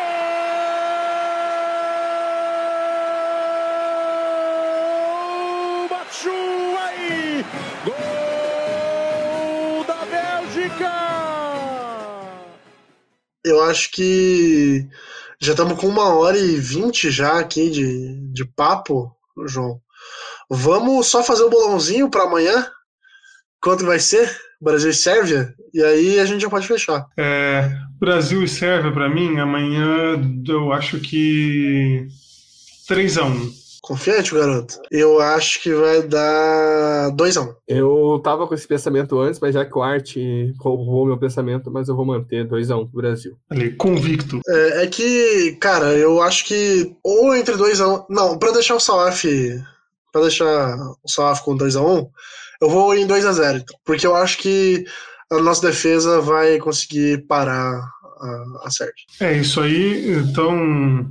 [5.88, 7.44] Batshuayi!
[7.84, 10.92] Gol da Bélgica!
[13.44, 14.86] Eu acho que
[15.40, 19.80] já estamos com uma hora e vinte já aqui de, de papo, João.
[20.50, 22.70] Vamos só fazer o bolãozinho para amanhã?
[23.60, 24.30] Quanto vai ser?
[24.60, 25.54] Brasil e Sérvia?
[25.72, 27.06] E aí a gente já pode fechar.
[27.16, 32.06] É, Brasil e Sérvia, para mim, amanhã eu acho que
[32.86, 34.74] 3 a 1 Confiante, garoto?
[34.90, 37.54] Eu acho que vai dar 2x1.
[37.66, 40.14] Eu tava com esse pensamento antes, mas já que o Art
[40.58, 43.36] roubou meu pensamento, mas eu vou manter 2x1 pro Brasil.
[43.48, 44.40] Ali, convicto.
[44.46, 48.06] É, é, que, cara, eu acho que ou entre 2x1.
[48.10, 49.24] Não, pra deixar o Salaf
[50.12, 52.08] para deixar o Salaf com 2x1,
[52.60, 54.84] eu vou em 2x0, então, porque eu acho que
[55.30, 57.80] a nossa defesa vai conseguir parar
[58.20, 59.04] a, a Sérvia.
[59.20, 60.10] É isso aí.
[60.12, 60.54] Então,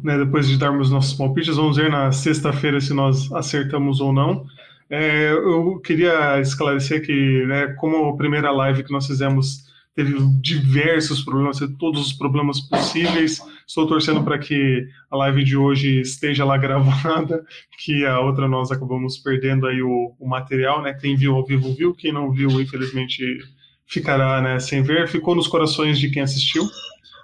[0.04, 4.46] né, depois de darmos nossos palpites, vamos ver na sexta-feira se nós acertamos ou não.
[4.90, 11.24] É, eu queria esclarecer que, né, como a primeira live que nós fizemos teve diversos
[11.24, 13.42] problemas, todos os problemas possíveis.
[13.68, 17.44] Estou torcendo para que a live de hoje esteja lá gravada,
[17.80, 20.94] que a outra nós acabamos perdendo aí o, o material, né?
[20.94, 23.40] Quem viu ao vivo viu, quem não viu, infelizmente,
[23.88, 25.08] ficará né, sem ver.
[25.08, 26.68] Ficou nos corações de quem assistiu.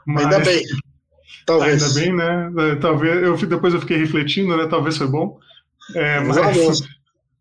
[0.06, 0.26] Mas...
[0.26, 0.64] Ainda bem.
[1.46, 1.84] Talvez.
[1.84, 2.52] Ainda bem, né?
[2.72, 3.22] É, talvez.
[3.22, 4.68] Eu, depois eu fiquei refletindo, né?
[4.68, 5.38] Talvez foi bom.
[5.96, 6.38] É, mas...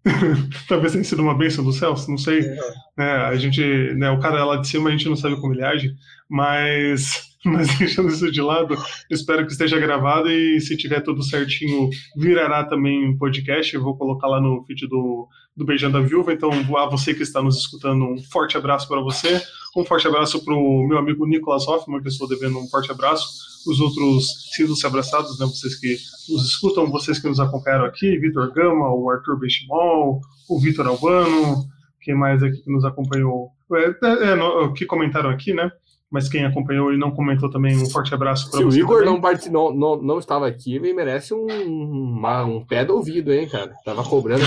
[0.68, 2.40] Talvez tenha sido uma bênção do céu, não sei.
[2.40, 2.56] É.
[2.98, 3.62] Né, a gente,
[3.94, 5.94] né, o cara lá de cima a gente não sabe como ele age,
[6.28, 8.76] mas, mas deixando isso de lado,
[9.10, 13.74] espero que esteja gravado e se tiver tudo certinho, virará também um podcast.
[13.74, 16.32] Eu vou colocar lá no feed do, do Beijando a Viúva.
[16.32, 19.42] Então, a você que está nos escutando, um forte abraço para você.
[19.76, 23.52] Um forte abraço para o meu amigo Nicolas Hoffman, que estou devendo um forte abraço
[23.66, 25.46] os outros sintam-se abraçados, né?
[25.46, 25.96] Vocês que
[26.28, 31.64] nos escutam, vocês que nos acompanharam aqui, Vitor Gama, o Arthur Benchimol, o Vitor Albano,
[32.00, 35.70] quem mais aqui que nos acompanhou, é, é, é, que comentaram aqui, né?
[36.12, 38.70] Mas quem acompanhou e não comentou também, um forte abraço para você.
[38.70, 39.18] Se o Igor não,
[39.50, 43.72] não, não, não, estava aqui, ele merece um, uma, um pé do ouvido, hein, cara?
[43.82, 44.44] Tava cobrando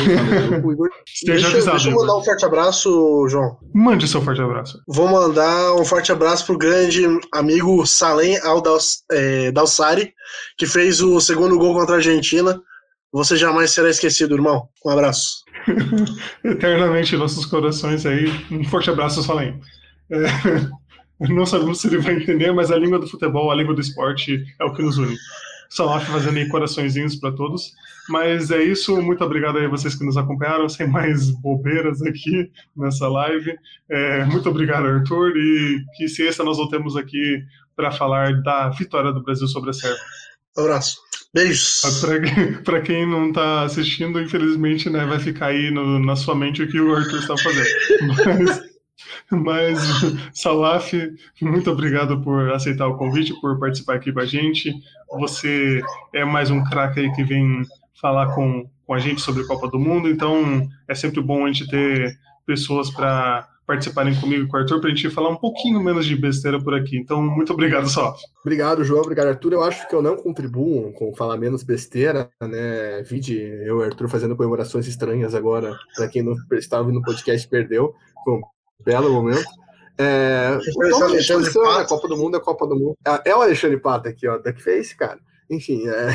[0.64, 0.90] o Igor.
[1.12, 3.58] Esteja deixa, avisado, deixa eu mandar um forte abraço, João.
[3.74, 4.80] Mande seu forte abraço.
[4.88, 7.02] Vou mandar um forte abraço pro grande
[7.34, 10.12] amigo Salem Aldalsari, é,
[10.60, 12.62] que fez o segundo gol contra a Argentina.
[13.12, 14.70] Você jamais será esquecido, irmão.
[14.86, 15.44] Um abraço.
[16.46, 18.28] Eternamente em nossos corações aí.
[18.52, 19.60] Um forte abraço, Salem.
[20.12, 20.26] É...
[21.20, 24.44] Não sabemos se ele vai entender, mas a língua do futebol, a língua do esporte
[24.60, 25.16] é o que nos une.
[25.70, 27.74] Salaf fazendo aí coraçõezinhos para todos.
[28.08, 32.52] Mas é isso, muito obrigado aí a vocês que nos acompanharam, sem mais bobeiras aqui
[32.76, 33.56] nessa live.
[33.90, 37.44] É, muito obrigado, Arthur, e que sexta nós voltemos aqui
[37.76, 40.00] para falar da vitória do Brasil sobre a Sérvia.
[40.56, 40.98] Abraço.
[41.34, 41.82] Beijos.
[42.64, 46.68] Para quem não está assistindo, infelizmente, né, vai ficar aí no, na sua mente o
[46.68, 47.68] que o Arthur está fazendo.
[48.26, 48.75] Mas...
[49.32, 49.80] Mas,
[50.34, 50.94] Salaf,
[51.42, 54.74] muito obrigado por aceitar o convite, por participar aqui com a gente.
[55.18, 55.82] Você
[56.14, 57.64] é mais um craque aí que vem
[58.00, 61.48] falar com, com a gente sobre a Copa do Mundo, então é sempre bom a
[61.48, 65.36] gente ter pessoas para participarem comigo e com o Arthur para a gente falar um
[65.36, 66.98] pouquinho menos de besteira por aqui.
[66.98, 68.22] Então, muito obrigado, Salaf.
[68.42, 69.02] Obrigado, João.
[69.02, 69.54] Obrigado, Arthur.
[69.54, 73.02] Eu acho que eu não contribuo com falar menos besteira, né?
[73.04, 77.48] Vide eu e Arthur fazendo comemorações estranhas agora, para quem não estava ouvindo o podcast
[77.48, 77.96] perdeu.
[78.24, 78.40] Foi
[78.84, 79.46] belo momento.
[79.98, 82.98] É, o a Copa do Mundo é Copa do Mundo.
[83.06, 85.20] É, é o Alexandre Pata aqui, ó, Duckface, cara.
[85.50, 86.10] Enfim, é,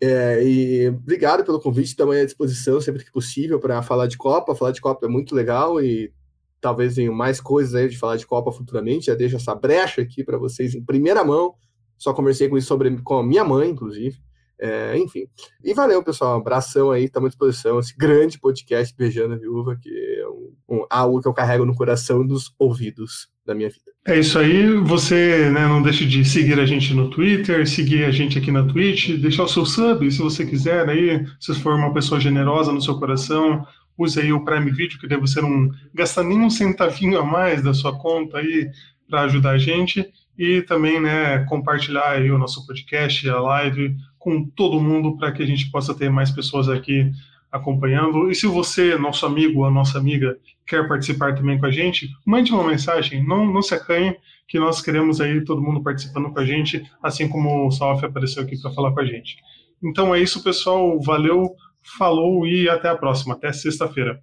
[0.00, 4.54] é, e obrigado pelo convite, também à disposição sempre que possível para falar de Copa.
[4.54, 6.12] Falar de Copa é muito legal e
[6.60, 9.06] talvez venham mais coisas aí de falar de Copa futuramente.
[9.06, 11.54] Já deixo essa brecha aqui para vocês em primeira mão.
[11.98, 14.18] Só conversei com isso sobre, com a minha mãe, inclusive.
[14.64, 15.24] É, enfim.
[15.64, 16.36] E valeu, pessoal.
[16.36, 17.80] Um abração aí, estamos à disposição.
[17.80, 21.74] Esse grande podcast Beijando a Viúva, que é um, um, algo que eu carrego no
[21.74, 23.90] coração dos ouvidos da minha vida.
[24.06, 24.72] É isso aí.
[24.84, 28.64] Você né, não deixe de seguir a gente no Twitter, seguir a gente aqui na
[28.64, 32.80] Twitch, deixar o seu sub, se você quiser aí, se for uma pessoa generosa no
[32.80, 33.66] seu coração,
[33.98, 37.64] use aí o Prime Video, que daí você não gasta nem um centavinho a mais
[37.64, 38.70] da sua conta aí
[39.08, 40.08] para ajudar a gente.
[40.38, 45.46] E também, né, compartilhar o nosso podcast, a live, com todo mundo para que a
[45.46, 47.10] gente possa ter mais pessoas aqui
[47.50, 48.30] acompanhando.
[48.30, 52.52] E se você, nosso amigo ou nossa amiga, quer participar também com a gente, mande
[52.52, 54.16] uma mensagem, não, não se acanhe,
[54.48, 58.42] que nós queremos aí todo mundo participando com a gente, assim como o Salf apareceu
[58.42, 59.36] aqui para falar com a gente.
[59.82, 61.00] Então é isso, pessoal.
[61.00, 61.54] Valeu,
[61.98, 63.34] falou e até a próxima.
[63.34, 64.22] Até sexta-feira.